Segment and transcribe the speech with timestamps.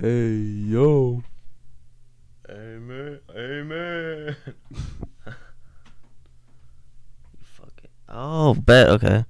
[0.00, 1.22] Hey yo.
[2.48, 3.20] Amen.
[3.36, 4.34] Amen.
[7.42, 7.90] Fucking.
[8.08, 8.88] Oh, bet.
[8.88, 9.26] Okay.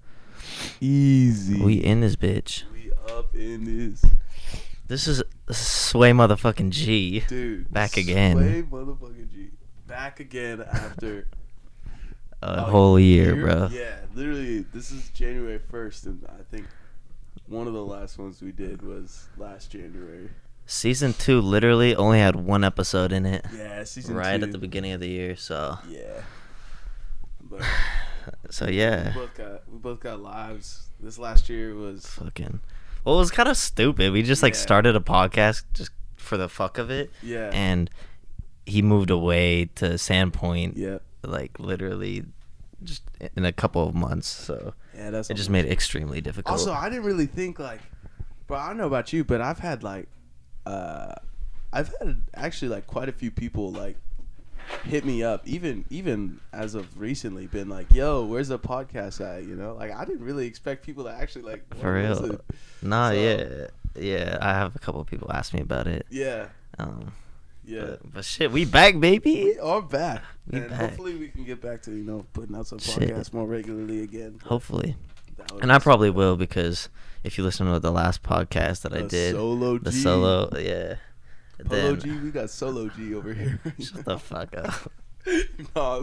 [0.81, 1.61] Easy.
[1.61, 2.63] We in this bitch.
[2.73, 4.05] We up in this.
[4.87, 7.25] This is Sway motherfucking G.
[7.27, 7.69] Dude.
[7.73, 8.37] Back again.
[8.37, 9.51] Sway motherfucking G.
[9.89, 11.27] Back again after
[12.43, 13.71] A a whole year, bro.
[13.73, 16.69] Yeah, literally this is January first and I think
[17.49, 20.31] one of the last ones we did was last January.
[20.71, 23.45] Season two literally only had one episode in it.
[23.53, 24.45] Yeah, season right two.
[24.45, 25.35] at the beginning of the year.
[25.35, 26.23] So, Yeah.
[27.43, 27.63] But
[28.51, 29.13] so we yeah.
[29.13, 30.87] both got we both got lives.
[31.01, 32.61] This last year was Fucking.
[33.05, 34.13] Well, it was kind of stupid.
[34.13, 34.61] We just like Yeah.
[34.61, 37.51] started a podcast just for the fuck of it, yeah.
[37.53, 37.91] and
[38.65, 40.75] he moved away to Sandpoint.
[40.77, 40.99] yeah.
[41.25, 42.27] like literally
[42.85, 43.03] just
[43.37, 46.73] in a couple of months so Yeah, that's it just made it extremely difficult Also,
[46.73, 47.81] I didn't really think like,
[48.47, 48.57] bro.
[48.57, 50.07] I don't know about you, but I've had like,
[50.71, 51.15] uh,
[51.73, 53.97] I've had actually like quite a few people like
[54.85, 59.45] hit me up, even even as of recently, been like, "Yo, where's the podcast at?"
[59.45, 62.41] You know, like I didn't really expect people to actually like for real listen.
[62.83, 66.47] nah So- yeah yeah i have a couple of people ask me about it Yeah,
[66.79, 67.11] um
[67.65, 67.81] yeah.
[67.99, 70.79] but, but shit we back baby We are back, We and back.
[70.81, 73.11] hopefully we can get back to you know putting out some Shit.
[73.11, 74.39] podcasts more regularly again.
[74.45, 74.95] hopefully
[75.61, 76.89] and i probably will because
[77.25, 80.01] if you listen to the last podcast that i did solo the G.
[80.01, 80.97] solo yeah
[81.65, 83.61] Polo then G, we got solo G over here.
[83.79, 84.91] shut the fuck up
[85.77, 86.03] no,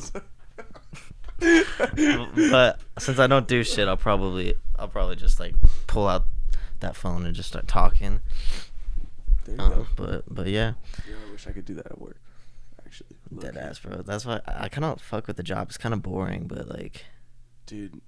[2.36, 5.56] but since i don't do shit i'll probably i'll probably just like
[5.88, 6.26] pull out
[6.80, 8.22] that phone and just start talking
[9.46, 9.88] there you um, go.
[9.96, 10.74] but but yeah
[11.10, 12.18] Yeah, I wish I could do that at work.
[12.86, 14.02] Actually, Dead ass, bro.
[14.02, 15.68] That's why I, I kind of fuck with the job.
[15.70, 17.06] It's kind of boring, but like
[17.66, 18.02] dude.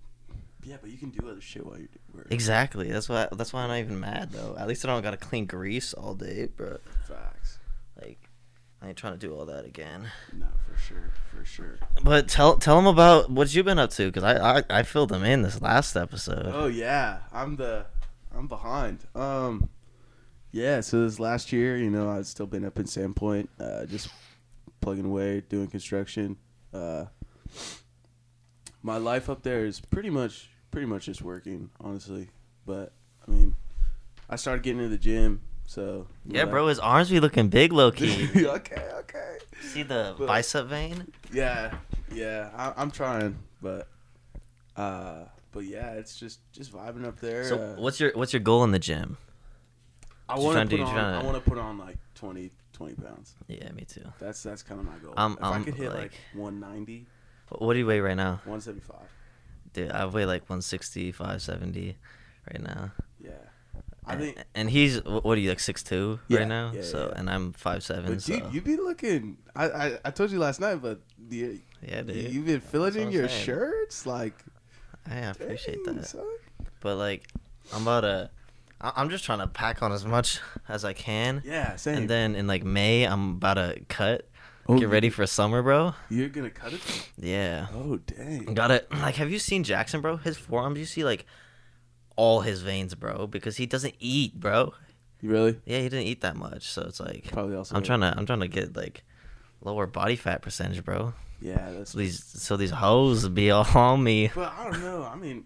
[0.63, 2.27] Yeah, but you can do other shit while you're doing work.
[2.31, 2.91] exactly.
[2.91, 3.27] That's why.
[3.31, 4.55] That's why I'm not even mad though.
[4.57, 6.77] At least I don't gotta clean grease all day, bro.
[7.07, 7.59] Facts.
[8.01, 8.29] Like
[8.81, 10.09] I ain't trying to do all that again.
[10.33, 11.79] No, for sure, for sure.
[12.03, 15.09] But tell tell them about what you've been up to, cause I I, I filled
[15.09, 16.51] them in this last episode.
[16.53, 17.85] Oh yeah, I'm the,
[18.35, 19.05] I'm behind.
[19.15, 19.69] Um,
[20.51, 20.81] yeah.
[20.81, 24.09] So this last year, you know, I've still been up in Sandpoint, uh, just
[24.81, 26.37] plugging away, doing construction.
[26.73, 27.05] Uh,
[28.81, 32.29] my life up there is pretty much, pretty much just working, honestly.
[32.65, 32.91] But
[33.27, 33.55] I mean,
[34.29, 36.67] I started getting into the gym, so yeah, bro.
[36.67, 38.29] His arms be looking big, low key.
[38.45, 39.37] okay, okay.
[39.61, 41.11] See the But- bicep vein?
[41.33, 41.75] Yeah,
[42.13, 43.87] yeah, I, I'm trying, but
[44.75, 47.43] uh, but yeah, it's just just vibing up there.
[47.45, 49.17] So uh, what's your what's your goal in the gym?
[50.27, 50.93] I want to to put on.
[50.93, 53.33] Trying I want to put on like 20, 20 pounds.
[53.47, 54.03] Yeah, me too.
[54.19, 55.13] That's that's kind of my goal.
[55.17, 57.07] Um, if I um, could hit like, like- 190,
[57.57, 58.41] What do you weigh right now?
[58.45, 58.95] 175.
[59.73, 61.97] Dude, I weigh like 165, 70
[62.51, 62.91] right now.
[63.23, 63.31] Yeah,
[64.05, 64.37] I and, think.
[64.55, 66.71] and he's what are you like six two Yeah, right now?
[66.73, 67.19] yeah, so yeah.
[67.19, 68.13] and I'm five seven.
[68.13, 69.37] But So dude, you be looking.
[69.55, 72.31] I, I I told you last night, but the, yeah, dude.
[72.33, 72.61] you've been
[72.95, 73.43] in your saying.
[73.45, 74.33] shirts like.
[75.09, 76.05] I appreciate dang, that.
[76.07, 76.25] son.
[76.81, 77.27] But like,
[77.73, 78.29] I'm about to.
[78.81, 81.41] I- I'm just trying to pack on as much as I can.
[81.45, 81.97] Yeah, same.
[81.97, 84.28] And then in like May, I'm about to cut.
[84.71, 85.95] Oh, Get ready for summer, bro.
[86.09, 86.81] You're gonna cut it.
[87.17, 87.67] Yeah.
[87.73, 88.53] Oh dang.
[88.53, 88.87] Got it.
[88.91, 90.17] Like, have you seen Jackson, bro?
[90.17, 91.25] His forearms, you see like
[92.15, 94.73] all his veins, bro, because he doesn't eat, bro.
[95.21, 95.59] You really?
[95.65, 97.75] Yeah, he didn't eat that much, so it's like Probably also.
[97.75, 99.03] I'm trying to I'm trying to get like
[99.61, 101.13] lower body fat percentage, bro.
[101.41, 101.91] Yeah, that's.
[101.93, 104.29] So these so these hoes be all on me.
[104.35, 105.03] But I don't know.
[105.03, 105.45] I mean,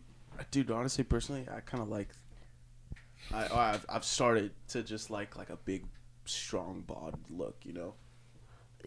[0.51, 2.09] dude, honestly, personally, I kind of like.
[3.33, 5.85] I I've, I've started to just like like a big,
[6.25, 7.55] strong bod look.
[7.63, 7.93] You know,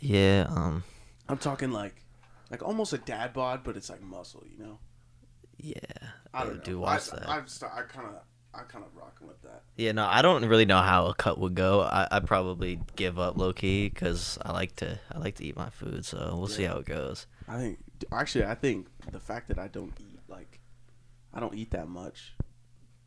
[0.00, 0.84] Yeah, um,
[1.28, 2.02] I'm talking like,
[2.50, 4.44] like almost a dad bod, but it's like muscle.
[4.50, 4.78] You know.
[5.58, 5.80] yeah.
[6.34, 6.62] I don't know.
[6.62, 7.28] do watch I, that.
[7.28, 8.20] I've sta- I kind of
[8.52, 9.62] I kind of rocking with that.
[9.76, 11.80] Yeah, no, I don't really know how a cut would go.
[11.82, 15.56] I I probably give up low key because I like to I like to eat
[15.56, 16.04] my food.
[16.04, 17.26] So we'll see how it goes.
[17.48, 17.78] I think
[18.12, 20.60] actually I think the fact that I don't eat like,
[21.32, 22.34] I don't eat that much,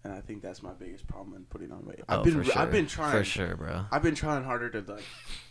[0.04, 2.00] and I think that's my biggest problem in putting on weight.
[2.02, 2.58] Oh, I've oh, been sure.
[2.58, 3.86] I've been trying for sure, bro.
[3.92, 5.04] I've been trying harder to like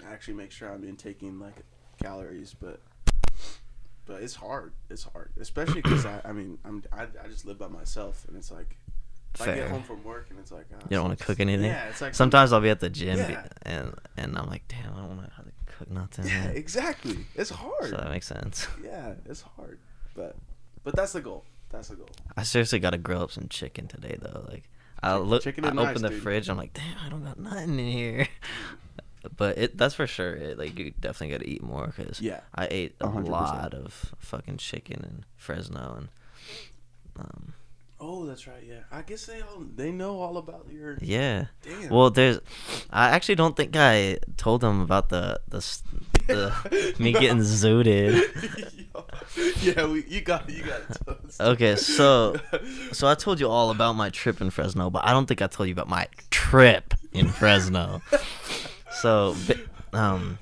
[0.07, 1.57] actually make sure I'm intaking like
[2.03, 2.81] calories, but
[4.07, 4.73] but it's hard.
[4.89, 8.37] It's hard, especially because I, I mean I'm I, I just live by myself, and
[8.37, 8.77] it's like
[9.35, 11.27] if I get home from work and it's like oh, You don't want to ah,
[11.27, 11.67] cook anything.
[11.67, 13.47] Yeah, it's like Sometimes I'll be at the gym Yeah.
[13.63, 16.27] and and I'm like, damn, I don't want to cook nothing.
[16.27, 17.19] Yeah, exactly.
[17.35, 17.91] It's hard.
[17.91, 18.67] so that makes sense.
[18.83, 19.79] Yeah, it's hard,
[20.15, 20.37] but
[20.85, 21.45] but that's the goal.
[21.71, 22.09] That's the goal.
[22.37, 24.45] I seriously got to grill up some chicken today though.
[24.49, 24.69] Like
[25.03, 26.23] I look, chicken I open nice, the dude.
[26.23, 26.49] fridge.
[26.49, 28.29] I'm like, damn, I don't got nothing in here.
[29.37, 30.35] but it that's for sure.
[30.35, 32.41] It like you definitely got to eat more because Yeah.
[32.55, 33.29] I ate a 100%.
[33.29, 36.09] lot of fucking chicken in Fresno and
[37.19, 37.53] um
[38.01, 38.63] Oh, that's right.
[38.65, 40.99] Yeah, I guess they all they know all about your.
[41.01, 41.47] Yeah.
[41.63, 41.91] Damn.
[41.91, 42.39] Well, there's.
[42.91, 45.59] I actually don't think I told them about the the,
[46.29, 47.21] the me No.
[47.21, 48.23] getting zooted.
[49.77, 51.19] yeah, we, you got you got.
[51.41, 52.37] Okay, so
[52.93, 55.47] so I told you all about my trip in Fresno, but I don't think I
[55.49, 58.01] told you about my trip in Fresno.
[58.93, 59.35] so,
[59.93, 60.39] um,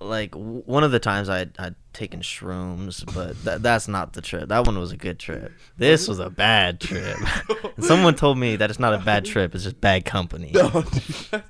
[0.00, 4.50] like one of the times I I'd taken shrooms, but that that's not the trip.
[4.50, 5.50] That one was a good trip.
[5.78, 7.16] This was a bad trip.
[7.80, 10.50] someone told me that it's not a bad trip; it's just bad company.
[10.52, 10.84] No,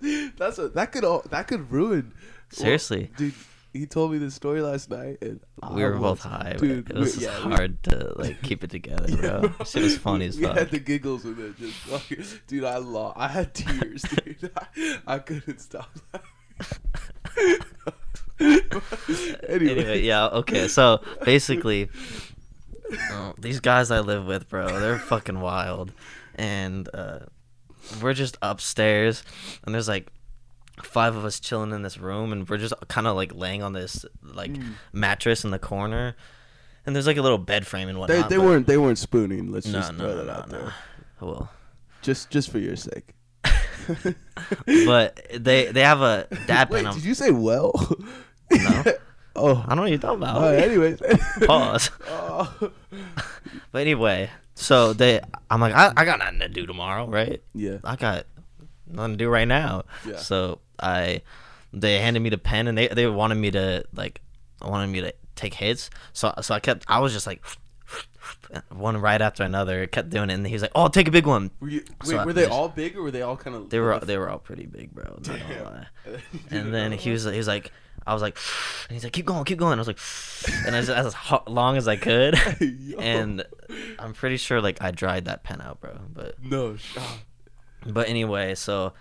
[0.01, 2.13] dude, that's a, that could all that could ruin.
[2.51, 3.11] Seriously.
[3.17, 3.35] dude.
[3.73, 5.39] He told me this story last night, and
[5.71, 6.55] We were both high.
[6.57, 9.53] Dude, it was we- yeah, we- hard to like keep it together, bro.
[9.67, 10.55] Shit was funny as fuck.
[10.55, 12.65] we had the giggles with it, just fucking, dude.
[12.65, 13.19] I lost.
[13.19, 14.51] I had tears, dude.
[14.57, 15.91] I, I couldn't stop.
[18.41, 20.69] anyway, anyway, yeah, okay.
[20.69, 21.89] So basically,
[23.13, 25.93] uh, these guys I live with, bro, they're fucking wild,
[26.35, 27.21] and uh,
[28.03, 29.23] we're just upstairs,
[29.65, 30.09] and there's like
[30.83, 33.73] five of us chilling in this room, and we're just kind of like laying on
[33.73, 34.75] this like Mm.
[34.93, 36.15] mattress in the corner,
[36.85, 38.29] and there's like a little bed frame and they whatnot.
[38.29, 39.51] they but- weren't they weren't spooning.
[39.51, 40.75] Let's No, just no, throw no, that out there,
[41.21, 41.51] Well,
[42.03, 43.15] just just for your sake.
[44.67, 47.73] but they they have a dad Wait, did you say well?
[48.51, 48.85] No.
[49.37, 49.65] oh.
[49.65, 50.43] I don't know what you're talking about.
[50.43, 51.01] Uh, anyways.
[51.47, 51.91] Pause.
[52.09, 52.71] Oh.
[53.73, 55.21] But anyway, so they,
[55.51, 57.43] I'm like, I, I got nothing to do tomorrow, right?
[57.55, 57.79] Yeah.
[57.85, 58.27] I got
[58.87, 59.85] nothing to do right now.
[60.07, 60.17] Yeah.
[60.17, 61.23] So I,
[61.73, 64.21] they handed me the pen and they, they wanted me to like,
[64.63, 65.91] wanted me to take hits.
[66.13, 67.43] So so I kept, I was just like,
[68.71, 71.27] one right after another, kept doing it, and he was like, "Oh, take a big
[71.27, 73.57] one." Were, you, So wait, I were they all big or were they all kind
[73.57, 73.71] of?
[73.71, 75.05] They were they were all pretty big, bro.
[75.05, 76.19] Not gonna lie.
[76.51, 77.73] And then he was he was like,
[78.07, 78.39] I was like,
[78.89, 79.79] and he's like, keep going, keep going.
[79.79, 79.99] I was like,
[80.67, 81.15] and I just as
[81.47, 82.39] long as I could,
[82.99, 83.45] and
[83.99, 85.99] I'm pretty sure like I dried that pen out, bro.
[86.13, 86.77] But no
[87.87, 88.93] but anyway, so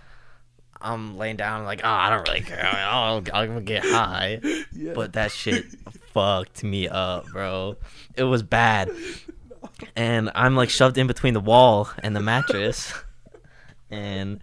[0.82, 2.66] I'm laying down like, oh, I don't really care.
[2.66, 4.40] I'll, I'm gonna get high.
[4.78, 4.92] Yeah.
[4.94, 5.66] But that shit
[6.14, 7.78] fucked me up, bro.
[8.16, 8.92] It was bad.
[9.96, 12.94] And I'm like shoved in between the wall and the mattress.
[13.90, 14.40] And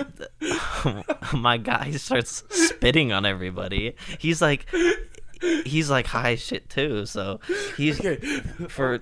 [1.32, 3.94] my guy starts spitting on everybody.
[4.18, 4.66] He's like,
[5.64, 7.06] he's like high shit too.
[7.06, 7.40] So
[7.76, 8.16] he's Okay.
[8.68, 8.98] for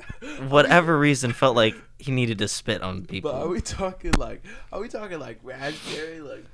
[0.49, 3.33] whatever reason felt like he needed to spit on people.
[3.33, 4.43] But are we talking like?
[4.73, 6.21] Are we talking like raspberry?
[6.21, 6.45] Like,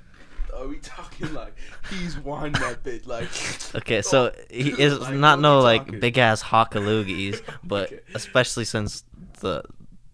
[0.55, 1.55] are we talking like
[1.91, 3.07] he's wine that bit?
[3.07, 3.29] Like,
[3.75, 6.01] Okay, so he is Like, not no like talking?
[6.01, 8.01] big ass hockaloogies, but Okay.
[8.15, 9.05] especially since
[9.41, 9.63] the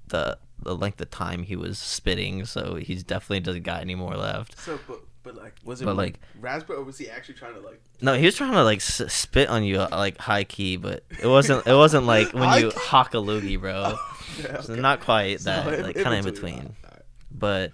[0.08, 4.16] the the length of time he was spitting, so he's definitely doesn't got any more
[4.16, 4.58] left.
[4.60, 7.54] So, but but like, was it But, like like- raspberry, or was he actually trying
[7.54, 7.80] to like?
[8.00, 11.04] No, he was trying to like s- spit on you uh, like high key, but
[11.20, 12.76] it wasn't it wasn't like when you High-key?
[13.18, 13.96] hockaloogie, bro.
[14.42, 16.74] Yeah, So not quite So, that, in- like in kind of in between.
[16.84, 17.02] Alright.
[17.30, 17.72] But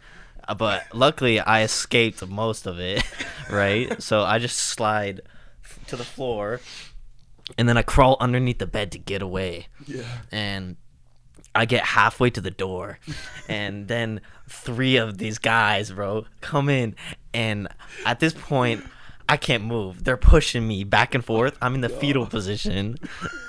[0.49, 3.03] uh, but luckily I escaped most of it,
[3.51, 4.03] right?
[4.03, 5.21] so I just slide
[5.87, 6.61] to the floor,
[7.57, 9.69] and then I crawl underneath the bed to get away.
[9.87, 10.03] Yeah.
[10.33, 10.77] and
[11.59, 13.01] I get halfway to the door,
[13.49, 16.95] and then three of these guys, bro, come in,
[17.35, 17.67] and
[18.07, 18.85] at this point,
[19.29, 20.05] I can't move.
[20.05, 21.59] They're pushing me back and forth.
[21.61, 22.97] I'm in the fetal position,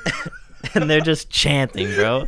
[0.74, 2.26] and they're just chanting, bro.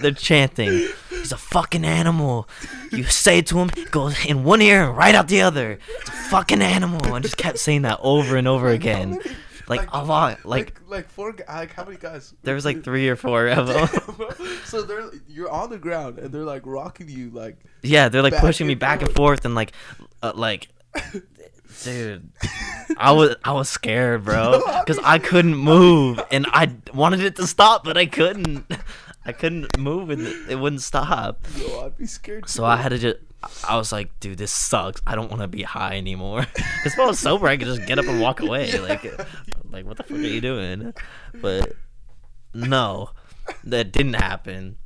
[0.00, 0.88] They're chanting.
[1.10, 2.48] He's a fucking animal.
[2.90, 5.78] You say it to him, it goes in one ear and right out the other.
[6.00, 7.14] It's a fucking animal.
[7.14, 9.20] And just kept saying that over and over again.
[9.68, 10.44] Many- Like a lot.
[10.44, 12.34] Like like like four like how many guys?
[12.42, 13.88] there was like three or four of them.
[14.64, 18.36] so they're you're on the ground and they're like rocking you like Yeah, they're like
[18.38, 19.44] pushing me back and forth.
[19.44, 19.72] and like,
[20.22, 20.68] uh, like,
[21.84, 22.30] dude,
[22.96, 27.46] I was I was scared, bro, because I couldn't move and I wanted it to
[27.46, 28.66] stop, but I couldn't.
[29.24, 31.46] I couldn't move and it- it wouldn't stop.
[31.56, 32.48] yo I'd be scared.
[32.48, 33.18] So I had to just.
[33.68, 35.00] I was like, dude, this sucks.
[35.06, 36.46] I don't want to be high anymore.
[36.82, 38.72] Because if I was sober, I could just get up and walk away.
[38.80, 39.04] Like,
[39.70, 40.92] like what the fuck are you doing?
[41.34, 41.74] But
[42.52, 43.10] no,
[43.64, 44.76] that didn't happen.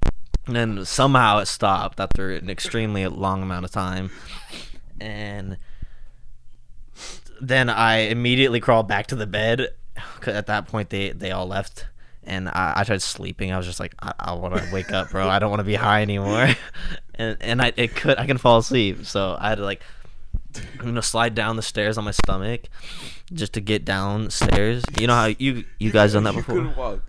[0.46, 4.10] And then somehow it stopped after an extremely long amount of time.
[5.00, 5.56] And
[7.40, 9.70] then I immediately crawled back to the bed.
[10.20, 11.86] 'cause at that point, they, they all left.
[12.26, 13.52] And I, I tried sleeping.
[13.52, 15.28] I was just like, I, I want to wake up, bro.
[15.28, 16.48] I don't want to be high anymore.
[17.14, 19.06] and and I it could I can fall asleep.
[19.06, 19.82] So I had to like
[20.84, 22.68] you know slide down the stairs on my stomach
[23.32, 24.84] just to get downstairs.
[24.98, 26.56] You know how you you guys done that before?
[26.56, 27.00] couldn't walk.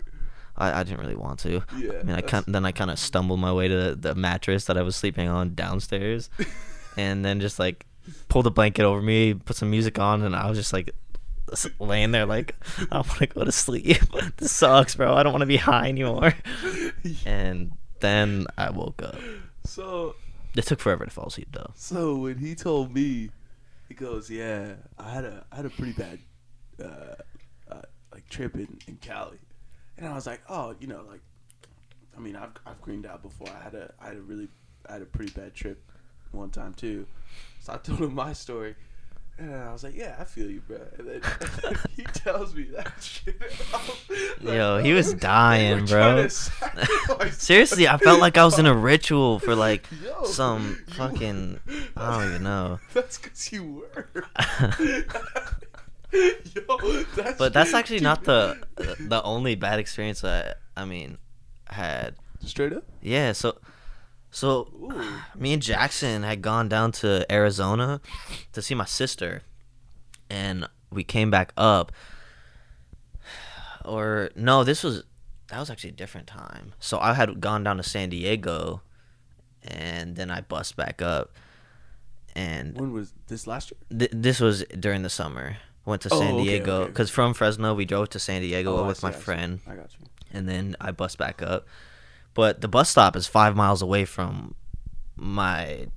[0.57, 1.63] I, I didn't really want to.
[1.77, 4.15] Yeah, I mean, I kind then I kind of stumbled my way to the, the
[4.15, 6.29] mattress that I was sleeping on downstairs,
[6.97, 7.85] and then just like
[8.29, 10.91] pulled a blanket over me, put some music on, and I was just like
[11.79, 12.55] laying there like
[12.91, 13.97] I want to go to sleep.
[14.37, 15.13] this sucks, bro.
[15.13, 16.33] I don't want to be high anymore.
[17.25, 19.15] And then I woke up.
[19.63, 20.15] So
[20.55, 21.71] It took forever to fall asleep though.
[21.75, 23.29] so when he told me,
[23.87, 26.19] he goes, "Yeah, I had a I had a pretty bad
[26.83, 27.15] uh,
[27.71, 27.81] uh,
[28.13, 29.39] like trip in, in Cali,"
[29.97, 31.21] and I was like, "Oh, you know, like,
[32.17, 33.47] I mean, I've I've greened out before.
[33.49, 34.49] I had a I had a really
[34.89, 35.89] I had a pretty bad trip
[36.31, 37.05] one time too."
[37.61, 38.75] So I told him my story.
[39.39, 41.21] And I was like, "Yeah, I feel you, bro." And then
[41.95, 43.39] he tells me that shit.
[44.41, 48.37] Like, Yo, he oh, was "Oh, dying, bro." trying to sacrifice Seriously, I felt like
[48.37, 51.59] I was in a ritual for like Yo, some fucking
[51.95, 52.79] I don't even know.
[52.93, 54.07] That's because you were.
[56.11, 58.57] Yo, that's But that's actually not the
[58.99, 61.17] the only bad experience I I mean
[61.67, 62.15] had.
[62.45, 62.83] straight up.
[63.01, 63.57] Yeah, so
[64.37, 64.93] so Ooh.
[65.41, 67.99] me and Jackson had gone down to Arizona
[68.53, 69.41] to see my sister,
[70.29, 71.91] and we came back up.
[73.85, 75.03] Or no, this was
[75.47, 76.73] that was actually a different time.
[76.79, 78.81] So I had gone down to San Diego,
[79.63, 81.31] and then I bust back up,
[82.35, 83.99] and When was this last year?
[83.99, 85.57] th- this was during the summer.
[85.85, 86.89] Went to Oh, San Diego okay, okay.
[86.91, 89.89] because from Fresno we drove to San Diego Oh, with see, my friend I got
[89.97, 90.05] you.
[90.33, 91.65] and then I bus back up.
[92.37, 94.55] But the bus stop is five miles away from
[95.15, 95.87] my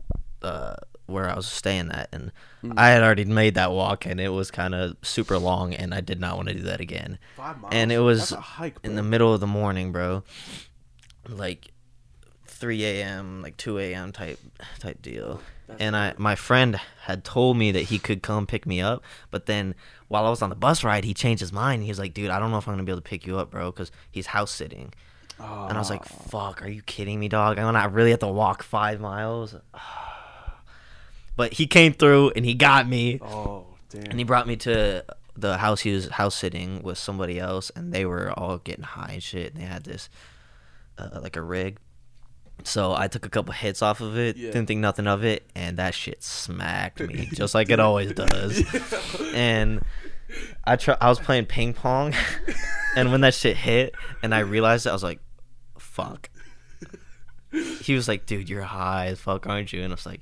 [0.43, 0.75] uh,
[1.07, 2.33] where I was staying at, and
[2.63, 2.75] Mm.
[2.77, 6.03] I had already made that walk, and it was kind of super long, and I
[6.03, 7.19] did not want to do that again.
[7.37, 7.73] Five miles.
[7.75, 10.25] And it was hike, in the middle of the morning, bro,
[11.27, 11.73] like
[12.47, 14.13] 3 a.m., like 2 a.m.
[14.13, 14.39] type
[14.79, 15.41] type deal.
[15.67, 19.03] That's And I, my friend had told me that he could come pick me up,
[19.31, 19.75] but then
[20.09, 21.83] while I was on the bus ride, he changed his mind.
[21.83, 23.39] He was like, "Dude, I don't know if I'm gonna be able to pick you
[23.39, 24.93] up, bro, because he's house sitting."
[25.41, 26.25] And I was like, Oh.
[26.29, 27.59] "Fuck, are you kidding me, dog?
[27.59, 29.55] I'm gonna really have to walk five miles."
[31.37, 34.03] But he came through and he got me, Oh, damn.
[34.11, 35.05] and he brought me to
[35.37, 39.13] the house he was house sitting with somebody else, and they were all getting high
[39.15, 39.55] and shit.
[39.55, 40.11] And they had this
[40.99, 41.79] uh, like a rig.
[42.63, 44.51] So I took a couple hits off of it, Yeah.
[44.51, 48.63] didn't think nothing of it, and that shit smacked me just like it always does.
[49.33, 49.81] And
[50.65, 52.13] I try, I was playing ping pong,
[52.97, 55.21] and when that shit hit, and I realized it, I was like,
[55.91, 56.31] "Fuck."
[57.83, 60.21] He was like, "Dude, you're high as fuck, aren't you?" And I was like,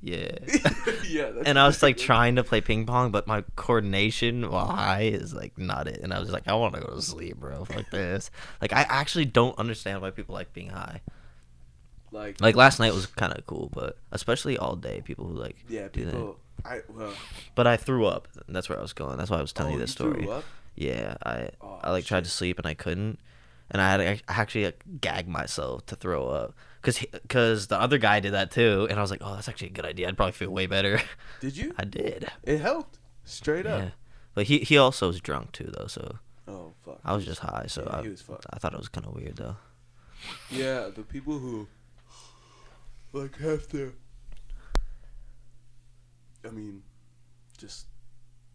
[0.00, 0.36] "Yeah."
[1.08, 1.32] yeah.
[1.46, 5.32] And I was like trying to play ping pong, but my coordination while high is
[5.32, 6.00] like not it.
[6.02, 7.64] And I was like, I want to go to sleep, bro.
[7.64, 8.30] Fuck this.
[8.60, 11.00] Like I actually don't understand why people like being high.
[12.12, 15.56] like, Like last night was kind of cool, but especially all day, people who like
[15.68, 16.12] yeah, do that.
[16.12, 16.38] people.
[16.64, 17.12] I well.
[17.54, 18.28] But I threw up.
[18.48, 19.16] That's where I was going.
[19.16, 20.42] That's why I was telling oh, you this threw story.
[20.76, 23.18] Yeah, I Oh, I like tried to sleep and I couldn't,
[23.70, 26.54] and I had to, I actually like, gag myself to throw up.
[26.82, 29.68] Cause, cause the other guy did that too, and I was like, oh, that's actually
[29.68, 30.06] a good idea.
[30.06, 31.00] I'd probably feel way better.
[31.40, 31.74] Did you?
[31.78, 32.28] I did.
[32.42, 32.98] It helped.
[33.24, 33.80] Straight up.
[33.80, 33.90] Yeah,
[34.34, 37.00] but he he also was drunk too though, so Oh fuck.
[37.04, 37.64] I was just high.
[37.68, 38.46] So Yeah, I, he was fucked.
[38.50, 39.56] I thought it was kind of weird though.
[40.50, 41.68] Yeah, the people who
[43.12, 43.94] like have to.
[46.46, 46.82] I mean,
[47.56, 47.86] just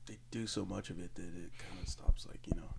[0.06, 2.28] they do so much of it that it kind of stops.
[2.28, 2.70] Like you know,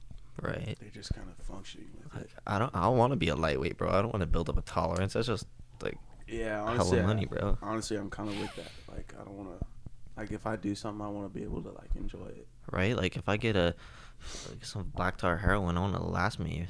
[0.41, 0.77] Right.
[0.81, 2.31] they're just kind of functioning with it.
[2.47, 3.91] I don't I don't want to be a lightweight, bro.
[3.91, 5.13] I don't want to build up a tolerance.
[5.13, 5.47] That's just
[5.83, 7.59] like Yeah, hella honestly, money, I, bro.
[7.63, 8.71] honestly, I'm kind of with that.
[8.95, 9.67] Like, I don't want to.
[10.17, 12.47] Like, if I do something, I want to be able to like enjoy it.
[12.71, 12.97] right.
[12.97, 13.75] Like if I get a
[14.51, 16.67] like some black tar heroin, I want to last me.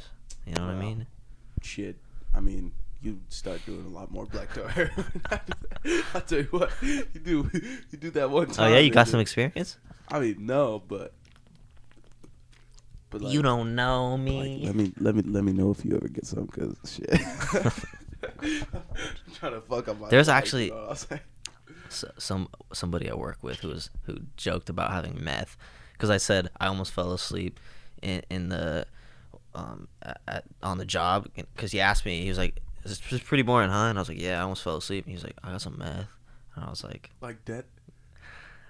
[0.46, 1.06] You know what I mean?
[1.62, 1.96] Shit,
[2.34, 5.22] I mean, you start doing a lot more black tar heroin.
[6.14, 7.50] I tell you what, you do
[7.90, 8.66] you do that one time.
[8.72, 9.78] Oh yeah, you got some experience.
[10.08, 11.12] I mean, no, but.
[13.10, 14.62] But you don't know Like, me.
[14.64, 17.20] let me let me let me know if you ever get some, cause shit.
[18.42, 18.54] I'm
[19.34, 20.08] trying to fuck up my.
[20.08, 21.20] There's life, actually- you know what I'm saying?
[21.88, 25.56] S some somebody I work with who was who joked about having meth
[25.94, 27.58] because I said I almost fell asleep
[28.00, 28.86] in in the
[29.56, 33.42] um at, at, on the job because he asked me he was like it's pretty
[33.42, 35.34] boring huh and I was like yeah I almost fell asleep and he was like
[35.42, 36.06] I got some meth
[36.54, 37.64] and I was like like that.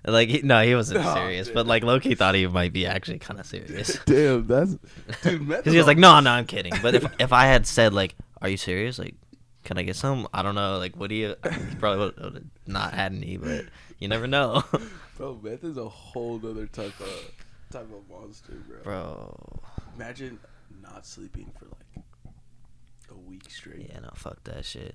[0.05, 1.55] Like he, no he wasn't Oh, serious dude.
[1.55, 4.73] but like Loki thought he might be actually kind of serious Damn, that's
[5.23, 5.47] dude.
[5.49, 8.15] because he was like no no I'm kidding but if if I had said like
[8.41, 9.15] are you serious like
[9.65, 12.95] can I get some I don't know like would he he probably would have not
[12.95, 13.67] had any but
[13.99, 14.65] you never know.
[15.19, 17.33] Bro, meth is a whole other type of
[17.71, 18.79] type of monster, bro.
[18.83, 19.61] Bro.
[19.95, 20.39] Imagine
[20.83, 22.05] not sleeping for like
[23.11, 23.91] a week straight.
[23.93, 24.95] Yeah, no, fuck that shit.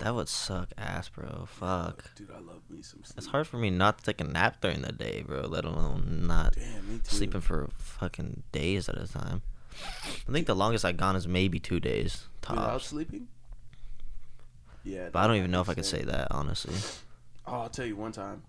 [0.00, 1.46] That would suck ass, bro.
[1.46, 2.14] Fuck.
[2.16, 3.18] Dude, I love me some sleep.
[3.18, 6.26] It's hard for me not to take a nap during the day, bro, let alone
[6.26, 9.42] not Damn, sleeping for fucking days at a time.
[10.28, 12.56] I think the longest I've gone is maybe two days Tops.
[12.58, 13.28] without sleeping.
[14.84, 16.74] Yeah, But I don't even know if I could say that, honestly.
[17.46, 18.42] Oh, I'll tell you one time.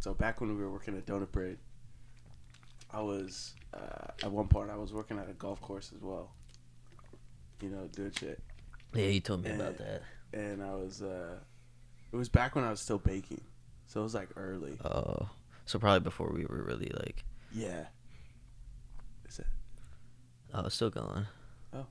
[0.00, 1.58] So back when we were working at Donut Bread,
[2.90, 6.30] I was uh, at one point I was working at a golf course as well,
[7.60, 8.40] you know, doing shit.
[8.94, 9.84] Yeah, you told me about Eh.
[9.84, 10.02] that.
[10.32, 11.36] And I was, uh,
[12.12, 13.40] it was back when I was still baking.
[13.86, 14.78] So it was like early.
[14.84, 15.28] Oh,
[15.64, 17.86] so probably before we were really like, Yeah.
[19.28, 19.46] Is it?
[20.54, 21.26] oh, it's still going.
[21.72, 21.86] Oh.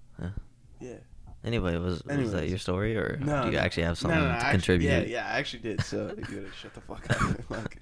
[0.79, 0.95] Yeah.
[1.43, 4.31] Anyway, was was that your story, or No, do you actually have something no, no,
[4.31, 4.89] to actually- contribute?
[4.89, 5.81] Yeah, yeah, I actually did.
[5.83, 7.49] So you shut the fuck up.
[7.49, 7.79] like,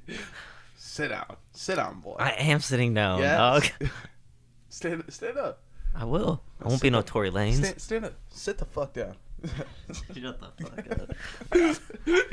[0.76, 1.38] sit down.
[1.54, 2.18] Sit down, boy.
[2.20, 3.38] I am sitting down, yeah.
[3.38, 3.66] dog.
[4.70, 5.62] stand, stand up.
[5.96, 6.44] I will.
[6.62, 7.56] I won't be no Tory Lanez.
[7.60, 8.14] Stand, stand up.
[8.30, 9.16] Sit the fuck down.
[10.16, 12.28] Shut the fuck up.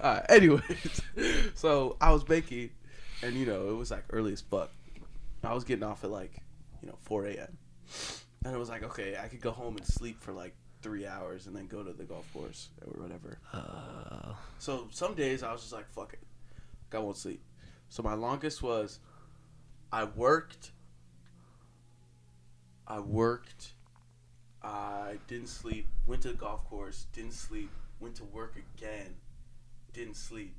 [0.00, 1.02] Alright, anyways.
[1.54, 2.70] So I was baking
[3.22, 4.70] and you know, it was like early as fuck.
[5.42, 6.34] I was getting off at like,
[6.82, 7.56] you know, four AM.
[8.44, 11.46] And it was like, okay, I could go home and sleep for like three hours
[11.46, 13.38] and then go to the golf course or whatever.
[13.52, 16.20] Uh, So some days I was just like, fuck it.
[16.92, 17.42] I won't sleep.
[17.88, 19.00] So my longest was
[19.92, 20.72] I worked.
[22.86, 23.72] I worked.
[25.06, 25.86] I didn't sleep.
[26.06, 27.06] Went to the golf course.
[27.12, 27.70] Didn't sleep.
[28.00, 29.14] Went to work again.
[29.92, 30.54] Didn't sleep.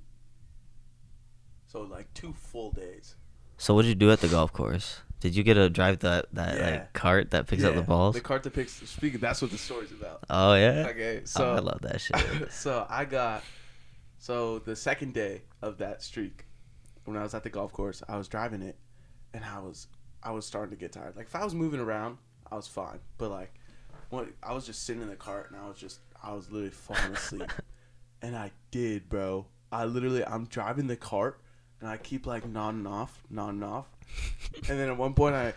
[1.67, 3.15] So like two full days.
[3.57, 5.01] so what did you do at the golf course?
[5.19, 6.69] Did you get to drive that that Yeah.
[6.69, 8.15] like cart that picks up the Yeah, balls?
[8.15, 8.73] The cart that picks.
[8.73, 10.23] Speaking, that's what the story's about.
[10.29, 10.87] oh yeah.
[10.89, 12.51] Okay, Oh, so I love that shit.
[12.51, 13.43] so I got
[14.19, 16.45] so the second day of that streak,
[17.05, 18.77] when I was at the golf course, I was driving it,
[19.33, 19.87] and I was
[20.23, 21.15] I was starting to get tired.
[21.15, 22.17] Like if I was moving around,
[22.51, 23.53] I was fine, but like
[24.11, 27.13] I was just sitting in the cart and I was just I was literally falling
[27.13, 27.51] asleep,
[28.21, 29.45] and I did, bro.
[29.71, 31.39] I literally I'm driving the cart
[31.81, 33.87] and I keep like nodding off, nodding off,
[34.69, 35.53] and then at one point I.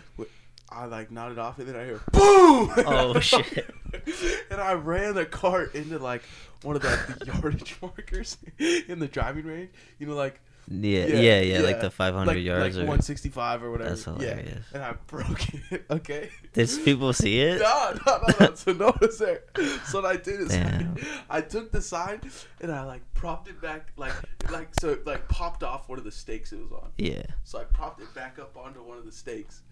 [0.73, 2.71] I like nodded off and then I hear boom.
[2.87, 3.75] Oh, shit.
[4.53, 6.23] and I ran the cart into like
[6.63, 9.71] one of the, the yardage markers in the driving range.
[9.99, 13.71] You know, like yeah, yeah, yeah, like the 500 like, yards like or 165 or
[13.73, 13.91] whatever.
[13.91, 14.65] That's hilarious.
[14.73, 15.87] Yeah, and I broke it.
[15.91, 16.31] Okay.
[16.53, 17.61] Did people see it?
[17.61, 18.55] No, no, no, no.
[18.55, 19.43] So no there.
[19.87, 20.87] So what I did is I,
[21.31, 22.21] I took the sign
[22.61, 24.13] and I like propped it back, like
[24.51, 26.91] like so it, like popped off one of the stakes it was on.
[26.99, 27.23] Yeah.
[27.45, 29.63] So I propped it back up onto one of the stakes,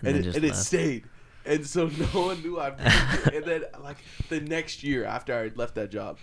[0.00, 1.04] And and, it, and it stayed.
[1.44, 3.34] And so no one knew I broke it.
[3.34, 6.18] And then like the next year after I had left that job,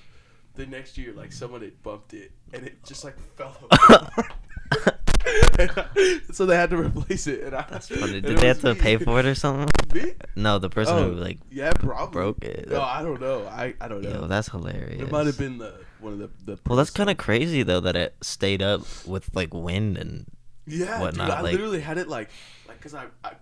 [0.56, 4.13] the next year like someone had bumped it and it just like fell apart.
[5.26, 7.42] I- so they had to replace it.
[7.44, 8.22] And I, That's funny.
[8.22, 8.80] Did they have to me.
[8.80, 9.70] pay for it or something?
[9.94, 10.13] Me?
[10.36, 12.70] No, the person Oh, who like yeah, probably broke it.
[12.70, 13.46] No, I don't know.
[13.48, 14.10] I, I don't know.
[14.10, 15.02] Yo, that's hilarious.
[15.02, 16.60] it might have been the one of the the.
[16.68, 20.26] Well, that's kind of crazy though that it stayed up with like wind and
[20.66, 21.36] Yeah, whatnot, dude.
[21.36, 22.30] I like- literally had it like,
[22.68, 23.34] like, cause I, I,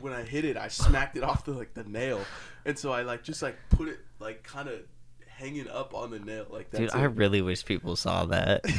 [0.00, 2.20] when I hit it, I smacked it off the like the nail,
[2.64, 4.80] and so I like just like put it like kind of
[5.38, 6.78] hanging up on the nail like that.
[6.78, 8.64] dude, I really wish people saw that.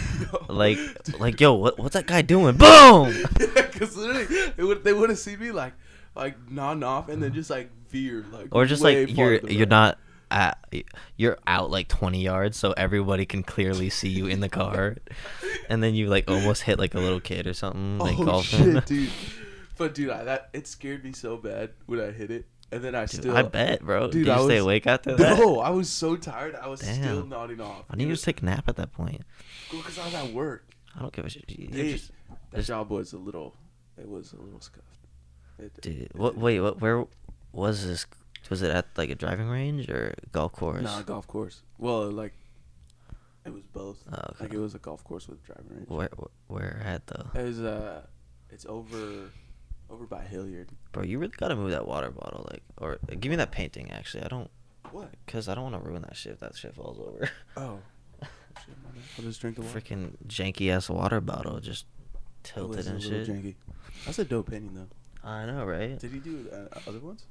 [0.49, 0.77] Like,
[1.19, 2.57] like, yo, what, what's that guy doing?
[2.57, 3.13] Boom!
[3.39, 5.73] yeah, cause literally they would they would have seen me like
[6.15, 9.99] like nodding off and then just like veer like Or just like you're you're not
[10.31, 10.57] at
[11.17, 14.97] you're out like 20 yards, so everybody can clearly see you in the car,
[15.69, 18.73] and then you like almost hit like a little kid or something like oh golfing.
[18.73, 19.09] shit, dude.
[19.77, 22.95] But dude, I, that it scared me so bad when I hit it, and then
[22.95, 24.03] I Dude, still I bet, bro.
[24.07, 25.39] Dude, Did you I stay was- awake after that?
[25.39, 26.55] No, I was so tired.
[26.55, 27.29] I was still Damn.
[27.29, 27.85] nodding off.
[27.87, 29.21] Why didn't you just take a nap at that point?
[29.71, 30.65] Because I was at work.
[30.95, 31.45] I don't give a shit.
[31.47, 32.11] They- just-
[32.51, 33.55] that just- job was a little.
[33.97, 34.85] It was a little scuffed.
[35.57, 36.37] It- dude, it- what?
[36.37, 36.79] Wait, what?
[36.81, 37.05] Where
[37.51, 38.05] was this?
[38.49, 40.81] Was it at like a driving range or golf course?
[40.83, 41.61] Nah, golf course.
[41.77, 42.33] Well, like,
[43.45, 43.97] it was both.
[44.11, 44.45] Oh, okay.
[44.45, 45.89] Like it was a golf course with driving range.
[45.89, 46.09] Where?
[46.47, 47.27] Where at though?
[47.39, 48.01] It was uh,
[48.49, 49.29] it's over,
[49.89, 50.69] over by Hilliard.
[50.91, 53.91] Bro, you really gotta move that water bottle, like, or uh, give me that painting.
[53.91, 54.49] Actually, I don't,
[54.91, 55.09] What?
[55.27, 56.33] cause I don't want to ruin that shit.
[56.33, 57.29] If that shit falls over.
[57.57, 57.79] Oh.
[58.21, 58.75] Shit.
[59.17, 59.79] I'll just drink the water.
[59.79, 61.85] Freaking janky ass water bottle, just
[62.43, 63.27] tilted and shit.
[63.27, 63.55] janky.
[64.05, 64.87] That's a dope painting though.
[65.29, 65.97] I know, right?
[65.99, 67.25] Did he do uh, other ones?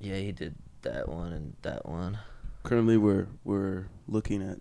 [0.00, 2.18] Yeah, he did that one and that one.
[2.64, 4.58] Currently, we're we're looking at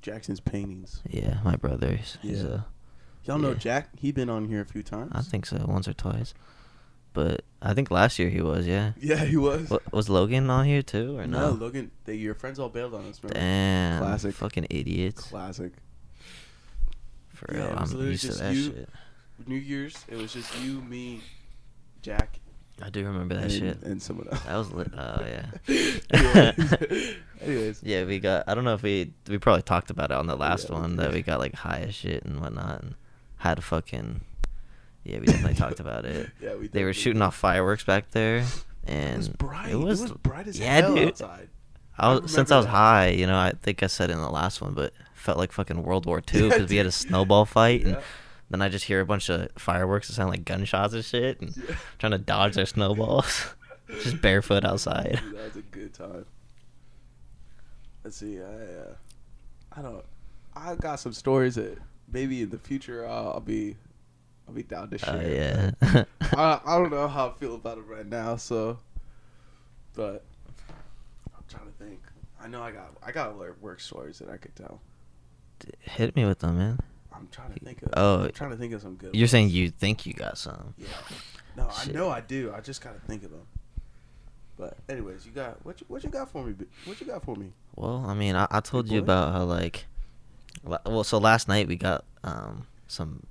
[0.00, 1.00] Jackson's paintings.
[1.08, 2.18] Yeah, my brother's.
[2.22, 2.48] He's Yeah.
[2.48, 2.60] a,
[3.24, 3.54] Y'all know Yeah.
[3.58, 3.88] Jack?
[3.96, 5.12] He been on here a few times.
[5.14, 6.34] I think so, once or twice.
[7.14, 8.92] But I think last year he was, yeah.
[9.00, 9.68] Yeah, he was.
[9.68, 11.56] Wa- was Logan on here too, or no, no?
[11.56, 13.20] Logan, they, your friends all bailed on us.
[13.22, 13.38] Remember?
[13.38, 14.34] Damn, Classic.
[14.34, 15.22] fucking idiots.
[15.28, 15.72] Classic.
[17.34, 18.88] For real, it was I'm literally used to that you- shit.
[19.46, 21.20] New Year's, it was just you, me,
[22.00, 22.38] Jack,
[22.80, 23.82] I do remember that and, shit.
[23.82, 24.40] and someone else.
[24.42, 24.88] That was lit.
[24.96, 25.46] Oh yeah.
[26.12, 27.14] Anyways.
[27.40, 27.80] Anyways.
[27.84, 28.44] Yeah, we got.
[28.48, 30.80] I don't know if we we probably talked about it on the last Yeah, we
[30.82, 32.94] one that we got like high as shit and whatnot and
[33.38, 34.20] had a fucking.
[35.04, 36.30] Yeah, we definitely talked about it.
[36.40, 38.44] Yeah, we They were shooting off fireworks back there,
[38.84, 39.70] and It was bright.
[39.72, 41.08] It was, bright as yeah, hell dude.
[41.08, 41.48] outside.
[41.98, 42.70] I I since I was that.
[42.72, 45.82] high, you know, I think I said in the last one, but felt like fucking
[45.82, 48.00] World War II Yeah, because we had a snowball fight, and Yeah.
[48.50, 51.56] then I just hear a bunch of fireworks that sound like gunshots and shit, and
[51.56, 51.74] Yeah.
[51.98, 53.54] trying to dodge their snowballs.
[54.02, 55.20] Just barefoot outside.
[55.22, 56.24] Dude, that was a good time.
[58.04, 58.40] Let's see.
[58.40, 58.94] I uh,
[59.76, 60.04] I don't.
[60.56, 61.78] I got some stories that
[62.10, 63.76] maybe in the future I'll, I'll be
[64.52, 65.72] I'll be down to share.
[65.80, 66.04] Oh yeah.
[66.36, 68.36] I I don't know how I feel about it right now.
[68.36, 68.78] So,
[69.94, 70.24] but
[71.34, 72.00] I'm trying to think.
[72.38, 74.80] I know I got I got like work stories that I could tell.
[75.80, 76.80] Hit me with them, man.
[77.14, 77.90] I'm trying to think of.
[77.96, 78.24] Oh.
[78.24, 79.14] I'm trying to think of some good.
[79.14, 79.30] You're ones.
[79.30, 80.74] saying you think you got some.
[80.76, 80.86] Yeah.
[81.56, 82.52] No, I know I do.
[82.54, 83.46] I just gotta think of them.
[84.58, 85.80] But anyways, you got what?
[85.80, 86.54] You, what you got for me?
[86.84, 87.52] What you got for me?
[87.74, 89.86] Well, I mean, I, I told you about how like,
[90.62, 93.22] well, so last night we got um some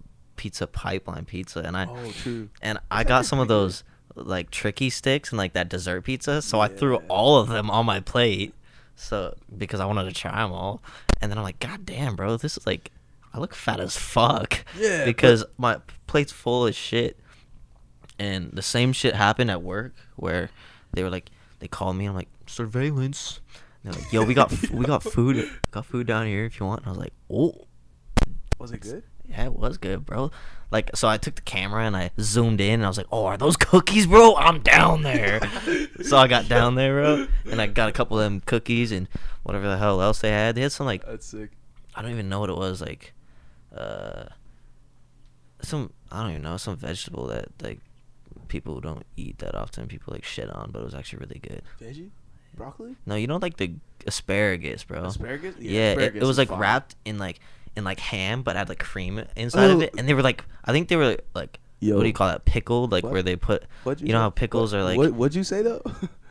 [0.42, 2.50] pizza pipeline pizza, and I oh, true.
[2.64, 3.84] and I got some of those
[4.16, 6.42] like tricky sticks and like that dessert pizza.
[6.42, 8.56] So I threw all of them on my plate,
[8.96, 10.82] so because I wanted to try them all,
[11.22, 12.90] and then I'm like, God damn, bro, this is like,
[13.36, 14.66] I look fat as fuck.
[14.76, 15.78] Yeah, but- because my
[16.08, 17.20] plate's full of shit,
[18.18, 20.50] and the same shit happened at work where
[20.92, 22.06] they were like, they called me.
[22.08, 23.42] I'm like, surveillance.
[23.84, 26.60] And they're like, Yo, we got f- we got food, got food down here if
[26.60, 26.80] you want.
[26.82, 27.68] And I was like, Oh,
[28.60, 29.04] Was it good?
[29.32, 30.30] Yeah, it was good, bro.
[30.70, 33.26] Like, so I took the camera and I zoomed in and I was like, oh,
[33.26, 34.36] are those cookies, bro?
[34.36, 35.42] I'm down there.
[36.04, 39.08] so I got down there, bro, and I got a couple of them cookies and
[39.44, 40.56] whatever the hell else they had.
[40.56, 41.52] They had some like That's sick.
[41.94, 43.14] I don't even know what it was, like,
[43.76, 44.26] uh,
[45.62, 47.80] some I don't even know some vegetable that like
[48.48, 49.88] people don't eat that often.
[49.88, 51.62] People like shit on, but it was actually really good.
[51.82, 52.10] Veggie,
[52.56, 53.74] broccoli, No, you don't like the
[54.08, 55.04] asparagus, bro.
[55.06, 55.56] asparagus.
[55.60, 56.60] Yeah, it, asparagus it was like fire.
[56.60, 57.40] wrapped in like
[57.76, 59.82] in like ham, but had like cream inside of Oh.
[59.82, 61.96] it, and they were like, I think they were like, Yo.
[61.96, 62.46] what do you call that?
[62.46, 63.14] Pickled, like What?
[63.14, 65.82] where they put, What'd you know how pickles are like, What, what'd you say though?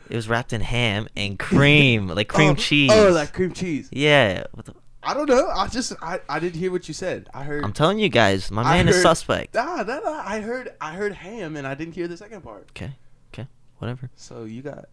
[0.09, 2.35] it was wrapped in ham and cream, like oh.
[2.35, 2.91] cream Oh, cheese.
[2.93, 3.89] Oh, like cream cheese.
[3.91, 4.43] yeah.
[4.55, 4.73] The,
[5.03, 5.47] I don't know.
[5.47, 7.27] I just I, I didn't hear what you said.
[7.33, 7.63] I heard.
[7.63, 9.55] I'm telling you guys, my I man is suspect.
[9.55, 10.21] Nah, nah, nah.
[10.23, 12.67] I heard I heard ham and I didn't hear the second part.
[12.71, 12.91] Okay,
[13.33, 13.47] okay,
[13.79, 14.11] whatever.
[14.15, 14.85] So you got.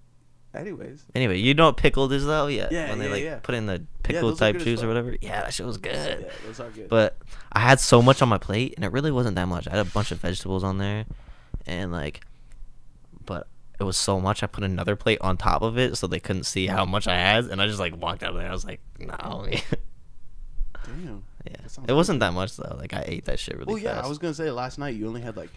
[0.55, 1.05] Anyways.
[1.15, 2.47] Anyway, you know what pickled is though?
[2.47, 2.69] Yeah.
[2.71, 3.39] Yeah, When they yeah, like yeah.
[3.43, 5.15] put in the Yeah, pickle type juice or whatever.
[5.21, 6.21] Yeah, that shit was good.
[6.23, 6.89] Yeah, those are good.
[6.89, 7.19] But
[7.53, 9.69] I had so much on my plate, and it really wasn't that much.
[9.69, 11.05] I had a bunch of vegetables on there,
[11.67, 12.23] and like,
[13.27, 13.47] but
[13.79, 14.43] it was so much.
[14.43, 17.15] I put another plate on top of it so they couldn't see how much I
[17.17, 18.49] had, and I just like walked out of there.
[18.49, 19.47] I was like, no.
[20.85, 21.23] Damn.
[21.67, 22.77] Sounds it wasn't that much though.
[22.79, 24.05] Like I ate that shit really Well, yeah, fast.
[24.07, 25.51] I was gonna say last night you only had like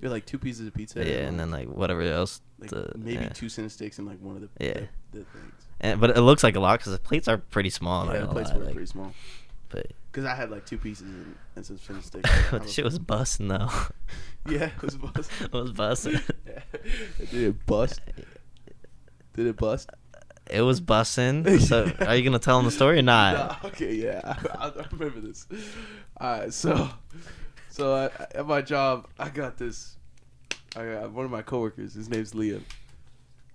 [0.00, 1.04] you had like two pieces of pizza.
[1.04, 2.40] yeah, and then like whatever else.
[2.58, 3.28] like the, maybe yeah.
[3.30, 4.80] two center sticks and like one of the Yeah.
[5.12, 5.66] the, the things.
[5.80, 8.06] And, but it looks like a lot because the plates are pretty small.
[8.12, 9.12] Yeah, the plates lie, were like, pretty small.
[9.68, 12.30] But Cause I had like two pieces and, and some center sticks.
[12.50, 13.68] but the shit was busting though.
[14.48, 15.46] Yeah, it was busting.
[15.46, 16.20] it was busting.
[16.46, 16.60] Yeah.
[17.32, 18.00] Did it bust?
[19.34, 19.90] Did it bust?
[20.48, 21.58] It was busting.
[21.58, 23.62] So are you gonna tell them the story or not?
[23.64, 25.48] Nah, okay, yeah, I, I remember this.
[26.18, 26.88] All right, so,
[27.76, 29.98] so I, at my job, I got this.
[30.74, 31.92] I got one of my coworkers.
[31.92, 32.62] His name's Liam.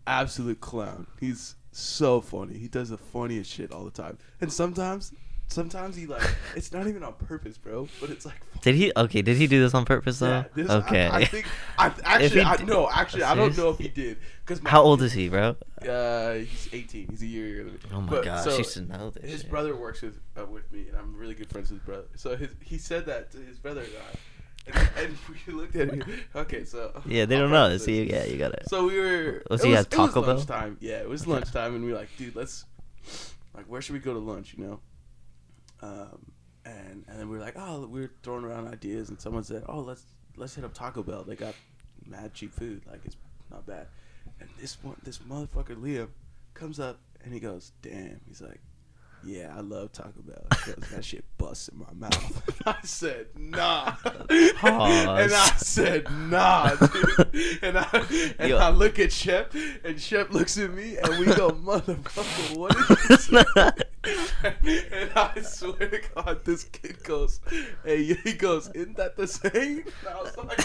[0.05, 1.07] Absolute clown.
[1.19, 2.59] He's so funny.
[2.59, 4.19] He does the funniest shit all the time.
[4.39, 5.11] And sometimes,
[5.51, 6.23] sometimes he like
[6.55, 7.87] it's not even on purpose, bro.
[7.99, 8.41] But it's like.
[8.61, 8.91] Did he?
[8.95, 10.27] Okay, did he do this on purpose though?
[10.29, 11.07] Yeah, this, okay.
[11.07, 11.45] I, I think.
[11.77, 14.17] I actually, I, no, actually, I don't know if he did.
[14.45, 15.55] Cause How old is he, bro?
[15.87, 17.07] Uh, he's 18.
[17.09, 17.79] He's a year younger than me.
[17.93, 19.31] Oh my But, gosh, so, you should know this.
[19.31, 19.49] his shit.
[19.49, 22.05] brother works with uh, with me, and I'm really good friends with his brother.
[22.15, 23.91] So his he said that to his brother and
[24.75, 26.03] I, and, and we looked at him.
[26.35, 27.77] Okay, so Yeah, they I'll don't know.
[27.77, 28.63] See, yeah, you got it.
[28.69, 29.43] So we were.
[29.49, 30.35] Was it he was, at Taco Bell?
[30.35, 30.77] lunchtime.
[30.81, 31.31] Yeah, it was Okay.
[31.31, 32.65] lunchtime, and we were like, dude, let's
[33.55, 34.53] like, where should we go to lunch?
[34.57, 34.79] You know.
[35.81, 36.31] Um,
[36.65, 39.63] and and then we were like, oh, we were throwing around ideas, and someone said,
[39.67, 40.03] oh, let's
[40.37, 41.23] let's hit up Taco Bell.
[41.23, 41.55] They got
[42.05, 42.83] mad cheap food.
[42.89, 43.17] Like it's
[43.49, 43.87] not bad.
[44.39, 46.09] And this one, this motherfucker Liam
[46.53, 48.21] comes up and he goes, damn.
[48.27, 48.59] He's like.
[49.23, 50.47] Yeah, I love Taco Bell
[50.91, 52.65] that shit busts in my mouth.
[52.65, 53.93] I said, nah.
[54.03, 57.59] and I said, nah, dude.
[57.61, 58.05] And I
[58.39, 58.57] and Yo.
[58.57, 62.75] I look at Shep, and Shep looks at me, and we go, motherfucker, what
[63.09, 63.83] you say?
[64.03, 67.39] And I swear to God, this kid goes,
[67.83, 69.83] hey, he goes, isn't that the same?
[69.83, 70.57] And I was like,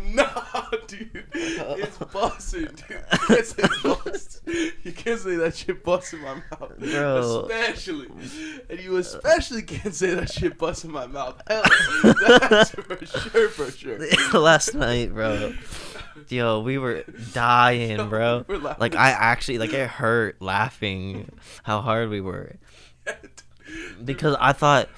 [0.14, 3.04] nah, dude, it's busting, dude.
[3.30, 4.40] It's can't bust.
[4.46, 6.78] You can't say that shit busts in my mouth.
[6.78, 7.48] Bro.
[7.48, 8.08] Especially.
[8.70, 11.40] And you especially can't say that shit busts in my mouth.
[11.48, 11.62] Hell,
[12.20, 13.98] that's for sure, for sure.
[14.40, 15.54] Last night, bro.
[16.28, 18.44] Yo, we were dying, bro.
[18.48, 18.76] We were.
[18.78, 21.30] Like I actually, like it hurt laughing
[21.62, 22.56] how hard we were
[24.04, 24.88] because I thought,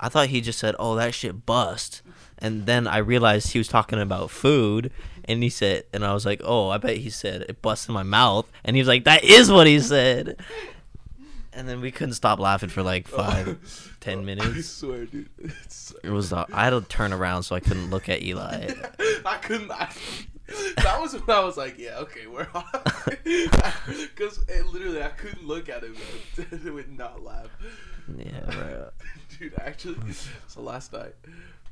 [0.00, 2.02] I thought he just said, "Oh, that shit bust,"
[2.38, 4.90] and then I realized he was talking about food,
[5.24, 7.94] and he said, and I was like, "Oh, I bet he said it bust in
[7.94, 10.36] my mouth," and he was like, "That is what he said,"
[11.52, 14.56] and then we couldn't stop laughing for like five, ten I minutes.
[14.56, 15.28] I swear, dude.
[15.64, 18.72] It's, It was uh, I had to turn around so I couldn't look at Eli.
[19.24, 19.70] I couldn't.
[19.70, 19.90] I,
[20.76, 22.64] that was when I was like, yeah, okay, we're on.
[23.24, 24.38] Because
[24.72, 25.96] literally, I couldn't look at him
[26.50, 27.48] and would not laugh.
[28.16, 28.90] Yeah, bro.
[29.38, 29.96] Dude, actually,
[30.48, 31.14] so last night,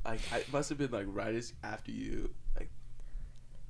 [0.04, 2.70] like, I it must have been like right as after you, like,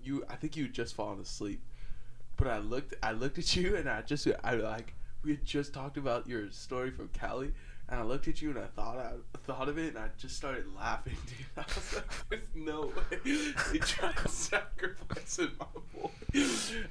[0.02, 1.62] you, I think you had just fallen asleep.
[2.36, 5.74] But I looked, I looked at you, and I just, I like, we had just
[5.74, 7.52] talked about your story from Cali,
[7.90, 9.12] and I looked at you and I thought I
[9.44, 11.46] thought of it and I just started laughing, dude.
[11.56, 13.18] I was like, "There's no way
[13.72, 16.10] they tried sacrificing my boy,"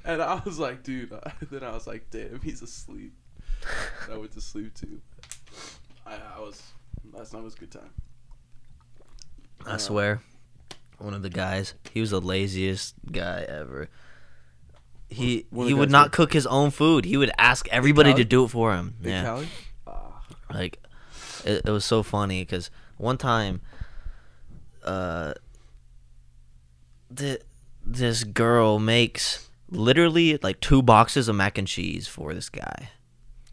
[0.03, 1.19] and I was like, "Dude." Uh,
[1.51, 3.13] then I was like, "Damn, he's asleep."
[4.05, 5.01] And I went to sleep too.
[6.05, 6.61] I, I was
[7.13, 7.91] last night was a good time.
[9.65, 10.21] I swear,
[10.97, 13.89] one of the guys, he was the laziest guy ever.
[15.09, 17.03] He One he would not cook his own food.
[17.05, 18.95] He would ask everybody to do it for him.
[19.01, 19.47] Big yeah, Cali?
[19.87, 20.79] Ah, like
[21.45, 23.61] it, it was so funny because one time,
[24.83, 25.33] uh,
[27.09, 27.39] the
[27.85, 32.89] this girl makes literally like two boxes of mac and cheese for this guy.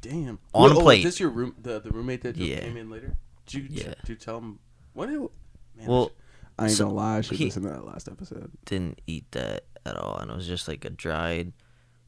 [0.02, 0.38] damn.
[0.54, 0.98] On a Wait, oh, plate.
[1.00, 1.54] Is this your room?
[1.60, 2.60] The the roommate that Yeah.
[2.60, 3.16] came in later?
[3.46, 3.94] Did you, Yeah.
[4.00, 4.58] Did you tell him
[4.92, 5.06] what?
[5.06, 5.18] Did,
[5.76, 6.12] man, Well,
[6.58, 7.16] I ain't so gonna lie.
[7.18, 8.50] I should he- listen to that last episode.
[8.64, 11.52] Didn't eat that at all, and it was just like a dried,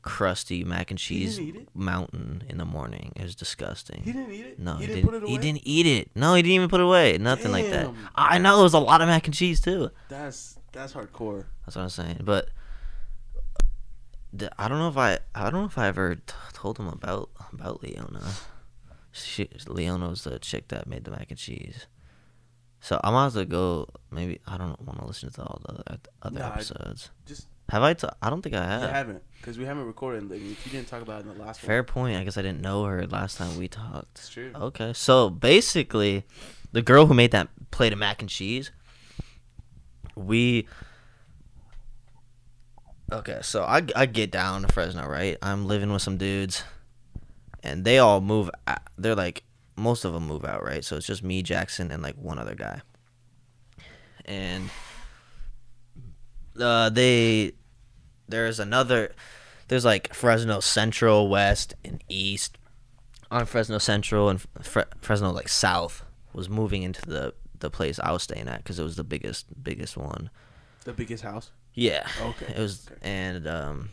[0.08, 1.40] crusty mac and cheese
[1.74, 3.12] mountain in the morning.
[3.16, 4.02] It was disgusting.
[4.04, 4.58] He didn't eat it.
[4.58, 5.06] No, he, didn't, didn't.
[5.10, 5.32] put it away.
[5.32, 6.10] He didn't eat it.
[6.14, 7.18] No, he didn't even put it away.
[7.18, 7.90] Nothing like that.
[8.14, 9.90] I know it was a lot of mac and cheese too.
[10.08, 11.46] That's that's hardcore.
[11.64, 12.20] That's what I'm saying.
[12.24, 12.48] But
[14.58, 15.18] I don't know if I.
[15.34, 18.22] I don't know if I ever t- told him about about Leona.
[19.10, 21.86] She, Leona was the chick that made the mac and cheese.
[22.80, 23.88] So I might have to go.
[24.10, 27.10] Maybe I don't want to listen to all the other, other Nah, I- episodes.
[27.26, 27.94] Just Have I?
[27.94, 28.82] T- I don't think I have.
[28.82, 30.22] I haven't because we haven't recorded.
[30.24, 32.16] And if you didn't talk about it in the last Fair one, point.
[32.16, 34.18] I guess I didn't know her last time we talked.
[34.18, 34.52] it's true.
[34.54, 36.24] Okay, so basically,
[36.72, 38.70] the girl who made that plate of mac and cheese,
[40.14, 40.66] we.
[43.10, 45.38] Okay, so I, I get down to Fresno, right?
[45.40, 46.62] I'm living with some dudes,
[47.62, 48.50] and they all move.
[48.66, 49.44] o- They're like
[49.76, 50.84] most of them move out, right?
[50.84, 52.82] So it's just me, Jackson, and like one other guy.
[54.26, 54.68] And
[56.60, 57.52] uh, they
[58.28, 59.12] there's another
[59.68, 62.58] there's like Fresno Central, West, and East
[63.30, 68.12] on Fresno Central and Fre- Fresno like South was moving into the the place I
[68.12, 70.30] was staying at because it was the biggest biggest one.
[70.84, 71.50] The biggest house.
[71.74, 72.06] Yeah.
[72.22, 72.98] Okay, It was okay.
[73.02, 73.90] and um,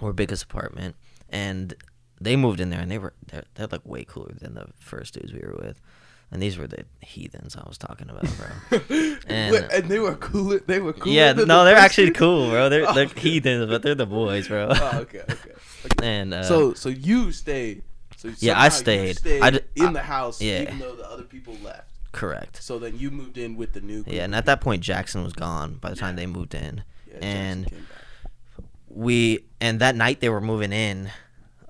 [0.00, 0.94] or biggest apartment,
[1.30, 1.74] and
[2.20, 5.14] they moved in there and they were they're, they're like way cooler than the first
[5.14, 5.80] dudes we were with,
[6.30, 8.78] and these were the heathens I was talking about, bro.
[9.28, 10.58] And- and, they were cool.
[10.66, 11.12] They were cool.
[11.12, 12.68] yeah, no, the they're actually cool, bro.
[12.68, 13.20] They're Oh, they're okay.
[13.20, 14.68] heathens, but they're the boys, bro.
[14.70, 15.32] Oh, okay, okay.
[15.32, 15.52] okay.
[16.02, 17.82] and uh, so, so you stayed.
[18.16, 19.18] So Yeah, I you stayed.
[19.42, 20.62] I d- in the house, yeah.
[20.62, 21.88] even though the other people left.
[22.12, 22.62] correct.
[22.62, 24.02] So then you moved in with the new.
[24.02, 26.22] Group Yeah, and at that point Jackson was gone by the time Yeah.
[26.22, 26.82] they moved in.
[27.06, 28.68] Yeah, and Jackson came back.
[28.88, 31.10] we and that night they were moving in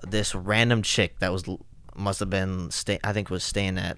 [0.07, 1.43] this random chick that was
[1.95, 3.97] must have been stay I think was staying at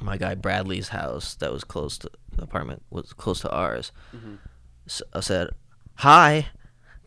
[0.00, 3.92] my guy Bradley's house that was close to the apartment was close to ours.
[4.14, 4.38] Mhm.
[4.86, 5.48] So I said
[5.96, 6.46] hi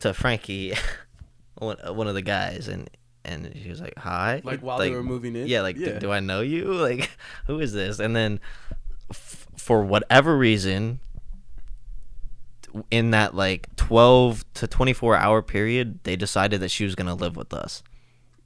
[0.00, 0.74] to Frankie,
[1.58, 2.88] one, uh, one of the guys, and
[3.24, 5.46] and he was like hi, Like while they were moving in.
[5.46, 6.72] yeah, like "Do- Do, I know you?
[6.72, 7.10] Like
[7.46, 7.98] who is this?
[8.00, 8.40] And then
[9.10, 11.00] f- for whatever reason
[12.90, 17.14] in that like 12 to 24 hour period they decided that she was going to
[17.14, 17.82] live with us.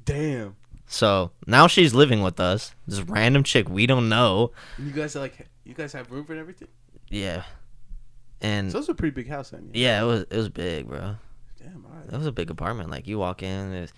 [0.05, 0.57] Damn.
[0.95, 2.73] So, now she's living with us.
[2.87, 4.53] This random chick we don't know.
[4.79, 6.69] You guys are like, you guys have room and everything.
[7.09, 7.43] Yeah.
[8.41, 9.71] And So it's a pretty big house then.
[9.75, 11.17] yeah, it was it was big, bro.
[11.59, 11.85] Damn.
[11.85, 12.13] All right.
[12.13, 12.91] It was a big apartment.
[12.91, 13.93] Like you walk in, there's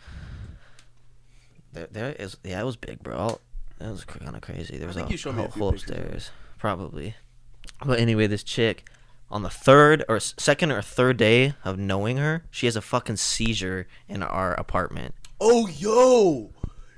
[1.75, 3.41] there there is yeah, it was big, bro.
[3.79, 4.79] That was kind of crazy.
[4.79, 7.15] There was think a you showed me a whole, whole upstairs, probably.
[7.85, 8.89] But anyway, this chick
[9.31, 13.17] on the third or second or third day of knowing her, she has a fucking
[13.17, 15.15] seizure in our apartment.
[15.39, 16.51] Oh, yo,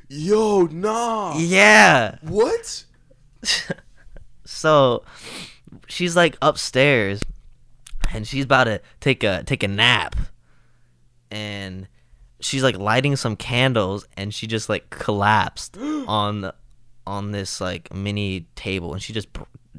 [0.08, 1.36] yo, nah.
[1.38, 2.16] Yeah.
[2.22, 2.84] What?
[4.44, 5.04] so
[5.86, 7.20] she's like upstairs
[8.12, 10.16] and she's about to take a take a nap
[11.30, 11.86] and
[12.40, 16.54] she's like lighting some candles and she just like collapsed on the,
[17.06, 19.28] on this like mini table and she just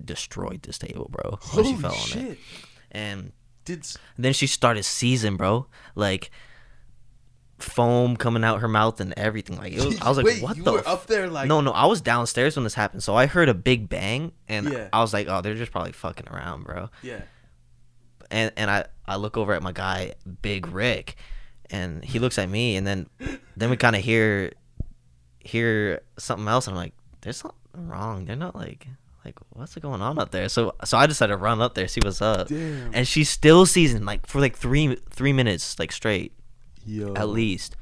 [0.05, 2.31] destroyed this table bro Holy she fell on shit.
[2.31, 2.37] it
[2.91, 3.31] and
[3.65, 3.85] Did
[4.17, 6.31] then she started seizing bro like
[7.63, 10.57] foam coming out her mouth and everything like it was, i was like Wait, what
[10.57, 13.03] you the were f- up there like no, no, I was downstairs when this happened,
[13.03, 14.89] so I heard a big bang, and Yeah.
[14.93, 17.21] I was like, "Oh, they're just probably fucking around, bro." Yeah.
[18.31, 21.15] And and I I look over at my guy, Big Rick,
[21.69, 23.07] and he looks at me, and then
[23.57, 24.51] then we kind of hear
[25.39, 28.25] hear something else, and I'm like, "There's something wrong.
[28.25, 28.87] They're not like
[29.25, 30.47] like what's going on up there?
[30.49, 32.47] So so I decided to run up there, see what's up.
[32.47, 32.91] Damn.
[32.93, 36.31] And she's still seasoned like for like three three minutes like straight
[36.89, 37.13] Yo.
[37.15, 37.75] at least.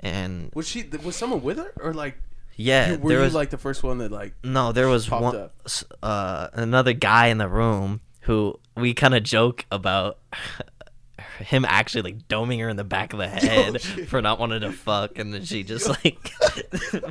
[0.00, 0.84] And Was she?
[1.04, 2.18] Was someone with her, or like?
[2.56, 4.34] yeah, you- were there you was like the first one that like?
[4.44, 5.54] no, there was one up?
[6.02, 10.18] uh another guy in the room who we kind of joke about
[11.40, 14.08] him actually like doming her in the back of the head shit.
[14.08, 16.28] for not wanting to fuck and then she just like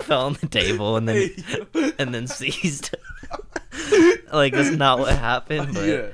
[0.02, 1.30] fell on the table and then
[1.74, 2.94] Hey, and then seized
[4.34, 6.06] like that's not what happened but yeah.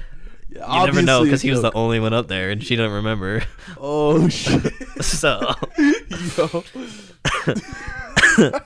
[0.55, 3.43] You never know because he was the only one up there and she didn't remember
[3.77, 4.73] Oh shit.
[5.01, 5.53] so.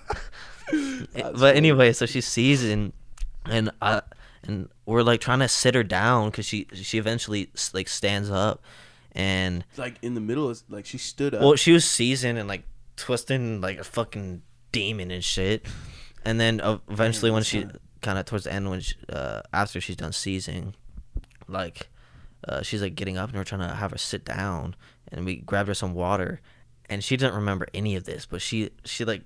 [1.13, 2.91] But anyway so she sees and
[3.45, 4.01] and uh
[4.43, 8.61] and we're like trying to sit her down because she she eventually like stands up
[9.13, 11.41] and like in the middle of like she stood up.
[11.41, 12.63] well she was seasoned and like
[12.97, 14.41] twisting like a fucking
[14.73, 15.65] demon and shit
[16.25, 17.65] and then uh, eventually when she
[18.01, 20.73] kind of towards the end when she, uh after she's done seizing
[21.47, 21.89] like
[22.47, 24.75] uh she's like getting up and we're trying to have her sit down
[25.11, 26.41] and we grabbed her some water
[26.89, 29.23] and she didn't remember any of this but she she like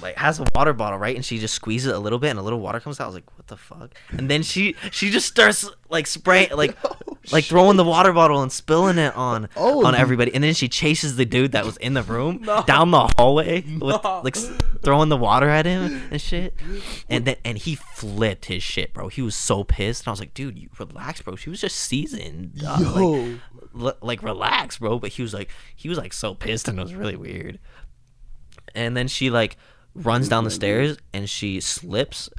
[0.00, 1.14] like has a water bottle right?
[1.16, 3.04] And she just squeezes it a little bit and a little water comes out.
[3.04, 3.94] I was like what the fuck?
[4.10, 6.96] And then she she just starts like spraying like Oh,
[7.30, 10.34] like throwing the water bottle and spilling it on Oh, on everybody.
[10.34, 12.62] And then she chases the dude that was in the room No.
[12.62, 14.34] down the hallway with like
[14.82, 16.54] throwing the water at him and shit.
[17.10, 19.08] And then and he flipped his shit bro.
[19.08, 20.02] He was so pissed.
[20.04, 21.36] And i was like dude you relax bro.
[21.36, 22.80] She was just seasoned dog.
[22.80, 23.92] like, Yo.
[24.00, 24.98] like relax bro.
[24.98, 27.58] But he was like he was like so pissed and it was really weird.
[28.74, 29.58] And then she like
[29.94, 32.30] runs down the stairs and she slips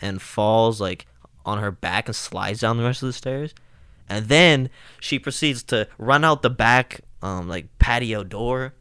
[0.00, 1.06] and falls like
[1.44, 3.54] on her back and slides down the rest of the stairs
[4.08, 4.68] and then
[5.00, 8.74] she proceeds to run out the back um like patio door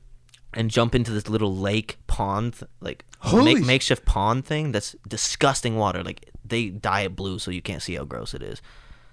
[0.54, 5.76] and jump into this little lake pond like Holy make, makeshift pond thing that's disgusting
[5.76, 8.62] water like they dye it blue so you can't see how gross it is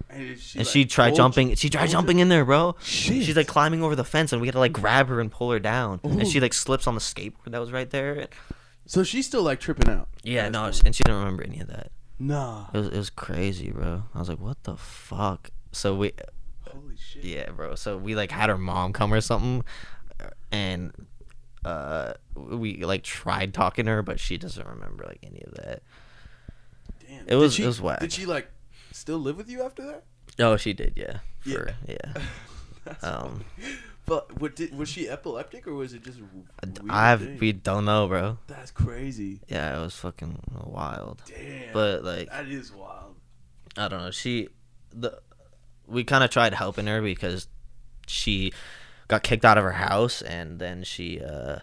[0.08, 1.54] And she, and like, she tried jumping.
[1.54, 2.76] She tried jumping in there, bro.
[2.82, 3.24] Shit.
[3.24, 5.50] She's like climbing over the fence, and we had to like grab her and pull
[5.50, 6.00] her down.
[6.04, 8.28] And she like slips on the skateboard that was right there.
[8.92, 10.06] So she's still like tripping out.
[10.22, 11.92] Yeah, no, and she didn't remember any of that.
[12.18, 12.66] Nah.
[12.74, 14.02] It was it was crazy, bro.
[14.14, 15.48] I was like, what the fuck?
[15.72, 16.12] So we,
[16.68, 17.24] Holy shit.
[17.24, 17.74] yeah, bro.
[17.74, 19.64] So we like had her mom come or something,
[20.50, 20.92] and
[21.64, 25.82] uh, we like tried talking to her, but she doesn't remember like any of that.
[27.08, 27.28] Damn.
[27.28, 28.00] It was- she- it was whack.
[28.00, 28.50] Did she like
[28.90, 30.04] still live with you after that?
[30.38, 31.20] Oh, she did, yeah.
[31.46, 31.54] Yeah.
[31.56, 32.12] For, yeah.
[32.84, 33.74] That's Um, funny.
[34.04, 36.18] But what did, was she epileptic or was it just?
[37.20, 37.38] thing?
[37.38, 38.38] we don't know, bro.
[38.48, 39.40] That's crazy.
[39.48, 41.22] Yeah, it was fucking wild.
[41.26, 41.72] Damn.
[41.72, 43.16] But like that is wild.
[43.76, 44.10] I don't know.
[44.10, 44.48] She
[44.92, 45.20] the
[45.86, 47.48] we kind of tried helping her because
[48.06, 48.52] she
[49.08, 51.58] got kicked out of her house and then she uh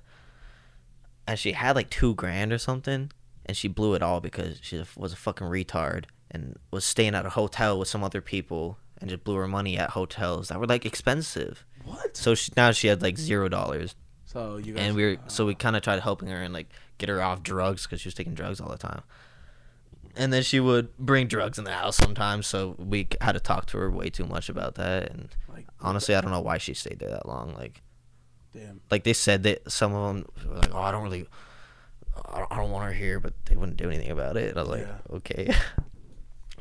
[1.27, 3.11] and she had like 2 grand or something
[3.45, 7.25] and she blew it all because she was a fucking retard and was staying at
[7.25, 10.67] a hotel with some other people and just blew her money at hotels that were
[10.67, 11.65] like expensive.
[11.85, 12.15] What?
[12.17, 14.83] So she, now she had like 0 dollars So you guys.
[14.87, 17.21] and we were so we uh, kind of tried helping her and like get her
[17.21, 19.01] off drugs because she was taking drugs all the time
[20.15, 23.65] and then she would bring drugs in the house sometimes so we had to talk
[23.67, 26.73] to her way too much about that and Like, honestly i don't know why she
[26.73, 27.81] stayed there that long like
[28.53, 28.81] damn.
[28.91, 31.25] like they said that some of them were like oh i don't really
[32.33, 34.57] i don't, I don't want her here but they wouldn't do anything about it and
[34.57, 35.15] i was like Yeah.
[35.17, 35.53] okay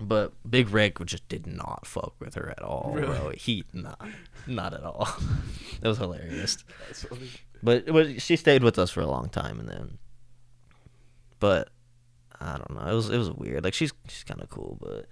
[0.00, 4.00] but big rick just did not fuck with her at all bro he not
[4.46, 5.08] not at all
[5.82, 6.58] it was hilarious
[7.62, 9.98] but but she stayed with us for a long time, and then,
[11.40, 11.70] but
[12.40, 12.90] I don't know.
[12.90, 13.64] It was it was weird.
[13.64, 15.06] Like she's she's kind of cool, but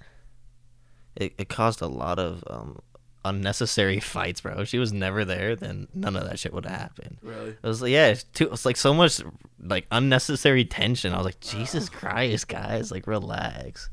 [1.17, 2.79] it it caused a lot of um
[3.25, 4.61] unnecessary fights, bro.
[4.61, 7.19] If she was never there, then none of that shit would happen.
[7.23, 7.51] Really?
[7.51, 8.49] It was like yeah, it's too.
[8.53, 9.21] It's like so much
[9.61, 11.13] like unnecessary tension.
[11.13, 13.91] I was like, Jesus Christ, guys, like relax.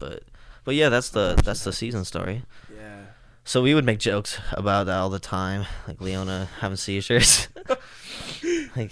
[0.00, 0.24] But
[0.64, 2.42] but yeah, that's the that's the season story.
[2.76, 3.02] Yeah.
[3.44, 7.48] So we would make jokes about that all the time, like Leona having seizures.
[8.76, 8.90] like,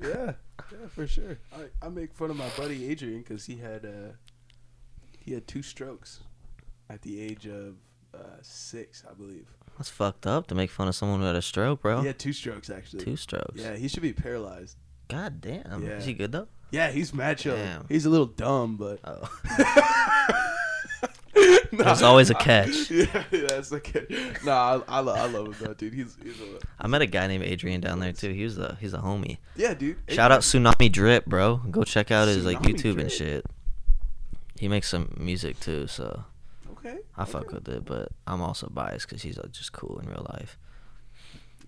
[0.00, 0.32] Yeah.
[0.72, 1.38] Yeah, for sure.
[1.54, 4.12] I, I make fun of my buddy Adrian because he had uh
[5.18, 6.20] he had two strokes
[6.90, 7.76] at the age of
[8.14, 9.46] uh, six, I believe.
[9.76, 12.00] that's fucked up to make fun of someone who had a stroke, bro.
[12.00, 13.02] He had two strokes actually.
[13.04, 13.60] Two strokes.
[13.60, 14.76] Yeah, he should be paralyzed.
[15.08, 15.82] God damn.
[15.82, 15.96] Yeah.
[15.98, 16.48] Is he good though?
[16.70, 17.56] Yeah, he's mad chill.
[17.56, 17.86] Damn.
[17.88, 19.28] He's a little dumb, but Oh.
[21.72, 22.90] Nah, There's always a catch.
[22.90, 24.08] Yeah, yeah, that's the catch.
[24.44, 25.92] Nah, I, I, lo- I love him though, dude.
[25.92, 28.30] He's, he's a, I met a guy named Adrian down there too.
[28.32, 29.38] He was a he's a homie.
[29.56, 29.98] yeah, dude.
[30.08, 31.56] Shout out Tsunami Drip, bro.
[31.70, 33.44] Go check out his like Tsunami YouTube and shit.
[34.58, 36.24] He makes some music too, so
[36.72, 37.54] Okay, I fuck okay.
[37.56, 37.84] with it.
[37.84, 40.56] But I'm also biased because he's uh, just cool in real life.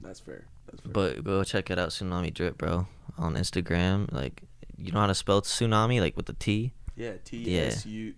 [0.01, 0.47] That's fair.
[0.71, 0.93] That's fair.
[0.93, 2.87] But go check it out, Tsunami Drip, bro,
[3.19, 4.11] on Instagram.
[4.13, 4.43] Like,
[4.79, 6.73] you know how to spell tsunami, like with the T.
[6.97, 8.15] Yeah, T S U.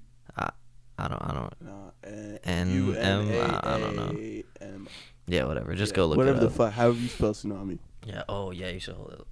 [1.01, 1.23] I don't.
[1.23, 1.55] I don't.
[1.63, 4.87] No, uh, N- M, I don't know.
[5.27, 5.75] Yeah, whatever.
[5.75, 6.73] Just Yeah, go look Whatever it the fuck.
[6.73, 7.79] How are you spell tsunami?
[8.07, 8.25] yeah.
[8.29, 9.27] Oh yeah, you should hold it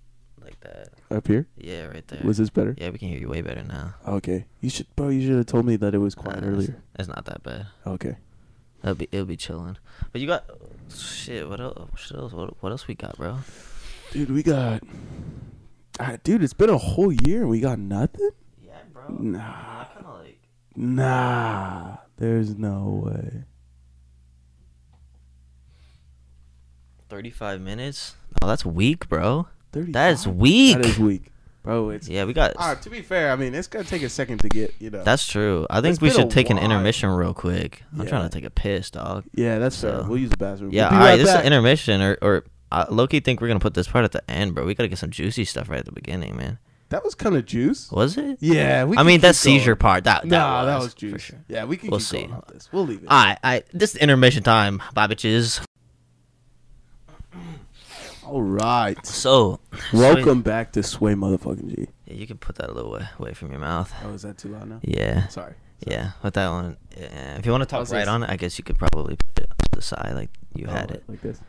[0.44, 0.90] like that.
[1.10, 1.46] Up here.
[1.56, 2.20] Yeah, right there.
[2.24, 2.74] Was this better?
[2.78, 3.94] Yeah, we can hear you way better now.
[4.06, 4.46] Okay.
[4.60, 5.08] You should, bro.
[5.08, 6.82] You should have told me that it was quiet Nah, it's- earlier.
[6.98, 7.66] It's not that bad.
[7.86, 8.16] Okay.
[8.82, 9.76] It'll be it'll be chilling.
[10.12, 10.44] But you got
[10.94, 11.48] shit.
[11.48, 11.76] What else?
[12.12, 12.32] What else?
[12.32, 13.38] What, what else we got, bro?
[14.12, 14.82] Dude, we got.
[16.00, 18.30] Ah, dude, it's been a whole year and we got nothing.
[18.64, 19.08] Yeah, bro.
[19.08, 19.40] Nah.
[19.40, 20.38] I kind of like.
[20.80, 23.42] Nah, there's no way.
[27.08, 28.14] Thirty-five minutes.
[28.40, 29.48] Oh, that's weak, bro.
[29.72, 29.90] Thirty.
[29.90, 30.76] That is weak.
[30.76, 31.32] That is weak,
[31.64, 31.90] bro.
[31.90, 32.08] It's.
[32.08, 32.54] Yeah, we got.
[32.56, 34.90] All right, to be fair, I mean, it's gonna take a second to get, you
[34.90, 35.02] know.
[35.02, 35.66] That's true.
[35.68, 37.82] I think It's we should take an intermission real quick.
[37.98, 39.24] I'm trying to take a piss, dog.
[39.34, 40.04] yeah, that's fair.
[40.04, 40.70] We'll use the bathroom.
[40.72, 41.10] Yeah, We'll all right.
[41.12, 44.04] right This is an intermission, or or uh, Loki think we're gonna put this part
[44.04, 44.64] at the end, bro.
[44.64, 46.58] We gotta get some juicy stuff right at the beginning, man.
[46.90, 47.90] That was kind of juice.
[47.92, 48.38] Was it?
[48.40, 48.96] Yeah, we.
[48.96, 49.58] I mean, that keep going.
[49.60, 50.04] seizure part.
[50.04, 51.12] That, that Nah, was, that was juice.
[51.12, 51.38] for sure.
[51.48, 52.28] Yeah, we can We'll keep see.
[52.52, 52.70] this.
[52.72, 53.08] We'll leave it.
[53.10, 53.66] All right, right.
[53.74, 55.60] This is intermission time, bitches.
[58.24, 59.04] All right.
[59.06, 59.60] So,
[59.92, 61.88] Welcome back to Sway motherfucking G.
[62.06, 63.92] yeah, you can put that a little way away from your mouth.
[64.04, 64.80] Oh, is that too loud now?
[64.82, 65.54] Yeah, Sorry.
[65.86, 66.12] yeah.
[66.22, 67.36] With that one, yeah.
[67.38, 68.08] if you want to talk right this?
[68.08, 70.72] on it, I guess you could probably put it to the side like you Oh,
[70.72, 71.04] had it.
[71.08, 71.40] like this.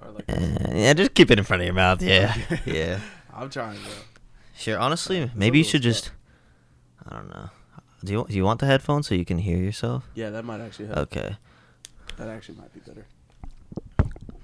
[0.00, 2.00] Or like Uh, yeah, just keep it in front of your mouth.
[2.00, 2.60] Yeah, Okay.
[2.78, 3.00] yeah.
[3.34, 3.92] I'm trying, bro.
[4.56, 4.78] Sure.
[4.78, 6.10] Honestly, maybe you should just.
[7.06, 7.50] I don't know.
[8.04, 10.04] Do you do you want the headphones so you can hear yourself?
[10.14, 10.98] Yeah, that might actually help.
[10.98, 11.36] Okay.
[12.18, 13.06] That actually might be better.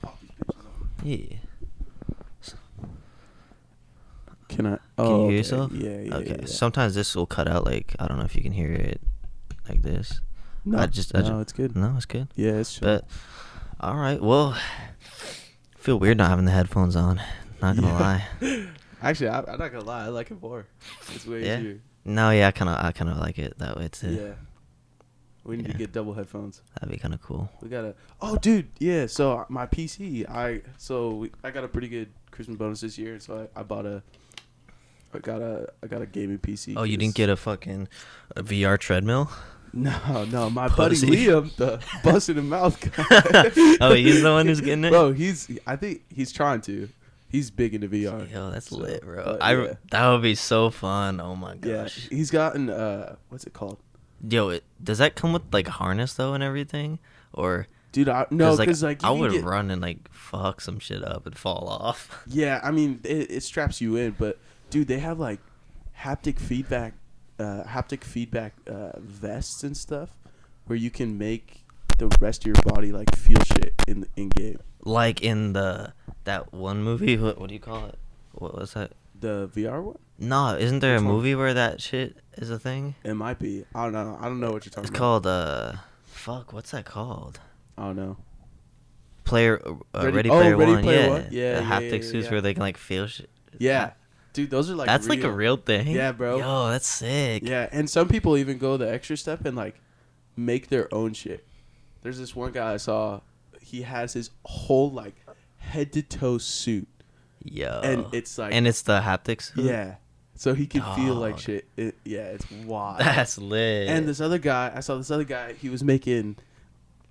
[0.02, 1.04] Pop these bitches off.
[1.04, 1.36] Yeah.
[4.48, 4.70] Can I?
[4.70, 5.36] Can Oh, you hear okay.
[5.36, 5.72] yourself?
[5.72, 6.14] Yeah, yeah.
[6.16, 6.36] okay.
[6.40, 6.46] yeah.
[6.46, 7.64] Sometimes this will cut out.
[7.64, 9.00] Like I don't know if you can hear it,
[9.68, 10.20] like this.
[10.64, 11.76] no, I just- I no, ju- it's good.
[11.76, 12.28] No, it's good.
[12.34, 12.86] Yeah, it's chill.
[12.86, 13.04] But
[13.78, 14.20] all right.
[14.20, 14.56] Well,
[15.78, 17.22] feel weird not having the headphones on.
[17.62, 18.00] Not gonna Yeah.
[18.00, 18.66] lie.
[19.03, 20.05] Actually, I, I'm not gonna lie.
[20.05, 20.66] I like it more.
[21.14, 21.59] It's way Yeah?
[21.59, 21.80] easier.
[22.05, 24.11] No, yeah, I kind of I kind of like it that way too.
[24.12, 24.32] Yeah.
[25.44, 25.72] We need Yeah.
[25.72, 26.61] to get double headphones.
[26.74, 27.51] That'd be kind of cool.
[27.62, 27.94] We gotta.
[28.20, 28.68] Oh, dude.
[28.78, 29.07] Yeah.
[29.07, 32.98] So uh, my PC, I so we, I got a pretty good Christmas bonus this
[32.98, 33.18] year.
[33.20, 34.03] So I, I bought a.
[35.12, 36.74] I got a I got a gaming PC.
[36.76, 37.88] Oh, you didn't get a fucking
[38.36, 39.30] a VR treadmill?
[39.72, 40.51] No, no.
[40.51, 43.05] My buddy Liam, the busted in mouth guy.
[43.80, 44.90] Oh, he's the one who's getting it?
[44.90, 45.48] Bro, he's.
[45.64, 46.88] I think he's trying to.
[47.31, 48.31] He's big into VR.
[48.31, 49.39] Yo, that's So, lit, bro.
[49.41, 49.74] I yeah.
[49.93, 51.20] that would be so fun.
[51.20, 52.09] Oh my gosh.
[52.11, 53.78] Yeah, he's gotten uh, what's it called?
[54.28, 56.99] Yo, it, does that come with like harness though and everything,
[57.33, 60.78] or Dude, I, no, because like, you I would get- run and like fuck some
[60.78, 62.22] shit up and fall off.
[62.26, 64.39] Yeah, I mean it, it straps you in, but
[64.70, 65.41] dude, they have like
[66.01, 66.95] haptic feedback,
[67.39, 70.11] uh, haptic feedback uh, vests and stuff,
[70.66, 71.64] where you can make
[71.99, 74.59] the rest of your body like feel shit in in game.
[74.85, 75.93] Like in the
[76.24, 77.99] that one movie, what, what do you call it?
[78.33, 78.93] What was that?
[79.18, 81.14] The VR one, No, isn't there Which a one?
[81.14, 82.95] movie where that shit is a thing?
[83.05, 83.64] it might be.
[83.74, 84.16] I don't know.
[84.18, 84.95] I don't know what you're talking It's about.
[84.95, 85.72] It's called uh,
[86.07, 87.39] fuck, what's that called?
[87.76, 88.16] I don't know.
[89.24, 91.09] Player uh, Ready- Ready, oh, Player Ready One, Player yeah.
[91.09, 91.26] One?
[91.31, 92.31] Yeah, the yeah, haptic yeah, suits yeah.
[92.31, 93.28] where they can like feel shit.
[93.59, 93.91] Yeah,
[94.33, 95.89] dude, those are like that's like a real thing.
[95.89, 96.39] Yeah, bro.
[96.39, 97.43] Yo, that's sick.
[97.47, 99.81] Yeah, and some people even go the extra step and like
[100.37, 101.47] make their own shit.
[102.03, 103.20] There's this one guy I saw.
[103.61, 105.14] He has his whole like
[105.58, 106.88] head to toe suit,
[107.44, 107.80] Yeah.
[107.80, 109.52] and it's like and it's the haptics.
[109.54, 109.96] yeah,
[110.34, 111.68] so he can feel like shit.
[111.76, 112.98] It, yeah, it's wild.
[113.00, 113.88] That's lit.
[113.88, 115.52] and this other guy, I saw this other guy.
[115.54, 116.36] He was making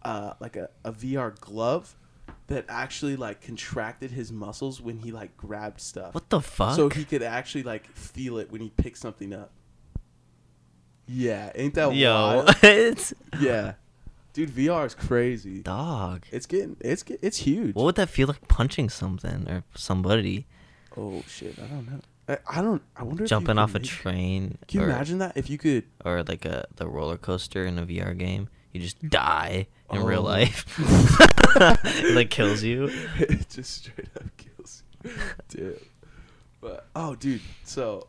[0.03, 1.95] uh like a, a VR glove
[2.47, 6.13] that actually like contracted his muscles when he like grabbed stuff.
[6.15, 6.75] what the fuck?
[6.75, 9.51] So he could actually like feel it when he picked something up.
[11.07, 12.55] Yeah, ain't that Yo, wild?
[12.63, 13.73] it's Yeah,
[14.45, 15.61] dude, VR is crazy.
[15.61, 16.25] dog.
[16.31, 17.75] It's getting, it's get, it's huge.
[17.75, 20.47] What would that feel like punching something or somebody
[20.97, 21.99] Oh shit, I don't know.
[22.27, 22.81] I, I don't.
[22.95, 23.25] I wonder.
[23.25, 25.83] jumping off a make- train Can you or, imagine that if you could?
[26.05, 28.49] or like a the roller coaster in a VR game?
[28.73, 30.05] You just die in Oh.
[30.05, 30.65] real life.
[30.79, 32.89] it like kills you.
[33.19, 35.11] it just straight up kills you.
[35.47, 35.79] Dude.
[36.61, 38.07] But oh dude, so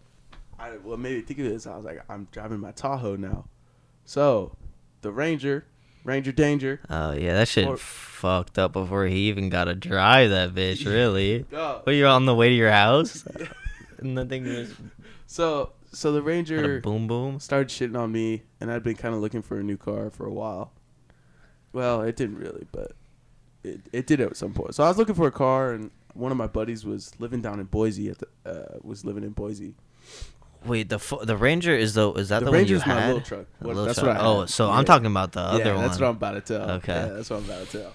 [0.58, 3.46] I what made me think of this, I was like, I'm driving my Tahoe now.
[4.04, 4.56] So
[5.02, 5.66] the Ranger,
[6.04, 6.80] Ranger Danger.
[6.88, 10.84] Oh yeah, that shit Or- fucked up before he even got to drive that bitch.
[10.86, 11.44] Really?
[11.52, 11.82] Oh.
[11.90, 13.24] You're on the way to your house,
[13.98, 14.74] and the thing was
[15.26, 17.40] So so the Ranger boom boom.
[17.40, 20.24] started shitting on me and I'd been kind of looking for a new car for
[20.26, 20.72] a while.
[21.72, 22.92] Well, it didn't really, but
[23.64, 24.74] it it did at some point.
[24.74, 27.60] So I was looking for a car and one of my buddies was living down
[27.60, 29.74] in Boise at the uh, was living in Boise.
[30.66, 32.94] Wait, the fo- the Ranger is the is that The the, one you Ranger's my
[33.00, 33.06] had?
[33.08, 33.46] little truck.
[33.60, 34.16] What- little that's truck.
[34.18, 34.74] what I Oh, so Yeah.
[34.76, 35.84] I'm talking about the other yeah, one.
[35.86, 36.70] that's what I'm about to tell.
[36.72, 36.92] Okay.
[36.92, 37.92] Yeah, that's what I'm about to tell.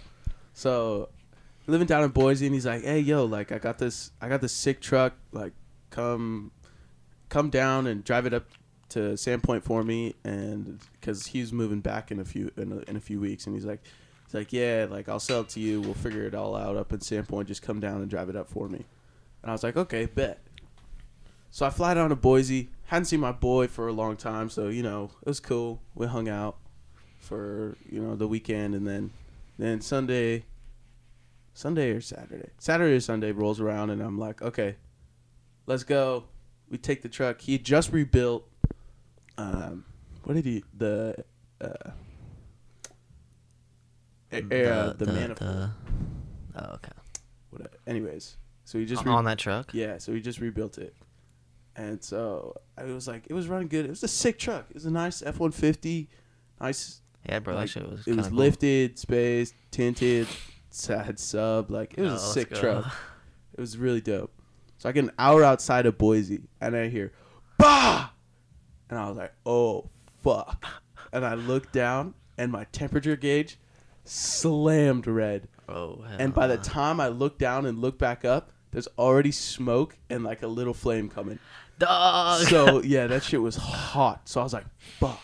[0.53, 1.09] So,
[1.67, 4.41] living down in Boise, and he's like, "Hey, yo, like, I got this, I got
[4.41, 5.13] this sick truck.
[5.31, 5.53] Like,
[5.89, 6.51] come,
[7.29, 8.45] come down and drive it up
[8.89, 12.95] to Sandpoint for me, and because he's moving back in a few in a, in
[12.95, 13.83] a few weeks, and he's like,
[14.25, 15.81] he's like, yeah, like I'll sell it to you.
[15.81, 17.45] We'll figure it all out up in Sandpoint.
[17.45, 18.85] Just come down and drive it up for me.
[19.43, 20.39] And I was like, okay, bet.
[21.55, 22.67] So I fly down to Boise.
[22.87, 25.81] Hadn't seen my boy for a long time, so you know it was cool.
[25.95, 26.57] We hung out
[27.21, 29.11] for you know the weekend, and then
[29.57, 30.43] then Sunday,
[31.53, 34.75] Sunday or Saturday, Saturday or Sunday rolls around, and I'm like, okay,
[35.65, 36.25] let's go.
[36.69, 37.39] We take the truck.
[37.39, 38.45] He just rebuilt.
[39.37, 39.85] Um,
[40.25, 41.23] what did he the
[41.61, 41.67] uh,
[44.33, 45.37] a- uh, the, manifold?
[45.39, 45.69] the-
[46.57, 46.91] oh, okay.
[47.51, 48.35] What, anyways,
[48.65, 49.73] so he just re- on that truck.
[49.73, 50.93] Yeah, so he just rebuilt it.
[51.77, 53.85] And so it was like, it was running good.
[53.85, 54.65] It was a sick truck.
[54.69, 56.09] It was a nice F one fifty,
[56.61, 57.01] nice.
[57.27, 58.07] Yeah, bro, like, that shit was.
[58.07, 58.37] it was cool.
[58.37, 60.27] lifted, spaced, tinted,
[60.71, 61.71] s- had sub.
[61.71, 62.85] Like it was Oh, a sick truck.
[63.57, 64.31] It was really dope.
[64.79, 67.13] So I get an hour outside of Boise, and I hear,
[67.57, 68.09] bah,
[68.89, 69.89] and I was like, oh
[70.21, 70.65] fuck,
[71.13, 73.57] and I looked down, and my temperature gauge
[74.03, 75.47] slammed red.
[75.69, 79.31] Oh, hell And by the time I looked down and looked back up, there's already
[79.31, 81.39] smoke and like a little flame coming.
[81.79, 82.41] dog.
[82.41, 84.27] So yeah, that shit was hot.
[84.27, 84.65] So I was like,
[84.99, 85.21] fuck.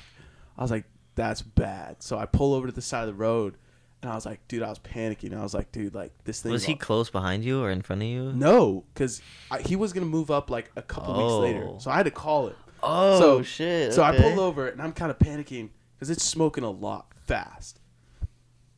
[0.58, 0.86] I was like,
[1.16, 2.02] that's bad.
[2.02, 3.56] So I pull over to the side of the road
[4.02, 5.38] and I was like, dude, I was panicking.
[5.38, 8.02] I was like, dude, like this thing was he close behind you or in front
[8.04, 8.32] of you?
[8.32, 9.22] No, because
[9.66, 11.68] he was gonna move up like a couple weeks later.
[11.70, 11.78] Oh.
[11.80, 12.56] So I had to call it.
[12.82, 13.92] Oh So- shit.
[13.94, 14.24] So I okay.
[14.24, 17.80] pulled over and I'm kind of panicking because it's smoking a lot fast.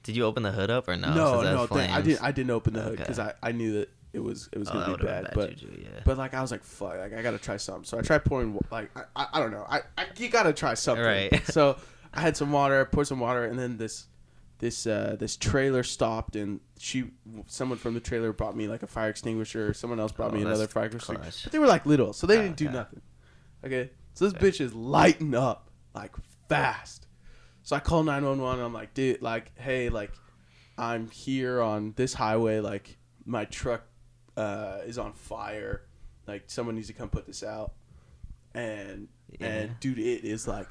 [0.01, 1.13] Did you open the hood up or no?
[1.13, 2.23] no, no, th- I didn't.
[2.23, 3.03] I didn't open the hood Okay.
[3.03, 5.29] because I, I knew that it was it was Oh, gonna be would've bad.
[5.33, 6.01] But juju, yeah.
[6.05, 7.83] But like I was like, fuck, like I gotta try something.
[7.83, 10.73] So I tried pouring, like I, I, I don't know, I, I you gotta try
[10.75, 11.03] something.
[11.03, 11.45] Right.
[11.51, 11.77] so
[12.13, 14.05] I had some water, poured some water, and then this,
[14.59, 17.05] this, uh, this trailer stopped, and she,
[17.47, 19.73] someone from the trailer brought me like a fire extinguisher.
[19.73, 21.15] Someone else brought Oh, me another fire extinguisher.
[21.21, 21.43] clutch.
[21.43, 22.73] But they were like little, so they Oh, didn't do okay.
[22.75, 23.01] nothing.
[23.65, 26.11] Okay, so this bitch is lighting up like
[26.49, 27.07] fast.
[27.63, 28.59] So I call nine one one.
[28.59, 30.11] I'm like, dude, like, hey, like,
[30.77, 32.59] I'm here on this highway.
[32.59, 33.83] Like, my truck
[34.37, 35.81] uh, is on fire.
[36.27, 37.73] Like, someone needs to come put this out.
[38.53, 39.07] And
[39.39, 39.47] Yeah.
[39.47, 40.67] and dude, it is like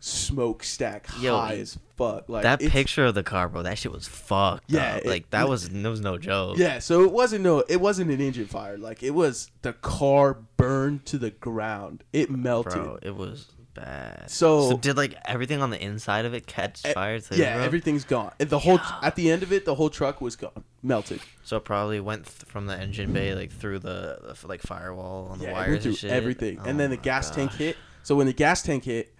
[0.00, 2.28] smokestack Yo, high as fuck.
[2.28, 4.64] Like that picture of the car, bro, that shit was fucked.
[4.68, 6.56] Yeah, it- like that was that was no joke.
[6.58, 8.78] Yeah, so it wasn't no, it wasn't an engine fire.
[8.78, 12.04] Like it was the car burned to the ground.
[12.12, 12.72] It melted.
[12.72, 13.48] bro, it was
[13.84, 14.30] bad.
[14.30, 17.36] So- did like everything on the inside of it catch E- fire too?
[17.36, 17.64] yeah, bro?
[17.64, 18.32] everything's gone.
[18.38, 21.20] And the whole at the end of it, the whole truck was gone, melted.
[21.44, 25.28] So it probably went th- from the engine bay like through the, the like firewall
[25.30, 26.10] on the Yeah, wires and through shit.
[26.10, 26.58] everything.
[26.60, 27.76] Oh and then the oh my gas tank hit.
[28.02, 29.14] So when the gas tank hit,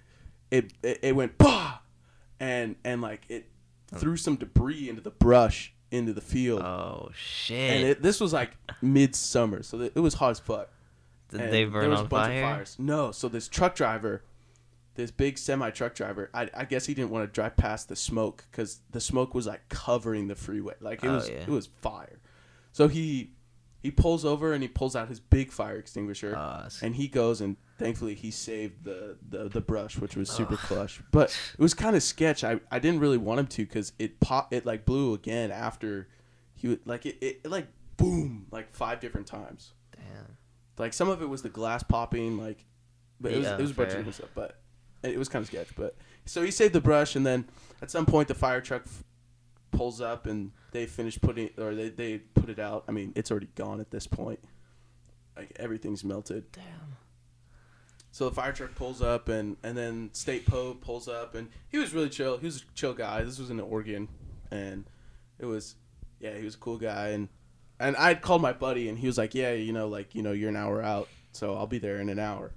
[0.51, 1.79] it it, it went bah,
[2.39, 3.47] and and like it
[3.93, 3.99] oh.
[3.99, 6.61] threw some debris into the brush into the field.
[6.63, 7.59] Oh shit!
[7.73, 10.69] and it, this was like midsummer, so it was hot as fuck.
[11.31, 12.45] Did And they there burn was on a bunch fire?
[12.45, 12.77] Of fires.
[12.79, 14.23] No, so this truck driver,
[15.01, 17.97] this big semi truck driver, I, I guess he didn't want to drive past the
[17.97, 21.37] smoke because the smoke was like covering the freeway, like it Oh, was yeah.
[21.43, 22.21] it was fire.
[22.73, 23.33] So he
[23.83, 27.41] he pulls over and he pulls out his big fire extinguisher, s- and he goes
[27.41, 31.01] and thankfully he saved the the, the brush, which was super clutch.
[31.11, 32.45] But it was kind of sketch.
[32.45, 36.09] I, I didn't really want him to because it pop it like blew again after
[36.55, 39.73] he would like it, it, it like boom like five different times.
[39.97, 40.37] Damn.
[40.77, 42.65] Like some of it was the glass popping, like,
[43.21, 44.31] but it was it was a bunch of different stuff.
[44.35, 44.60] But
[45.03, 45.69] it was kind of sketch.
[45.77, 47.47] But so he saved the brush, and then
[47.83, 49.05] at some point the fire truck f-
[49.71, 52.85] pulls up, and they finish putting or they they put it out.
[52.89, 54.41] I mean, it's already gone at this point.
[55.37, 56.53] Like everything's melted.
[56.53, 56.97] Damn.
[58.13, 61.79] So the fire truck pulls up, and and then State Po pulls up, and he
[61.79, 62.39] was really chill.
[62.39, 63.23] He was a chill guy.
[63.23, 64.09] This was in Oregon,
[64.51, 64.85] and
[65.39, 65.77] it was,
[66.19, 67.09] yeah, he was a cool guy.
[67.11, 67.29] And
[67.79, 70.33] and I called my buddy, and he was like, yeah, you know, like you know,
[70.33, 72.53] you're an hour out, so I'll be there in an hour.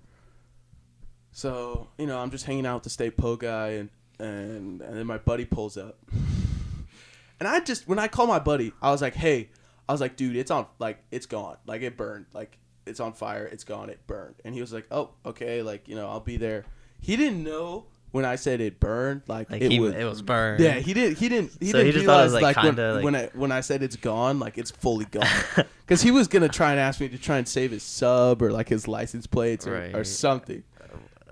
[1.34, 4.97] So you know, I'm just hanging out with the State Po guy, and and and
[4.97, 5.97] then my buddy pulls up,
[7.39, 9.49] and I just when I call my buddy, I was like, hey,
[9.89, 13.13] I was like, dude, it's on, like it's gone, like it burned, like it's on
[13.13, 16.19] fire, it's gone, it burned, and he was like, oh, okay, like you know, I'll
[16.19, 16.65] be there.
[17.01, 19.93] He didn't know when I said it burned, like, Like it he, was.
[19.95, 20.63] it was burned.
[20.63, 21.17] yeah, he didn't.
[21.17, 21.51] He didn't.
[21.59, 23.15] He So didn't he just thought it realize was, like, like, when, kinda, like- when
[23.15, 25.25] I when I said it's gone, like it's fully gone.
[25.86, 28.51] Because he was gonna try and ask me to try and save his sub or
[28.53, 30.63] like his license plates or, or something,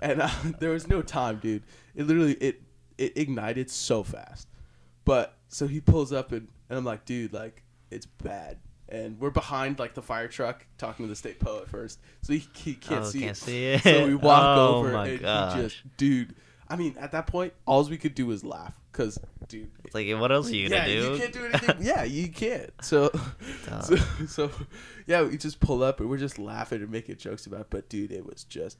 [0.02, 0.28] and uh,
[0.60, 1.62] there was no time, dude.
[1.94, 2.60] It literally it
[2.98, 4.48] it ignited so fast.
[5.04, 8.58] But so he pulls up and, and I'm like, dude, like it's bad.
[8.88, 12.46] And we're behind like the fire truck talking to the state poet first, so he,
[12.54, 13.20] he can't Oh, see.
[13.20, 13.36] can't it.
[13.40, 13.80] see it.
[13.82, 15.54] So we walk Oh over my and gosh.
[15.56, 16.34] he just, dude.
[16.68, 20.08] I mean, at that point, all we could do was laugh, cause, dude, It's like,
[20.18, 21.12] what else are you yeah, gonna do?
[21.12, 21.76] you can't do anything.
[21.80, 22.70] yeah, you can't.
[22.82, 23.10] So,
[23.82, 23.96] so,
[24.26, 24.50] so,
[25.06, 27.60] yeah, we just pull up and we're just laughing and making jokes about.
[27.62, 27.66] It.
[27.70, 28.78] But dude, it was just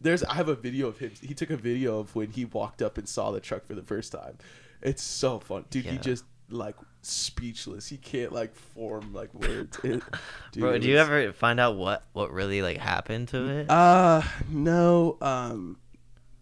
[0.00, 1.12] there's I have a video of him.
[1.20, 3.82] He took a video of when he walked up and saw the truck for the
[3.82, 4.38] first time.
[4.82, 5.86] It's so fun, dude.
[5.86, 7.88] He just like speechless.
[7.88, 9.78] He can't like form like words.
[9.82, 10.02] It,
[10.52, 13.70] dude, Bro, do you was- ever find out what what really like happened to it?
[13.70, 15.16] Uh, no.
[15.20, 15.78] Um,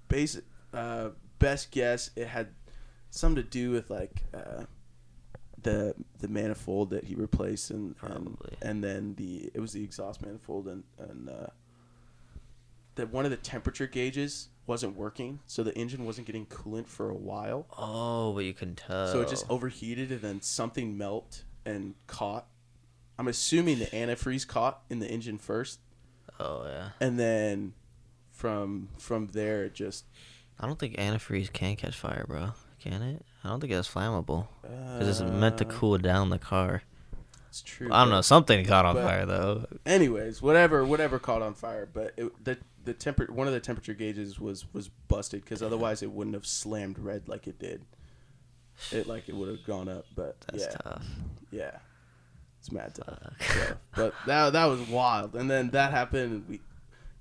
[0.08, 0.44] basic.
[0.72, 2.10] Uh, best guess.
[2.16, 2.48] It had
[3.10, 4.64] something to do with like uh,
[5.62, 10.22] the the manifold that he replaced, and and, and then the it was the exhaust
[10.22, 11.46] manifold, and and uh,
[12.96, 17.10] that one of the temperature gauges wasn't working, so the engine wasn't getting coolant for
[17.10, 17.66] a while.
[17.78, 19.08] oh, but you can tell.
[19.08, 22.46] So it just overheated, and then something melt and caught.
[23.18, 25.80] I'm assuming the antifreeze caught in the engine first,
[26.40, 26.88] Oh yeah.
[27.00, 27.74] and then
[28.32, 30.04] from from there it just
[30.58, 32.52] I don't think antifreeze can catch fire, bro.
[32.80, 33.24] Can it?
[33.44, 36.82] I don't think it's flammable because it's meant to cool down the car.
[37.48, 37.88] It's true.
[37.92, 38.20] I don't know.
[38.20, 39.66] Something caught on but- fire though.
[39.86, 43.94] Anyways, whatever whatever caught on fire, but it, the the temper one of the temperature
[43.94, 47.84] gauges was was busted because otherwise it wouldn't have slammed red like it did.
[48.90, 51.06] It like it would have gone up, but That's yeah, tough.
[51.50, 51.78] yeah,
[52.58, 53.18] it's mad tough.
[53.40, 56.44] So, but that that was wild, and then that happened.
[56.48, 56.60] We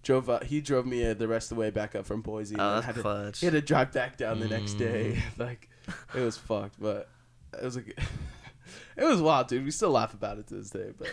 [0.01, 0.30] drove.
[0.30, 2.55] Uh, he drove me uh, the rest of the way back up from Boise.
[2.57, 3.39] Oh, and that's had to, clutch.
[3.39, 5.22] He had to drive back down the next day.
[5.36, 5.39] Mm.
[5.45, 5.70] like
[6.16, 7.09] it was fucked, but
[7.53, 7.82] it was a,
[8.97, 9.64] it was wild, dude.
[9.64, 11.09] We still laugh about it to this day, but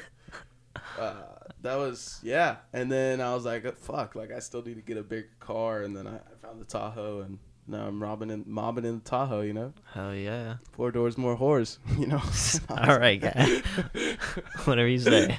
[0.99, 1.15] uh,
[1.63, 2.57] that was yeah.
[2.73, 5.29] And then I was like, uh, fuck, like I still need to get a bigger
[5.41, 5.83] car.
[5.83, 9.05] And then I, I found the Tahoe, and now I'm robbing and mobbing in the
[9.05, 9.41] Tahoe.
[9.43, 10.57] You know, Hell yeah.
[10.73, 11.79] four doors, more whores.
[11.99, 12.23] You know.
[12.71, 13.63] All right, guy.
[14.65, 15.39] Whatever you say.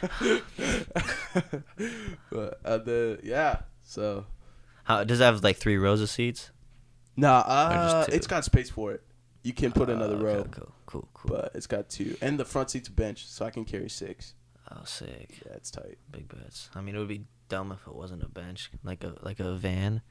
[2.30, 4.26] but uh, the yeah, so
[4.84, 6.52] How does it have like three rows of seats?
[7.18, 9.04] nah, uh, it's got space for it.
[9.44, 11.36] You can put another Oh, row, okay, Cool, cool, cool.
[11.36, 14.34] but it's got two, and the front seat's a bench, so I can carry six.
[14.76, 15.42] Oh, sick.
[15.46, 15.98] Yeah, it's tight.
[16.12, 16.70] Big bets.
[16.76, 19.54] I mean, it would be dumb if it wasn't a bench, like a like a
[19.56, 20.02] van,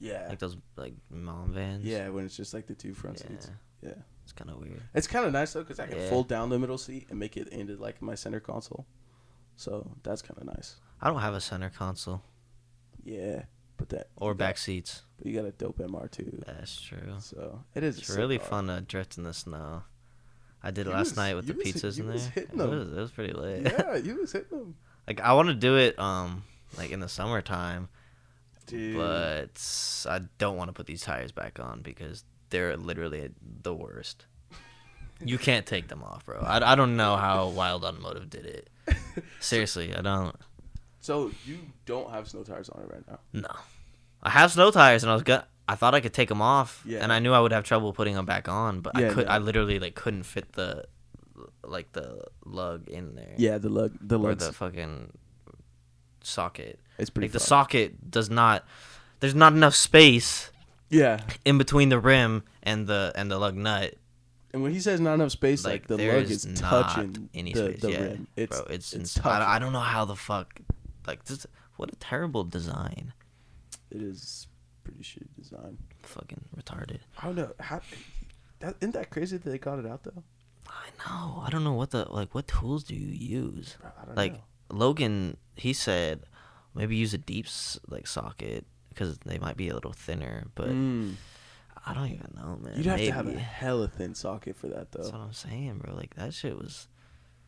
[0.00, 1.84] Yeah, like those like mom vans.
[1.84, 3.28] yeah, when it's just like the two front Yeah.
[3.28, 3.50] seats.
[3.82, 4.82] Yeah, It's kind of weird.
[4.94, 6.08] it's kind of nice though because I can Yeah.
[6.10, 8.86] fold down the middle seat and make it into like my center console.
[9.56, 10.76] So that's kind of nice.
[11.00, 12.22] I don't have a center console
[13.04, 13.44] Yeah,
[13.76, 15.02] but that or got- back seats.
[15.16, 17.14] But you got a dope MR2, That's true.
[17.20, 17.98] so it is.
[17.98, 18.48] It's really car.
[18.48, 19.84] fun uh, to drift in the snow.
[20.66, 22.44] I did it last was- night with the was pizzas in was there.
[22.44, 23.62] hitting It was, it was pretty lit.
[23.62, 24.74] Yeah, you was hitting them,
[25.06, 26.42] like I want to do it um
[26.78, 27.88] like in the summertime,
[28.66, 28.96] dude.
[28.96, 33.30] but I don't want to put these tires back on because they're literally
[33.62, 34.26] the worst.
[35.24, 36.40] You can't take them off, bro.
[36.40, 38.68] I, I don't know how Wild Automotive did it.
[39.40, 40.34] Seriously, I don't.
[41.00, 43.18] So you don't have snow tires on it right now.
[43.32, 43.48] No,
[44.22, 45.46] I have snow tires, and I was gonna.
[45.66, 46.98] I thought I could take them off, Yeah.
[47.02, 49.26] and I knew I would have trouble putting them back on, but Yeah, I could.
[49.26, 49.32] no.
[49.32, 50.84] I literally like couldn't fit the
[51.64, 53.34] like the lug in there.
[53.38, 55.10] Yeah, the lug, the or the fucking
[56.22, 56.78] socket.
[56.98, 57.28] it's pretty.
[57.28, 58.64] Like the socket does not.
[59.20, 60.50] There's not enough space
[60.90, 63.94] Yeah, in between the rim and the and the lug nut.
[64.52, 67.70] and when he says not enough space, like, Like, the lug is touching any the,
[67.70, 67.80] space.
[67.80, 68.26] the yeah, rim.
[68.36, 69.56] It's bro, it's, it's ins- I.
[69.56, 70.60] I don't know how the fuck.
[71.06, 71.46] Like this.
[71.76, 73.12] What a terrible design.
[73.90, 74.46] It is
[74.84, 75.78] pretty shitty design.
[76.02, 77.00] Fucking retarded.
[77.20, 77.80] I don't know how.
[78.60, 80.22] That, isn't that crazy that they got it out though?
[80.68, 81.42] I know.
[81.44, 82.34] I don't know what the like.
[82.34, 83.76] What tools do you use?
[83.80, 84.40] Bro, I don't Like know.
[84.70, 86.20] Logan, he said
[86.74, 87.46] maybe use a deep
[87.88, 90.44] like socket because they might be a little thinner.
[90.54, 91.14] But Mm.
[91.86, 92.74] I don't even know, man.
[92.76, 93.40] You'd have to have a Maybe.
[93.42, 95.02] hella thin socket for that though.
[95.02, 95.94] That's what I'm saying, bro.
[95.94, 96.88] Like that shit was.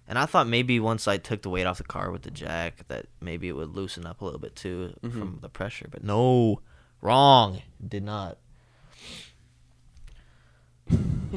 [0.09, 2.87] And I thought maybe once I took the weight off the car with the jack,
[2.89, 5.11] that maybe it would loosen up a little bit too Mhm.
[5.12, 5.89] from the pressure.
[5.91, 6.61] But no,
[7.01, 7.62] wrong.
[7.86, 8.38] Did not.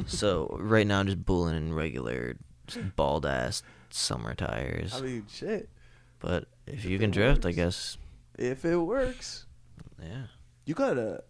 [0.06, 2.36] so right now I'm just bulling in regular,
[2.96, 4.94] bald ass summer tires.
[4.94, 5.68] I mean, shit.
[6.18, 7.96] but if if you can drift, I guess.
[8.38, 9.46] If it works,
[10.02, 10.26] Yeah,
[10.64, 11.22] you got a.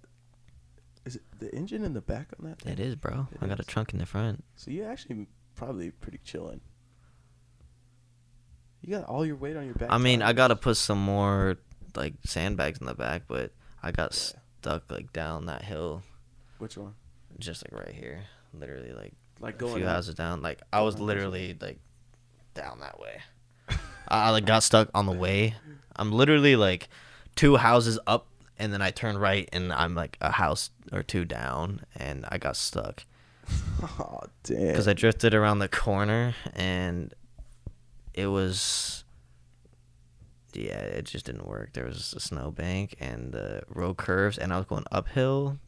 [1.07, 2.61] Is it the engine in the back on that?
[2.61, 2.73] Thing?
[2.75, 3.27] it is, bro.
[3.33, 4.45] It I got a trunk in the front.
[4.55, 5.27] So you're actually
[5.57, 6.61] probably pretty chilling.
[8.83, 9.89] You got all your weight on your back.
[9.91, 11.57] I mean, I gotta put some more
[11.97, 13.53] like sandbags in the back, but
[13.83, 14.39] I got Yeah.
[14.61, 16.03] stuck like down that hill,
[16.59, 16.95] Which one?
[17.39, 19.91] just like right here, literally like Like a going few up?
[19.97, 20.43] houses down.
[20.43, 21.79] Like I was literally like
[22.55, 23.21] down that way.
[24.09, 25.55] I, I like got stuck on the way.
[25.97, 26.89] I'm literally like
[27.37, 28.27] two houses up,
[28.59, 32.39] and then I turn right, and I'm like a house or two down, and I
[32.39, 33.05] got stuck
[33.99, 34.69] Oh damn.
[34.69, 37.15] because I drifted around the corner, and
[38.15, 39.05] it was.
[40.53, 41.73] Yeah, it just didn't work.
[41.73, 45.59] There was a snowbank and the road curves, and I was going uphill.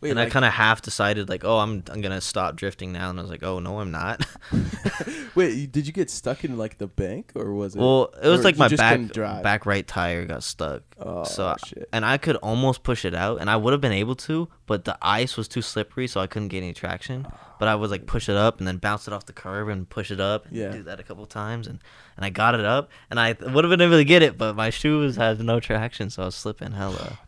[0.00, 3.10] Wait, and I kind of half decided like, oh, I'm I'm gonna stop drifting now,
[3.10, 4.24] and I was like, oh no, I'm not.
[5.34, 7.78] Wait, did you get stuck in like the bank or was it?
[7.78, 10.82] well, it was like my back back right tire got stuck.
[10.98, 11.88] Oh so shit.
[11.92, 14.84] and I could almost push it out, and I would have been able to, but
[14.84, 17.26] the ice was too slippery, so I couldn't get any traction.
[17.58, 19.86] But I would like push it up and then bounce it off the curb and
[19.86, 20.46] push it up.
[20.46, 20.70] And Yeah.
[20.72, 21.78] do that a couple times, and
[22.16, 24.56] and I got it up, and I would have been able to get it, but
[24.56, 27.18] my shoes had no traction, so I was slipping hella.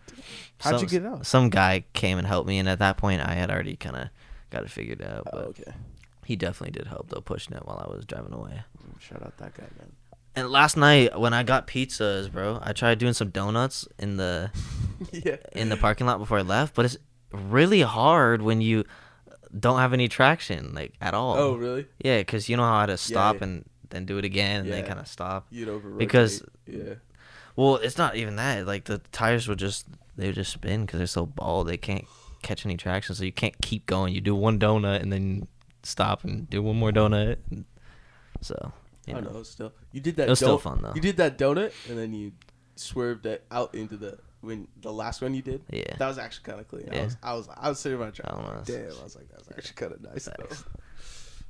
[0.63, 1.27] How'd you Some- get out?
[1.27, 4.09] Some guy came and helped me, and at that point, I had already kind of
[4.51, 5.23] got it figured out.
[5.27, 5.73] Oh, But okay.
[6.25, 8.63] he definitely did help though, pushing it while I was driving away.
[8.79, 9.93] Mm, shout out that guy, man.
[10.35, 14.51] And last night when I got pizzas, bro, I tried doing some donuts in the
[15.13, 15.37] yeah.
[15.53, 16.97] in the parking lot before I left, but it's
[17.33, 18.85] really hard when you
[19.59, 21.37] don't have any traction like at all.
[21.37, 21.87] Oh, really?
[22.03, 23.45] Yeah, because you know how to stop yeah.
[23.45, 25.47] and then do it again and then kind of stop.
[25.51, 26.95] You'd over Because- yeah.
[27.55, 28.67] Well, it's not even that.
[28.67, 29.87] Like the tires would just
[30.23, 31.67] they would just spin because they're so bald.
[31.67, 32.05] They can't
[32.43, 34.15] catch any traction, so you can't keep going.
[34.15, 35.49] You do one donut and then
[35.83, 37.39] stop and do one more donut.
[38.41, 38.73] So
[39.07, 39.31] you I know.
[39.31, 39.43] know.
[39.43, 40.29] Still, you did that.
[40.29, 40.93] It was still fun, though.
[40.95, 42.33] You did that donut, and then you
[42.77, 45.63] swerved it out into the when the last one you did.
[45.71, 45.97] Yeah.
[45.99, 46.89] That was actually kind of clean.
[46.91, 47.05] I Yeah.
[47.05, 49.75] was, I was, I was sitting I don't know, Damn, I was like, that's actually
[49.75, 50.25] kind of nice.
[50.25, 50.57] Though.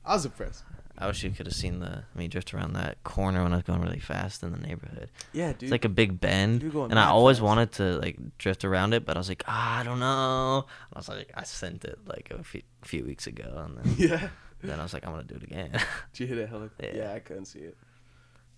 [0.04, 0.64] I was impressed.
[1.02, 3.64] I wish you could have seen the me drift around that corner when I was
[3.64, 5.10] going really fast in the neighborhood.
[5.32, 5.64] Yeah, dude.
[5.64, 7.44] It's like a big bend, and I always fast.
[7.44, 10.66] wanted to like drift around it, but I was like, ah, I don't know.
[10.92, 14.28] I was like, I sent it like a few, few weeks ago, and then, yeah.
[14.62, 15.70] then I was like, I'm gonna do it again.
[16.12, 16.70] Did you hit it hella?
[16.80, 16.90] Yeah.
[16.94, 17.12] Yeah.
[17.12, 17.76] I couldn't see it.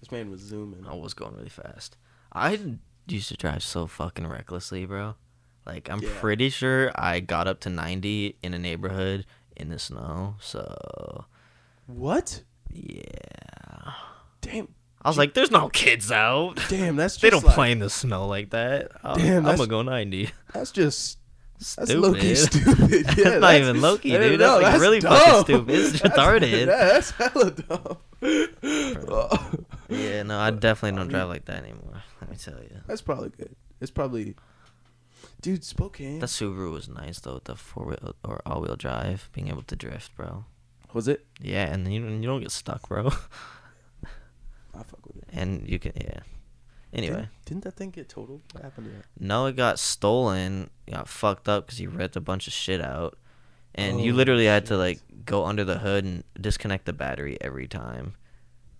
[0.00, 0.84] This man was zooming.
[0.86, 1.96] I was going really fast.
[2.32, 2.58] I
[3.06, 5.14] used to drive so fucking recklessly, bro.
[5.64, 6.10] Like I'm Yeah.
[6.20, 9.24] pretty sure I got up to 90 in a neighborhood
[9.56, 10.34] in the snow.
[10.40, 11.24] So
[11.86, 12.42] What?
[12.70, 13.92] yeah,
[14.40, 14.68] Damn.
[15.02, 16.58] I was like, "There's no kids out.
[16.68, 16.96] Damn.
[16.96, 18.90] That's They don't like, play in the snow like that.
[19.02, 21.18] I'm, Damn, I'm gonna go 90." That's just.
[21.58, 21.98] That's Stupid.
[22.00, 22.90] low key stupid.
[22.90, 24.40] Yeah, That's not that's- even low-key, I don't dude.
[24.40, 25.74] That's, like, really fucking stupid.
[25.74, 26.66] It's That's- retarded.
[26.66, 27.98] Yeah, that's hella dumb.
[29.88, 32.02] Yeah, no, I definitely don't drive like that anymore.
[32.20, 32.80] Let me tell you.
[32.86, 33.54] That's probably good.
[33.80, 34.34] It's probably,
[35.42, 35.62] dude.
[35.64, 36.18] Spokane.
[36.18, 39.62] The Subaru was nice though, with the four wheel or all wheel drive, being able
[39.62, 40.44] to drift, bro.
[40.94, 41.24] Was it?
[41.40, 43.08] Yeah, and you you don't get stuck, bro.
[44.74, 45.24] I fuck with it.
[45.32, 46.20] and you can yeah.
[46.92, 48.42] Anyway, didn't, didn't that thing get totaled?
[48.52, 49.04] What happened to that?
[49.18, 53.18] no, it got stolen, got fucked up because he ripped a bunch of shit out,
[53.74, 57.36] and you Oh, literally had to like go under the hood and disconnect the battery
[57.40, 58.14] every time,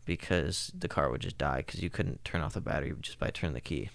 [0.05, 3.31] because the car would just die because you couldn't turn off the battery just by
[3.31, 3.91] turning the key,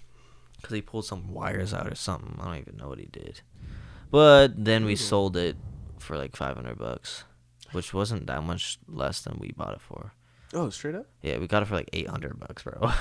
[0.56, 2.36] because he pulled some wires out or something.
[2.40, 3.40] I don't even know what he did,
[4.10, 5.56] but then we sold it
[5.98, 7.24] for like five hundred bucks,
[7.72, 10.12] which wasn't that much less than we bought it for.
[10.52, 11.06] Oh, straight up.
[11.22, 12.90] Yeah, we got it for like eight hundred bucks, bro.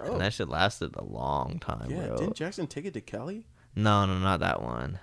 [0.00, 2.06] Oh, And that shit lasted a long time, yeah.
[2.06, 2.16] bro.
[2.18, 3.46] Didn't Jackson take it to Cali?
[3.74, 5.00] No, no, not that one.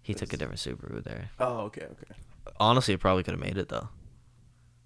[0.00, 1.28] He took a That's- different Subaru there.
[1.38, 2.14] Oh, okay, okay.
[2.58, 3.88] Honestly, it probably could have made it though.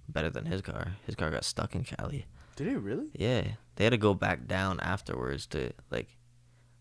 [0.08, 0.96] Better than his car.
[1.06, 2.26] His car got stuck in Cali.
[2.56, 3.06] Did it really?
[3.14, 3.42] Yeah,
[3.76, 6.16] they had to go back down afterwards to like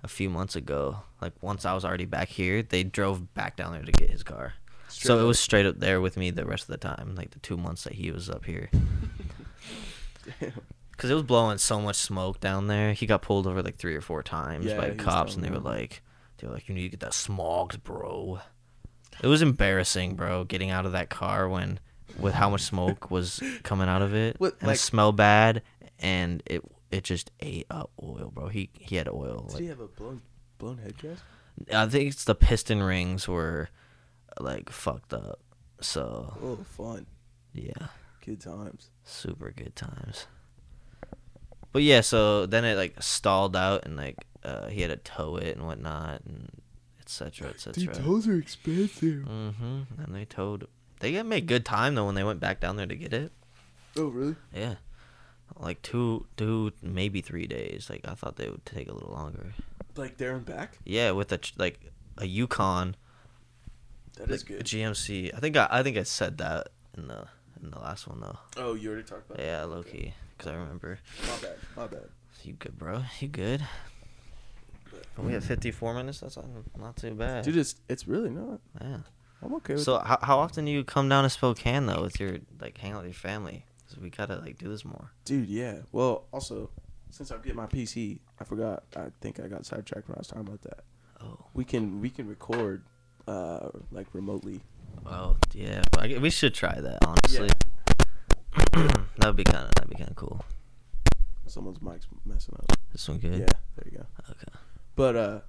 [0.04, 0.98] a few months ago.
[1.22, 4.24] Like once I was already back here, they drove back down there to get his
[4.24, 4.54] car.
[4.88, 7.40] So it was straight up there with me the rest of the time, like the
[7.40, 8.70] two months that he was up here.
[10.40, 10.52] Damn.
[10.98, 12.94] Cause it was blowing so much smoke down there.
[12.94, 15.44] He got pulled over like three or four times Yeah, by he was cops, and
[15.44, 16.02] they telling were like,
[16.38, 18.40] they were like, you need to get that smogged, bro.
[19.22, 21.80] It was embarrassing, bro, getting out of that car when,
[22.18, 25.64] with how much smoke was coming out of it, What, and like- it smelled bad,
[26.00, 26.62] and it
[26.92, 28.48] it just ate up oil, bro.
[28.48, 29.44] He he had oil.
[29.50, 30.22] Did Like, he have a blown
[30.58, 31.20] blown head gasket?
[31.76, 33.68] I think it's the piston rings were,
[34.40, 35.40] like fucked up.
[35.82, 37.06] So Oh, fun.
[37.54, 37.88] yeah.
[38.26, 38.90] Good times.
[39.04, 40.26] super good times.
[41.72, 45.36] But yeah, so then it like stalled out and like uh, he had to tow
[45.36, 46.50] it and whatnot and
[47.02, 47.50] etc.
[47.50, 47.94] etc.
[47.94, 49.26] tows are expensive.
[49.26, 49.82] Mm-hmm.
[50.04, 50.68] And they towed.
[51.02, 53.32] They got made good time though when they went back down there to get it.
[53.98, 54.36] Oh, really?
[54.54, 54.76] Yeah,
[55.58, 57.90] like two, two, maybe three days.
[57.90, 59.54] Like I thought they would take a little longer.
[59.98, 60.78] Like there and back?
[60.86, 61.80] Yeah, with a ch- like
[62.18, 62.96] a Yukon,
[64.18, 64.66] That is like, good.
[64.66, 65.34] GMC.
[65.36, 67.26] I think I, I think I said that in the
[67.64, 68.38] in the last one though.
[68.58, 69.68] Oh, you already talked about Yeah, that.
[69.70, 69.92] low Okay.
[69.92, 71.00] key, cause I remember.
[71.22, 71.56] My bad.
[71.76, 72.10] My bad.
[72.44, 73.04] You good, bro?
[73.20, 73.66] You good?
[75.18, 76.20] We have 54 minutes.
[76.20, 76.46] That's not,
[76.78, 77.44] not too bad.
[77.46, 78.60] Dude, it's it's really not.
[78.82, 78.98] yeah.
[79.44, 82.20] I'm okay with So how, how often do you come down to Spokane though with
[82.20, 83.66] your like hang out with your family?
[83.88, 85.12] 'Cause we gotta like do this more.
[85.26, 85.80] Dude, yeah.
[85.92, 86.70] Well, also,
[87.12, 88.84] since I get my PC, I forgot.
[88.96, 90.84] I think I got sidetracked when I was talking about that.
[91.22, 91.46] Oh.
[91.54, 92.84] We can we can record,
[93.28, 94.62] uh, like remotely.
[95.06, 95.82] Oh yeah.
[95.98, 97.50] I we should try that honestly.
[98.74, 100.44] that would be kind of that'd be kind of cool.
[101.48, 102.72] Someone's mic's messing up.
[102.92, 103.34] This one good.
[103.40, 103.46] Yeah,
[103.76, 104.06] there you go.
[104.32, 104.58] Okay.
[104.96, 105.40] But uh,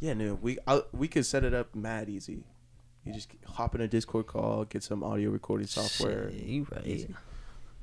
[0.00, 2.44] Yeah, no, we I, we could set it up mad easy.
[3.04, 6.84] You just hop in a Discord call, get some audio recording software, Shit, you right.
[6.86, 7.14] Easy.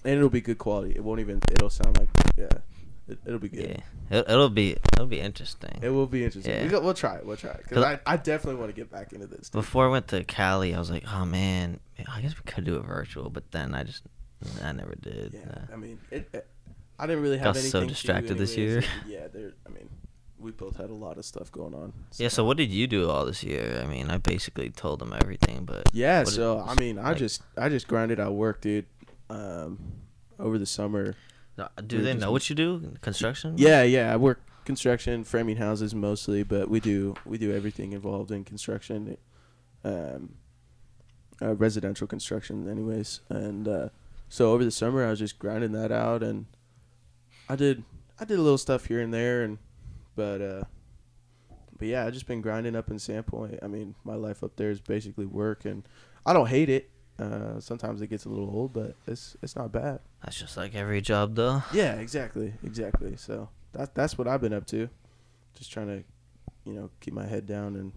[0.03, 0.91] and it'll be good quality.
[0.95, 1.39] It won't even.
[1.51, 2.47] It'll sound like yeah.
[3.07, 3.81] It, it'll be good.
[4.09, 5.77] Yeah, it, it'll be it'll be interesting.
[5.81, 6.53] It will be interesting.
[6.53, 6.63] Yeah.
[6.63, 7.25] We go, we'll try it.
[7.25, 9.49] We'll try it because I, I definitely want to get back into this.
[9.49, 9.59] dude.
[9.61, 11.79] Before I went to Cali, I was like, oh man,
[12.09, 14.03] I guess we could do it virtual, but then I just
[14.63, 15.33] I never did.
[15.33, 16.47] Yeah, Uh, I mean, it, it-
[16.99, 18.83] I didn't really have Got so distracted this year.
[19.07, 19.53] Yeah, there.
[19.65, 19.89] I mean,
[20.39, 21.91] we both had a lot of stuff going on.
[22.17, 22.27] yeah.
[22.29, 23.81] So what did you do all this year?
[23.83, 27.17] I mean, I basically told them everything, but Yeah, did- so I mean, I like-
[27.17, 28.85] just I just grinded out work, dude.
[29.29, 29.79] Um,
[30.39, 31.15] over the summer.
[31.57, 32.95] No, do we they know what you do?
[33.01, 33.55] Construction?
[33.57, 38.31] Yeah, yeah, I work construction, framing houses mostly, but we do we do everything involved
[38.31, 39.17] in construction,
[39.83, 40.35] um,
[41.41, 43.21] uh, residential construction, anyways.
[43.29, 43.89] And uh,
[44.29, 46.45] so over the summer, I was just grinding that out, and
[47.47, 47.83] I did
[48.19, 49.57] I did a little stuff here and there, and
[50.15, 50.63] but uh,
[51.77, 53.59] but yeah, I just been grinding up in Sandpoint.
[53.61, 55.83] I mean, my life up there is basically work, and
[56.25, 56.89] I don't hate it.
[57.19, 59.99] Uh, sometimes it gets a little old, but it's it's not bad.
[60.23, 61.61] That's just like every job, though.
[61.71, 63.15] Yeah, exactly, exactly.
[63.17, 64.89] So that that's what I've been up to,
[65.55, 66.03] just trying to,
[66.65, 67.91] you know, keep my head down and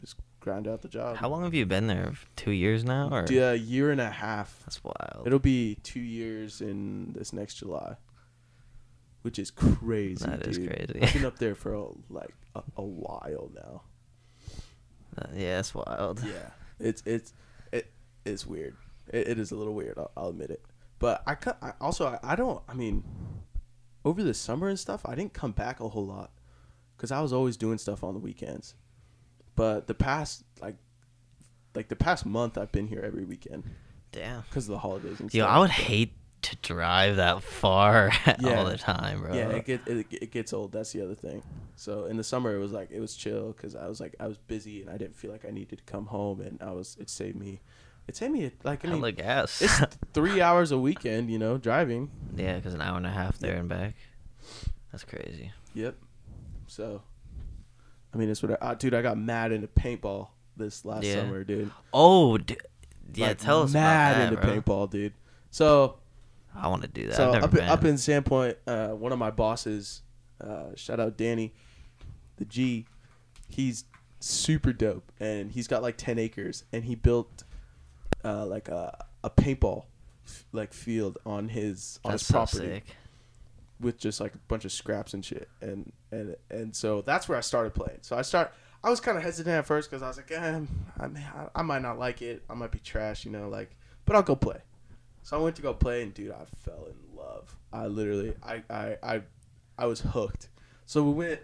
[0.00, 1.16] just grind out the job.
[1.18, 2.14] How long have you been there?
[2.36, 4.60] Two years now, or Yeah, a year and a half.
[4.64, 5.26] that's wild.
[5.26, 7.96] It'll be two years in this next July,
[9.22, 10.24] which is crazy.
[10.24, 10.68] That is dude.
[10.70, 11.02] crazy.
[11.02, 13.82] I've been up there for like a, a while now.
[15.18, 16.22] Uh, yeah, that's wild.
[16.24, 17.32] Yeah, it's it's
[18.30, 18.76] it's weird.
[19.12, 19.98] It, it is a little weird.
[19.98, 20.62] I'll, I'll admit it.
[20.98, 22.62] But I, I also I, I don't.
[22.68, 23.04] I mean,
[24.04, 26.30] over the summer and stuff, I didn't come back a whole lot
[26.96, 28.74] because I was always doing stuff on the weekends.
[29.54, 30.76] But the past like
[31.74, 33.64] like the past month, I've been here every weekend
[34.12, 34.42] Damn.
[34.42, 35.34] because of the holidays and stuff.
[35.34, 35.54] Yo, stuff.
[35.56, 38.58] I would but- hate to drive that far Yeah.
[38.58, 39.34] all the time, bro.
[39.34, 40.70] Yeah, it, get, it, it gets old.
[40.70, 41.42] That's the other thing.
[41.74, 44.26] So in the summer, it was like it was chill because I was like I
[44.28, 46.96] was busy and I didn't feel like I needed to come home, and I was
[47.00, 47.60] it saved me.
[48.08, 49.60] It saved me like I mean Hella gas.
[49.62, 49.80] it's
[50.14, 52.10] three hours a weekend, you know, driving.
[52.34, 53.94] yeah, because an hour and a half there and back.
[54.90, 55.52] That's crazy.
[55.74, 55.94] Yep.
[56.66, 57.02] So,
[58.12, 58.94] I mean, it's what I, uh, dude.
[58.94, 61.16] I got mad into paintball this last Yeah.
[61.16, 61.70] summer, dude.
[61.92, 62.56] Oh, d-
[63.14, 63.28] yeah.
[63.28, 64.76] Like, tell us mad about that, into bro.
[64.86, 65.12] paintball, dude.
[65.50, 65.98] So,
[66.56, 67.16] I want to do that.
[67.16, 67.68] so I've never up in, been.
[67.68, 70.02] up in Sandpoint, uh, one of my bosses,
[70.40, 71.54] uh, shout out Danny,
[72.36, 72.86] the G,
[73.48, 73.84] he's
[74.20, 77.44] super dope, and he's got like ten acres, and he built
[78.24, 79.84] uh, like a a paintball
[80.26, 82.58] f- like field on his on That's his so property.
[82.66, 82.84] sick.
[83.80, 85.48] with just like a bunch of scraps and shit.
[85.60, 87.98] And and and so that's where i started playing.
[88.02, 88.52] So i start
[88.84, 90.60] i was kind of hesitant at first because i was like eh,
[91.00, 92.42] I, mean, I, I might not like it.
[92.48, 93.70] I might be trash you know like
[94.04, 94.58] but i'll go play.
[95.22, 97.54] So i went to go play and dude i fell in love.
[97.72, 99.22] I literally i i i,
[99.78, 100.48] I was hooked.
[100.86, 101.40] So we went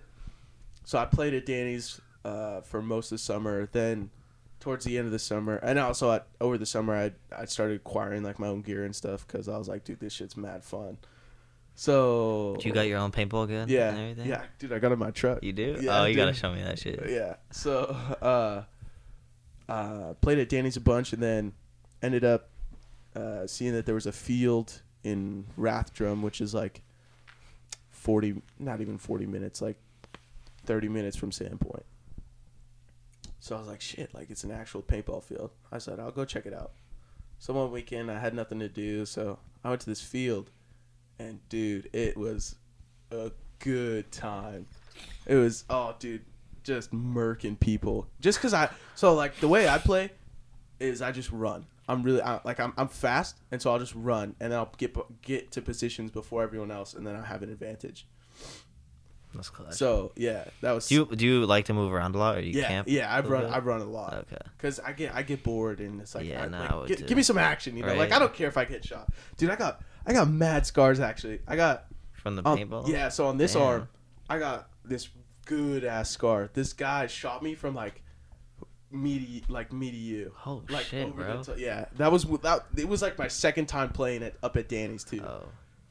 [0.84, 3.68] so i played at danny's uh, for most of the summer.
[3.70, 4.08] Then
[4.64, 7.76] towards the end of the summer and also at, over the summer i i started
[7.76, 10.64] acquiring like my own gear and stuff because i was like dude this shit's mad
[10.64, 10.96] fun
[11.74, 13.68] so You got your own paintball gun?
[13.68, 14.26] yeah, And everything?
[14.28, 15.42] yeah, dude, I got it in my truck.
[15.42, 15.76] You do?
[15.80, 17.04] Yeah, oh, I you gotta show me that shit.
[17.10, 17.34] Yeah.
[17.50, 18.62] So, uh,
[19.68, 21.52] uh, played at Danny's a bunch, and then
[22.00, 22.48] ended up
[23.16, 26.82] uh, seeing that there was a field in Rathdrum, which is like
[27.90, 29.76] forty, not even forty minutes, like
[30.64, 31.82] thirty minutes from Sandpoint.
[33.44, 35.50] So I was like, shit, like it's an actual paintball field.
[35.70, 36.70] I said, I'll go check it out.
[37.38, 40.50] So one weekend, I had nothing to do, so I went to this field,
[41.18, 42.56] and dude, it was
[43.10, 44.64] a good time.
[45.26, 46.24] It was oh, dude,
[46.62, 48.06] just murking people.
[48.18, 50.10] Just cause I so like the way I play
[50.80, 51.66] is I just run.
[51.86, 54.96] I'm really I, like I'm I'm fast, and so I'll just run, and I'll get
[55.20, 58.06] get to positions before everyone else, and then I have an advantage.
[59.42, 59.78] That's.
[59.78, 62.40] So yeah, that was do you do you like to move around a lot, or
[62.40, 62.88] you yeah camp?
[62.88, 63.14] yeah.
[63.14, 64.14] I've run I've run a lot.
[64.14, 64.36] Okay.
[64.58, 67.02] Cause I get I get bored and it's like, Yeah, I, no, like, I gi-
[67.04, 67.94] give me some action, you know.
[67.94, 69.50] Like I don't care if I get shot, dude.
[69.50, 71.40] I got I got mad scars actually.
[71.46, 72.88] I got From the um, paintball?
[72.88, 73.08] yeah.
[73.08, 73.62] So on this Damn.
[73.62, 73.88] arm,
[74.28, 75.08] I got this
[75.46, 76.48] good ass scar.
[76.52, 78.02] This guy shot me from like
[78.90, 80.32] me to like me to you.
[80.46, 81.42] Oh Like shit, over bro.
[81.56, 82.64] yeah, that was that.
[82.76, 85.20] It was like my second time playing it up at Danny's too.
[85.22, 85.42] Oh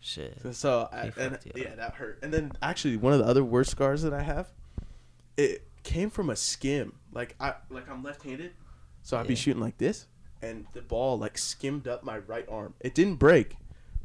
[0.03, 0.37] shit.
[0.51, 2.19] So I, and yeah, that hurt.
[2.21, 4.51] And then actually, one of the other worst scars that I have,
[5.37, 6.93] it came from a skim.
[7.11, 8.51] Like I like I'm left-handed,
[9.01, 10.07] so I'd be shooting like this,
[10.41, 12.73] and the ball like skimmed up my right arm.
[12.79, 13.55] It didn't break,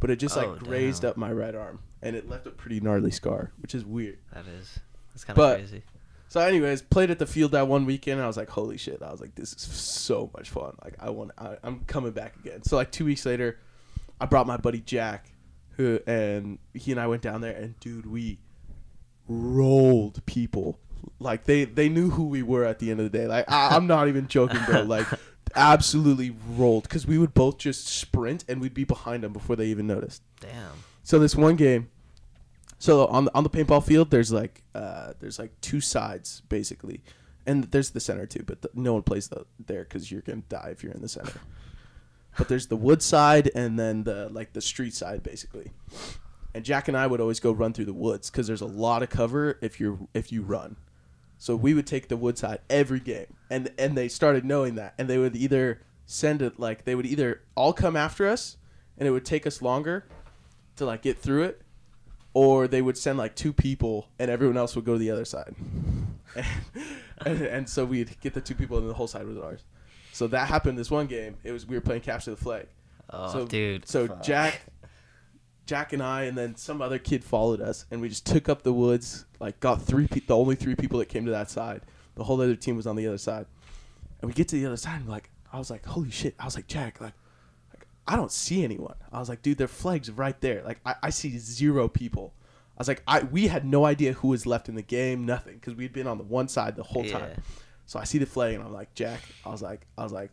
[0.01, 1.11] but it just Oh, like grazed damn.
[1.13, 4.19] up my right arm, and it left a pretty gnarly scar, which is weird.
[4.33, 4.79] That is.
[5.13, 5.83] That's kind of crazy.
[6.31, 8.19] So, anyways, played at the field that one weekend.
[8.19, 10.77] And I was like, "Holy shit!" I was like, "This is so much fun!
[10.85, 13.59] Like, I want, I, I'm coming back again." So, like two weeks later,
[14.21, 15.33] I brought my buddy Jack,
[15.79, 18.39] who and he and I went down there, and dude, we
[19.29, 20.79] rolled people
[21.21, 23.27] Like they they knew who we were at the end of the day.
[23.27, 24.83] Like I, I'm not even joking, bro.
[24.85, 25.07] Like
[25.55, 29.67] absolutely rolled because we would both just sprint and we'd be behind them before they
[29.67, 30.23] even noticed.
[30.41, 30.73] Damn.
[31.03, 31.89] So this one game,
[32.79, 37.03] so on the, on the paintball field, there's like uh, there's like two sides basically,
[37.47, 40.43] and there's the center too, but the, no one plays the, there because you're gonna
[40.49, 41.41] die if you're in the center.
[42.39, 45.73] But there's the wood side and then the like the street side basically.
[46.55, 49.03] And Jack and I would always go run through the woods because there's a lot
[49.03, 50.77] of cover if you're if you run.
[51.39, 54.95] So we would take the wood side every game, and and they started knowing that,
[54.99, 58.57] and they would either send it like they would either all come after us,
[58.97, 60.05] and it would take us longer
[60.77, 61.63] to like get through it,
[62.35, 65.25] or they would send like two people, and everyone else would go to the other
[65.25, 65.55] side,
[66.35, 66.47] and,
[67.25, 69.63] and, and so we'd get the two people, and the whole side was ours.
[70.19, 71.37] So that happened this one game.
[71.45, 72.67] It was we were playing capture the flag.
[73.11, 73.87] Oh, so dude.
[73.89, 74.23] so Fuck.
[74.25, 74.61] Jack,
[75.65, 78.63] Jack and I, and then some other kid followed us, and we just took up
[78.63, 79.27] the woods.
[79.39, 81.83] Like got three, pe- the only three people that came to that side.
[82.17, 83.47] The whole other team was on the other side,
[84.21, 86.35] and we get to the other side, and like I was like, holy shit!
[86.41, 87.15] I was like, Jack, like,
[87.73, 88.97] like I don't see anyone.
[89.13, 90.65] I was like, dude, their flag's right there.
[90.65, 92.35] Like I, I see zero people.
[92.77, 95.55] I was like, I we had no idea who was left in the game, nothing,
[95.55, 97.19] because we'd been on the one side the whole Yeah.
[97.21, 97.43] time.
[97.89, 99.23] So I see the flag, and I'm like, Jack.
[99.47, 100.31] I was like, I was like,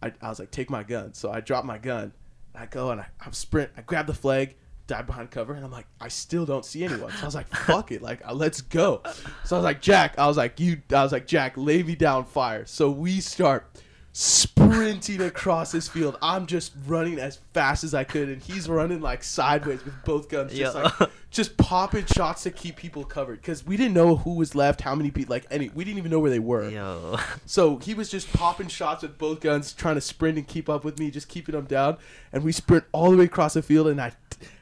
[0.00, 1.12] I, I was like, take my gun.
[1.14, 2.12] So I drop my gun.
[2.54, 3.72] and I go and I, I sprint.
[3.76, 4.54] I grab the flag,
[4.86, 7.10] dive behind cover, and I'm like, I still don't see anyone.
[7.10, 9.02] So I was like, fuck it, like uh, let's go.
[9.44, 10.16] So I was like, Jack.
[10.16, 10.80] I was like, you.
[10.94, 12.64] I was like, Jack, lay me down, fire.
[12.66, 13.68] So we start
[14.12, 16.16] sprinting across this field.
[16.20, 20.28] I'm just running as fast as I could, and he's running like sideways with both
[20.28, 20.92] guns, just like
[21.30, 23.40] just popping shots to keep people covered.
[23.40, 25.68] Because we didn't know who was left, how many people, like any.
[25.68, 26.68] We didn't even know where they were.
[26.68, 27.18] Yo.
[27.46, 30.84] So he was just popping shots with both guns, trying to sprint and keep up
[30.84, 31.98] with me, just keeping them down.
[32.32, 34.12] And we sprint all the way across the field, and I,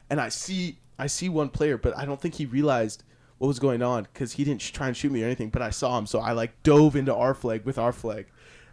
[0.09, 3.03] and I see, I see one player, but I don't think he realized
[3.39, 5.49] what was going on because he didn't try and shoot me or anything.
[5.49, 8.27] But I saw him, so I like dove into our flag with our flag,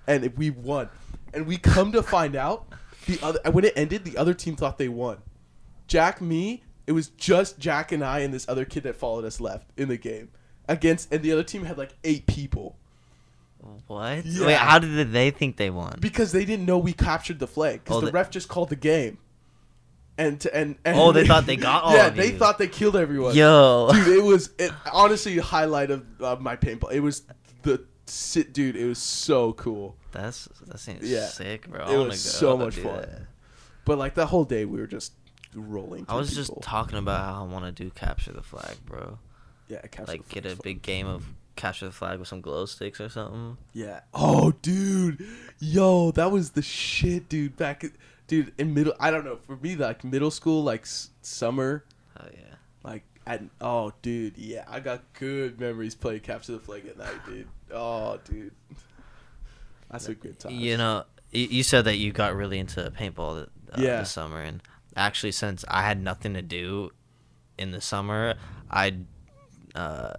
[0.06, 0.88] and we won.
[1.34, 2.66] And we come to find out,
[3.06, 5.18] the other when it ended, the other team thought they won.
[5.86, 9.40] Jack, me, it was just Jack and I and this other kid that followed us
[9.40, 10.30] left in the game
[10.68, 12.76] against, and the other team had like eight people.
[13.86, 14.24] What?
[14.24, 14.46] Yeah.
[14.46, 15.96] Wait, how did they think they won?
[16.00, 18.68] because they didn't know we captured the flag because Oh, the they- ref just called
[18.68, 19.18] the game.
[20.18, 22.38] And, to, and and Oh, they thought they got all yeah they you.
[22.38, 23.34] thought they killed everyone.
[23.34, 23.90] Yo.
[23.92, 26.90] dude, it was it, honestly highlight of uh, my paintball.
[26.92, 27.22] It was
[27.62, 28.76] the sit, dude.
[28.76, 29.96] It was so cool.
[30.12, 31.26] That's that seems Yeah.
[31.26, 31.82] sick, bro.
[31.84, 33.00] It I was go so much fun.
[33.02, 33.22] that.
[33.84, 35.12] But like that whole day, we were just
[35.54, 36.06] rolling.
[36.08, 39.18] I was just talking about how I want to do capture the flag, bro.
[39.68, 41.24] yeah, capture Like get a big game of
[41.56, 43.56] capture the flag with some glow sticks or something.
[43.72, 44.00] Yeah.
[44.12, 45.24] Oh, dude.
[45.58, 47.56] Yo, that was the shit, dude.
[47.56, 47.84] Back,
[48.26, 48.94] dude, in middle.
[49.00, 49.36] I don't know.
[49.46, 51.84] For me, like middle school, like s- summer.
[53.26, 57.48] At, oh, dude, yeah, I got good memories playing Capture the Flag at night, dude.
[57.72, 58.52] Oh, dude,
[59.90, 60.52] that's a good time.
[60.52, 63.46] You know, you said that you got really into paintball uh,
[63.76, 63.98] Yeah.
[64.00, 64.62] this summer, and
[64.96, 66.90] actually, since I had nothing to do
[67.58, 68.34] in the summer,
[68.70, 68.98] I
[69.74, 70.14] uh,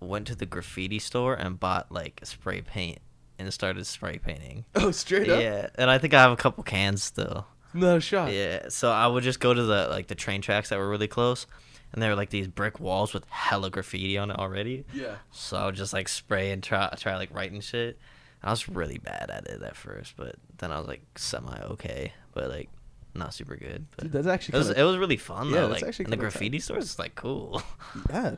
[0.00, 2.98] went to the graffiti store and bought like spray paint
[3.40, 4.64] and started spray painting.
[4.76, 7.46] Oh, straight up, Yeah, and I think I have a couple cans still.
[7.74, 8.32] no shot.
[8.32, 11.08] Yeah, so I would just go to the like the train tracks that were really
[11.08, 11.46] close,
[11.92, 14.84] and there were like these brick walls with hella graffiti on it already.
[14.94, 15.16] Yeah.
[15.30, 17.98] So I would just like spray and try try like writing shit.
[18.42, 22.12] I was really bad at it at first, but then I was like semi okay,
[22.34, 22.68] but like
[23.14, 23.86] not super good.
[23.96, 25.68] But Dude, that's actually it was kinda- it was really fun Yeah, though.
[25.68, 26.38] that's Like actually and the kinda tight.
[26.38, 27.62] graffiti stores is like cool.
[28.10, 28.36] Yeah.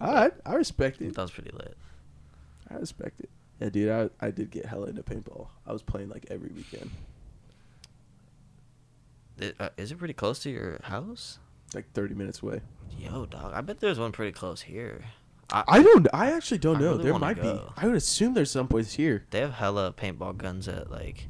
[0.00, 1.14] Right, I respect it.
[1.14, 1.76] that was pretty lit.
[2.68, 3.30] I respect it.
[3.60, 5.46] Yeah, dude, I I did get hella into paintball.
[5.66, 6.90] I was playing like every weekend,
[9.38, 11.38] It, uh, is it pretty close to your house?
[11.74, 12.60] Like thirty minutes away.
[12.98, 15.02] Yo, dog, I bet there's one pretty close here.
[15.54, 16.08] I don't.
[16.14, 16.90] I actually don't I know.
[16.92, 17.60] really there might be.
[17.76, 19.24] I would assume there's some place here.
[19.30, 21.28] They have hella paintball guns at like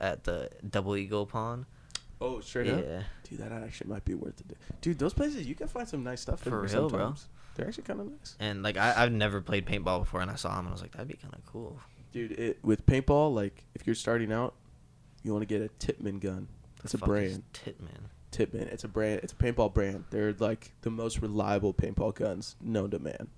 [0.00, 1.64] at the Double Eagle Pawn.
[2.20, 2.74] Oh, straight yeah.
[2.74, 3.04] up.
[3.28, 4.56] Dude, that actually might be worth it.
[4.80, 6.98] Dude, those places you can find some nice stuff For real, bro.
[6.98, 7.28] sometimes.
[7.54, 8.36] They're actually kind of nice.
[8.40, 10.82] And like I, I've never played paintball before, and I saw them, and I was
[10.82, 11.78] like, that'd be kind of cool.
[12.12, 14.54] Dude, it, with paintball, like if you're starting out,
[15.22, 16.48] you want to get a Titman gun.
[16.82, 17.44] It's a brand.
[17.54, 18.10] Titman.
[18.34, 18.68] Tippmann.
[18.68, 19.20] It's a brand.
[19.22, 20.04] It's a paintball brand.
[20.10, 23.28] They're like the most reliable paintball guns known to man.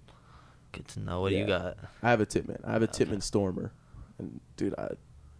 [0.72, 1.20] Good to know.
[1.20, 1.46] What do you Yeah.
[1.46, 1.78] got?
[2.02, 2.60] I have a Tippmann.
[2.64, 3.04] I have a Okay.
[3.04, 3.72] Tippmann Stormer,
[4.18, 4.90] and dude, I,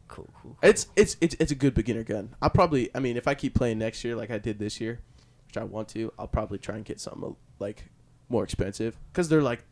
[0.08, 0.56] Cool, cool.
[0.62, 2.34] it's it's it's it's a good beginner gun.
[2.40, 2.90] I'll probably.
[2.94, 5.00] I mean, if I keep playing next year like I did this year,
[5.48, 7.86] which I want to, I'll probably try and get something uh, like
[8.28, 9.64] more expensive because they're like.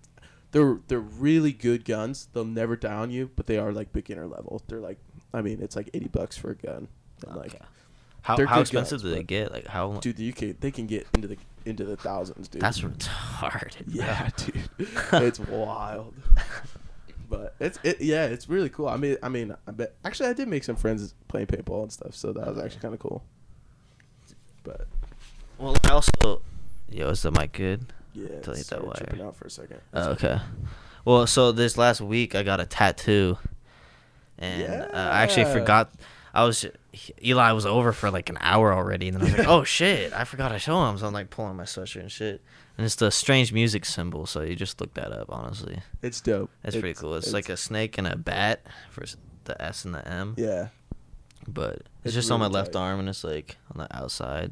[0.51, 2.29] They're they're really good guns.
[2.33, 4.63] They'll never die on you, but they are like beginner level.
[4.69, 4.99] They're like,
[5.33, 6.87] I mean, it's like eighty bucks for a gun.
[7.27, 7.65] And like, Okay.
[8.25, 9.53] How, They're how good expensive do they but- get?
[9.53, 9.99] Like how?
[10.01, 12.63] dude, you can they can get into the into the thousands, dude.
[12.63, 13.85] That's retarded.
[13.87, 13.95] bro.
[14.05, 14.69] yeah, dude.
[15.13, 16.15] it's wild.
[17.29, 18.89] But it's it yeah, it's really cool.
[18.89, 21.93] I mean, I mean, I bet actually I did make some friends playing paintball and
[21.93, 23.23] stuff, so that was actually kind of cool.
[24.63, 24.87] But
[25.59, 26.41] Well, I also.
[26.89, 27.93] Yo, is the mic good?
[28.15, 28.95] yeah, you hit that started wire.
[28.97, 29.81] tripping out for a second.
[29.93, 30.39] Oh, okay.
[31.05, 33.37] Well, so this last week I got a tattoo,
[34.39, 35.53] and uh, I actually Yeah.
[35.53, 35.91] forgot.
[36.37, 36.67] I was
[37.25, 40.13] Eli was over for like an hour already, and then I was like, "Oh shit,
[40.13, 42.43] I forgot to show him." So I'm like pulling my sweatshirt and shit,
[42.77, 44.27] and it's the strange music symbol.
[44.27, 45.27] So you just look that up.
[45.31, 46.51] Honestly, It's dope.
[46.65, 47.15] It's pretty cool.
[47.15, 49.05] It's, like a snake and a bat for
[49.45, 50.35] the S and the M.
[50.37, 50.69] yeah.
[51.47, 52.81] But it's, It's just on my really left tight.
[52.81, 54.51] arm, and it's like on the outside,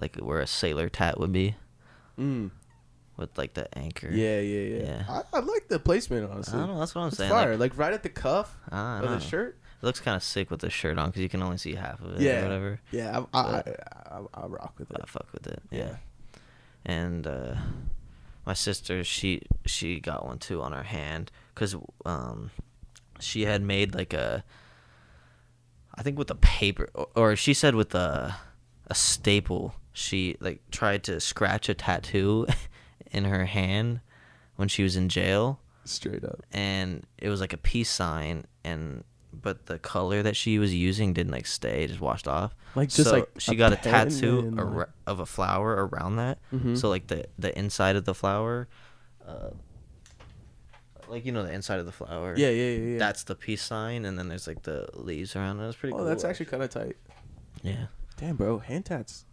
[0.00, 1.54] like where a sailor tat would be,
[2.18, 2.50] Mm.
[3.16, 4.08] with like the anchor.
[4.10, 4.82] Yeah, yeah, yeah.
[4.84, 5.04] Yeah.
[5.32, 6.54] I, I like the placement honestly.
[6.58, 6.78] I don't know.
[6.80, 7.30] That's what I'm It's saying.
[7.30, 7.50] fire.
[7.56, 9.58] Like, Like, right at the cuff of the shirt.
[9.82, 12.00] It looks kind of sick with the shirt on because you can only see half
[12.00, 12.40] of it Yeah.
[12.40, 12.80] or whatever.
[12.92, 13.62] Yeah, I, I, I,
[14.12, 14.96] I, I rock with it.
[15.02, 15.60] I fuck with it.
[15.72, 15.78] Yeah.
[15.78, 15.96] Yeah.
[16.86, 17.54] And uh,
[18.46, 21.74] my sister, she she got one too on her hand because
[22.04, 22.50] um,
[23.20, 24.44] she had made like a,
[25.94, 28.36] I think with a paper or, or she said with a
[28.86, 29.74] a staple.
[29.92, 32.46] She like tried to scratch a tattoo
[33.10, 34.00] in her hand
[34.56, 36.42] when she was in jail Straight up.
[36.52, 41.12] and it was like a peace sign and but the color that she was using
[41.12, 43.76] didn't like stay it just washed off Like, just, so like, she a got a
[43.76, 46.76] tattoo ar- of a flower around that Mhm.
[46.76, 48.68] so like the the inside of the flower
[49.26, 49.50] uh
[51.08, 52.92] like you know the inside of the flower Yeah, yeah, yeah.
[52.92, 52.98] yeah.
[52.98, 56.00] that's the peace sign and then there's like the leaves around it it's pretty cool.
[56.00, 56.96] oh, cool that's actually kind of tight.
[57.62, 57.86] yeah
[58.18, 59.24] Damn, bro, hand tats.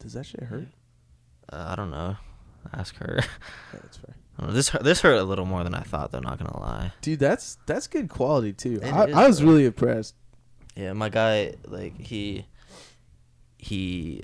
[0.00, 0.68] Does that shit hurt?
[1.52, 2.16] uh, i don't know
[2.72, 3.20] ask her
[3.72, 4.14] Yeah, that's fair.
[4.40, 4.52] Know.
[4.52, 7.18] this hurt- this hurt a little more than i thought though not gonna lie Dude,
[7.18, 8.80] that's that's good quality too.
[8.82, 10.14] I, is, I was really impressed.
[10.76, 12.46] Yeah, my guy like he
[13.56, 14.22] he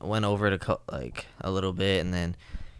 [0.00, 2.36] went over to co- like a little bit and then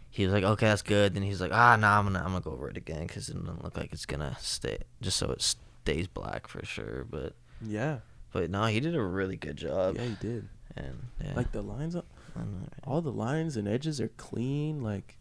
[0.09, 2.41] he was like, "Okay, that's good." Then he's like, "Ah, nah, I'm gonna I'm gonna
[2.41, 5.41] go over it again because it doesn't look like it's gonna stay just so it
[5.41, 7.33] stays black for sure." But
[7.65, 7.99] Yeah,
[8.31, 9.95] but no, he did a really good job.
[9.95, 10.49] yeah, he did.
[10.75, 12.05] And yeah, Like the lines, up,
[12.35, 12.69] I know, right?
[12.83, 14.81] all the lines and edges are clean.
[14.83, 15.17] Like,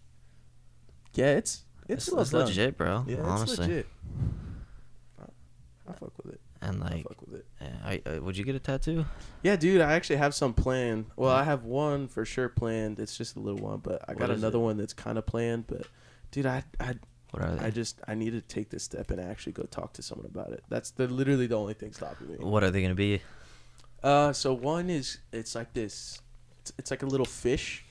[1.14, 3.04] yeah, it's it's, it's, well it's legit, bro.
[3.06, 3.86] Yeah, honestly, it's legit.
[5.20, 5.24] I,
[5.88, 6.40] I fuck with it.
[6.60, 7.46] and I like, fuck with it.
[7.60, 9.04] yeah, I, uh, would you get a tattoo?
[9.42, 11.06] Yeah, dude, I actually have some planned.
[11.16, 12.98] Well, I have one for sure planned.
[13.00, 14.62] It's just a little one, but I What got another it?
[14.62, 15.66] one that's kind of planned.
[15.66, 15.86] But,
[16.30, 16.94] dude, I I
[17.32, 17.66] What are they?
[17.66, 20.52] I just I need to take this step and actually go talk to someone about
[20.52, 20.62] it.
[20.68, 22.36] That's the literally the only thing stopping me.
[22.38, 23.20] what are they gonna be?
[24.02, 26.20] Uh, so one is it's like this.
[26.60, 27.84] It's, it's like a little fish,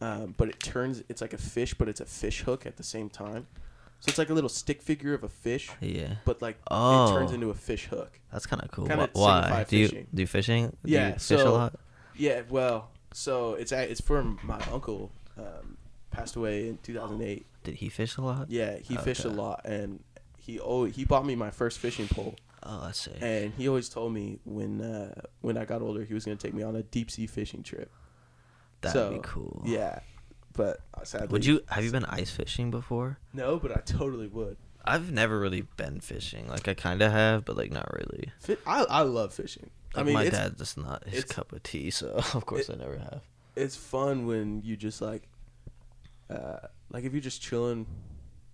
[0.00, 1.02] um, but it turns.
[1.08, 3.46] It's like a fish, but it's a fish hook at the same time.
[4.00, 7.04] So it's like a little stick figure of a fish, Yeah, but like Oh.
[7.10, 8.18] it turns into a fish hook.
[8.32, 8.86] that's kind of cool.
[8.86, 9.64] Kinda Wh- Why?
[9.68, 10.70] Do you do fishing?
[10.84, 11.78] Do Yeah, you fish a lot.
[12.16, 15.76] Yeah, well, so it's it's from my uncle, um,
[16.10, 17.44] passed away in 2008.
[17.62, 18.50] Did he fish a lot?
[18.50, 20.02] Yeah, he fished a lot, and
[20.38, 23.12] he oh he bought me my first fishing pole, Oh, let's see.
[23.20, 26.54] and he always told me when uh, when I got older he was gonna take
[26.54, 27.90] me on a deep sea fishing trip.
[28.80, 29.62] That'd so, be cool.
[29.66, 30.00] Yeah,
[30.54, 33.18] but uh, sadly, Would you have you been ice fishing before?
[33.32, 34.56] No, but I totally would.
[34.84, 36.48] I've never really been fishing.
[36.48, 38.32] Like I kind of have, but like not really.
[38.66, 39.70] I I love fishing.
[39.94, 42.74] I mean, my it's dad just not his cup of tea, so of course I
[42.74, 43.22] never have.
[43.56, 45.28] it's fun when you just like,
[46.30, 47.86] uh, like if you're just chilling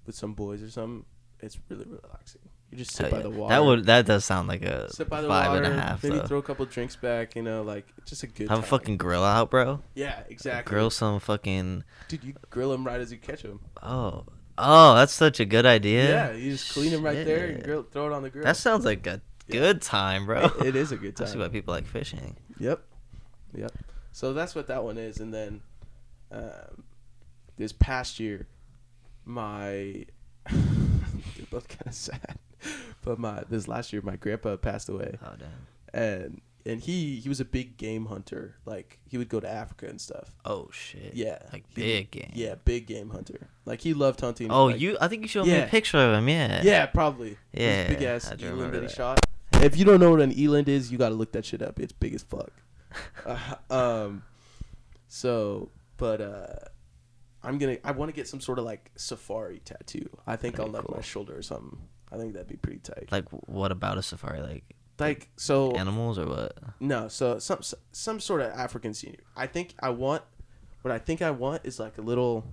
[0.06, 1.04] with some boys or something.
[1.40, 2.40] It's really relaxing.
[2.76, 3.22] You just sit Hell by yeah.
[3.22, 3.54] the water.
[3.54, 5.64] That would that does sound like a sit by the five water.
[5.64, 6.02] and a half.
[6.02, 6.26] maybe though.
[6.26, 7.34] throw a couple drinks back.
[7.34, 8.48] You know, like just a good.
[8.50, 9.80] have a fucking grill out, bro.
[9.94, 10.70] Yeah, exactly.
[10.70, 11.84] Grill some fucking.
[12.08, 13.60] Dude, you grill them right as you catch them.
[13.82, 14.24] Oh,
[14.58, 16.08] oh, that's such a good idea.
[16.10, 18.44] Yeah, you just clean them right there and grill, throw it on the grill.
[18.44, 19.60] That sounds like a Yeah.
[19.60, 20.44] good time, bro.
[20.60, 21.24] It- it is a good time.
[21.24, 21.40] That's time.
[21.40, 22.36] why people like fishing.
[22.58, 22.82] Yep.
[23.54, 23.72] Yep.
[24.12, 25.62] So that's what that one is, and then
[26.30, 26.84] um,
[27.56, 28.46] this past year,
[29.24, 30.04] my
[30.50, 32.38] they're both kind of sad,
[33.02, 36.00] but my this last year my grandpa passed away, Oh damn.
[36.02, 38.56] and and he he was a big game hunter.
[38.64, 40.34] Like he would go to Africa and stuff.
[40.44, 41.12] Oh shit.
[41.14, 42.32] Yeah, Like he- big game.
[42.34, 43.48] Yeah, big game hunter.
[43.64, 44.50] Like he loved hunting.
[44.50, 44.96] Oh, like- you?
[45.00, 46.28] I think you showed me a picture of him.
[46.28, 46.62] Yeah.
[46.64, 47.38] Yeah, probably.
[47.52, 49.20] Yeah, big ass eland that he shot.
[49.62, 51.78] If you don't know what an eland is, you got to look that shit up.
[51.80, 52.50] It's big as fuck.
[53.26, 53.38] Uh,
[53.70, 54.22] um,
[55.08, 56.46] so, but uh,
[57.42, 57.76] I'm gonna.
[57.84, 60.08] I want to get some sort of like safari tattoo.
[60.26, 61.02] I think That'd on be like my cool.
[61.02, 61.78] shoulder or something.
[62.12, 63.08] I think that'd be pretty tight.
[63.10, 64.40] Like, what about a safari?
[64.40, 64.64] Like
[64.98, 65.72] Like so.
[65.72, 66.56] animals or what?
[66.80, 67.60] No, so some
[67.92, 69.20] some sort of African scenery.
[69.36, 70.22] I think I want.
[70.82, 72.44] What I think I want is like a little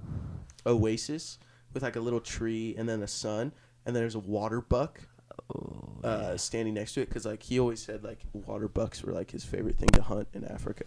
[0.65, 1.37] oasis
[1.73, 3.51] with like a little tree and then a sun
[3.85, 5.01] and then there's a water buck
[5.55, 9.11] Oh, uh, standing next to it because like he always said like water bucks were
[9.13, 10.85] like his favorite thing to hunt in Africa.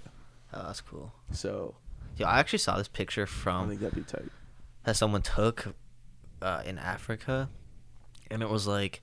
[0.54, 1.12] oh, that's cool.
[1.32, 1.74] So
[2.16, 4.30] yeah, I actually saw this picture I from think that'd be tight.
[4.84, 5.74] that someone took
[6.40, 7.50] uh, in Africa,
[8.30, 9.02] and it was like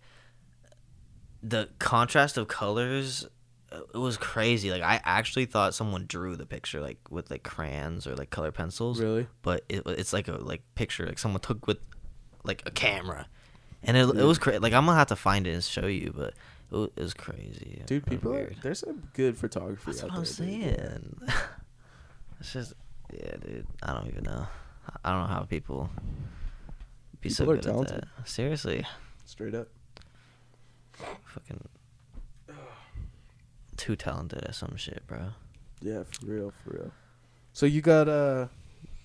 [1.41, 3.25] the contrast of colors.
[3.71, 4.71] uh, It was crazy.
[4.71, 8.51] Like I actually thought someone drew the picture like with like crayons or like color
[8.51, 8.99] pencils.
[9.01, 9.27] Really?
[9.41, 11.79] But it, it's like a like picture like someone took with
[12.43, 13.27] like a camera,
[13.83, 14.59] and it, it was crazy.
[14.59, 16.33] Like I'm gonna have to find it and show you, but
[16.71, 17.81] it was, it was crazy.
[17.85, 21.21] Dude, people are, there's some good photography That's what I'm saying.
[22.39, 22.73] it's just,
[23.13, 23.67] yeah, dude.
[23.83, 24.47] I don't even know.
[25.03, 25.89] I don't know how people
[27.21, 28.27] be so People are good at that.
[28.27, 28.85] Seriously,
[29.33, 29.67] Straight up.
[31.25, 31.59] fucking
[33.77, 35.29] too talented at some shit, bro.
[35.81, 36.91] Yeah, for real, for real.
[37.51, 38.45] So you got uh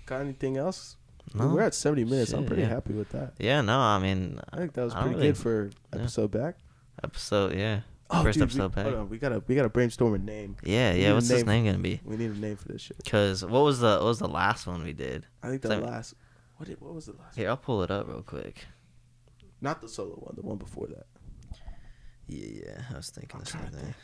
[0.05, 0.97] got anything else?
[1.35, 1.55] I mean, No.
[1.55, 2.35] We're at 70 minutes.
[2.35, 2.69] I'm pretty yeah.
[2.69, 3.33] happy with that.
[3.39, 3.79] Yeah, no.
[3.79, 5.99] I mean, I think that was I pretty really- good for yeah.
[6.01, 6.57] episode back.
[7.03, 7.55] episode.
[7.55, 7.81] Yeah,
[8.11, 8.85] Oh, first dude, episode we, back.
[8.85, 10.57] Hold on, we gotta we gotta brainstorm a name.
[10.63, 10.99] Yeah, yeah.
[10.99, 11.65] need a What's his name.
[11.65, 12.03] name gonna be?
[12.05, 12.99] We need a name for this shit.
[13.09, 15.25] Cause what was the what was the last one we did?
[15.43, 16.13] I think the Seven- last.
[16.59, 17.35] What did, what was the last?
[17.37, 18.67] Here, I'll pull it up real quick.
[19.61, 20.35] Not the solo one.
[20.37, 21.07] The one before that.
[22.27, 22.83] Yeah, yeah.
[22.93, 23.71] I was thinking I'm the same thing.
[23.81, 23.95] think.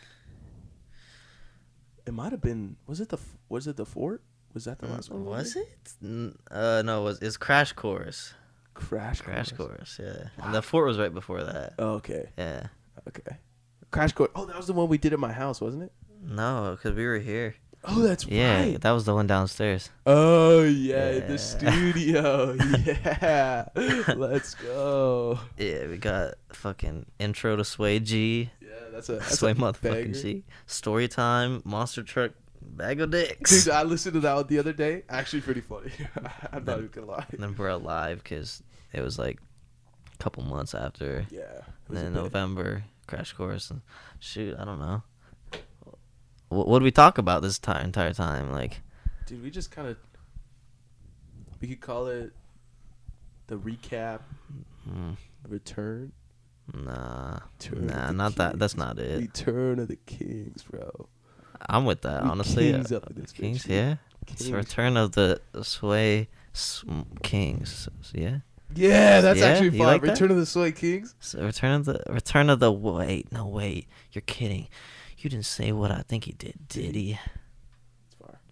[2.06, 2.76] It might have been.
[2.86, 3.18] Was it the?
[3.48, 4.22] Was it the fort?
[4.52, 5.22] Was that the last one?
[5.22, 5.92] Mm, Was it?
[6.02, 7.00] N- Uh, no.
[7.00, 8.34] It was it's Crash Course?
[8.74, 9.20] Crash.
[9.20, 9.96] Crash Course.
[9.96, 10.00] Course.
[10.02, 11.74] Yeah, and the fort was right before that.
[11.78, 12.30] Oh, okay.
[12.36, 12.66] Yeah.
[13.08, 13.36] Okay.
[13.90, 14.30] Crash course.
[14.34, 15.92] Oh, that was the one we did at my house, wasn't it?
[16.22, 17.54] No, because we were here.
[17.86, 18.80] Oh, that's Yeah, right.
[18.80, 19.90] that was the one downstairs.
[20.06, 21.26] Oh yeah, Yeah.
[21.26, 22.52] the studio.
[23.22, 23.68] yeah,
[24.16, 25.38] let's go.
[25.58, 30.12] Yeah, we got fucking intro to Sway G, Yeah, that's a that's Sway a motherfucking
[30.12, 30.12] banger.
[30.14, 32.32] G, story time, monster truck,
[32.62, 33.64] bag of dicks.
[33.64, 35.02] Dude, I listened to that one the other day.
[35.08, 35.90] Actually, pretty funny.
[36.52, 37.26] I'm not Then- even gonna lie.
[37.32, 38.62] and then we're alive because
[38.92, 39.38] it was like
[40.14, 41.26] a couple months after.
[41.30, 41.40] Yeah.
[41.40, 42.12] it And was a then.
[42.14, 43.82] November crash course and
[44.20, 45.02] shoot, I don't know.
[46.48, 48.52] What, did we talk about this ti- entire time?
[48.52, 48.80] Like,
[49.26, 49.96] Dude, we just kind of.
[51.60, 52.32] We could call it
[53.46, 54.20] the recap,
[54.88, 55.16] mm,
[55.48, 56.12] return,
[56.72, 57.38] nah,
[57.72, 58.58] nah, not that.
[58.58, 59.18] That's not it.
[59.20, 61.08] return of the kings, bro.
[61.68, 62.72] I'm with that, we honestly.
[62.72, 63.96] kings uh, up in this Kings, yeah.
[64.22, 64.50] It's Kings.
[64.50, 66.28] the return of the Sway
[67.22, 67.88] Kings.
[68.12, 68.38] Yeah.
[68.74, 69.46] Yeah, that's Yeah?
[69.46, 69.86] actually fun.
[69.86, 70.10] like that?
[70.10, 71.14] return of the Sway Kings.
[71.20, 74.68] So return of the return of the wait no wait you're kidding
[75.24, 77.18] you didn't say what I think he did did he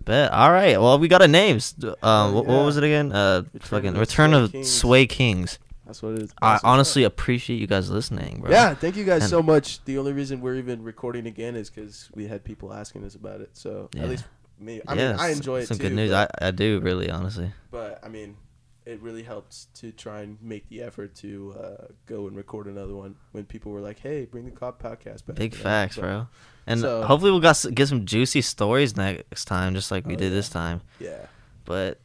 [0.05, 3.13] bet all right well we got a names um Oh, what, what was it again
[3.13, 4.73] uh Return fucking of return Sway of Kings.
[4.73, 6.33] Sway Kings That's what it is.
[6.43, 9.43] I That's what's honestly appreciate you guys listening bro Yeah, thank you guys And- so
[9.43, 9.85] much.
[9.85, 13.41] The only reason we're even recording again is because we had people asking us about
[13.41, 13.51] it.
[13.53, 14.03] So Yeah.
[14.05, 14.25] at least
[14.59, 15.85] me, I yeah mean, I enjoy it some too.
[15.85, 18.37] good news But, I I do really honestly but, I mean,
[18.85, 22.95] it really helps to try and make the effort to uh, go and record another
[22.97, 26.27] one when people were like, "Hey, bring the cop podcast back." big facts So, bro
[26.67, 30.17] and so- hopefully we'll got get some juicy stories next time just like we Oh,
[30.17, 30.37] did yeah.
[30.37, 31.27] this time Yeah,
[31.65, 31.99] but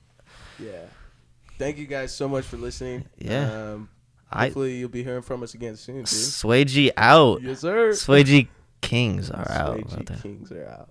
[0.59, 0.85] yeah.
[1.59, 3.05] Thank you guys so much for listening.
[3.17, 3.71] Yeah.
[3.73, 3.89] Um,
[4.31, 6.07] I hopefully you'll be hearing from us again soon, dude.
[6.07, 7.93] Sway G out Yes, sir.
[7.93, 8.47] Sway G
[8.81, 10.17] Kings are out Sway G out there.
[10.17, 10.89] Kings are out.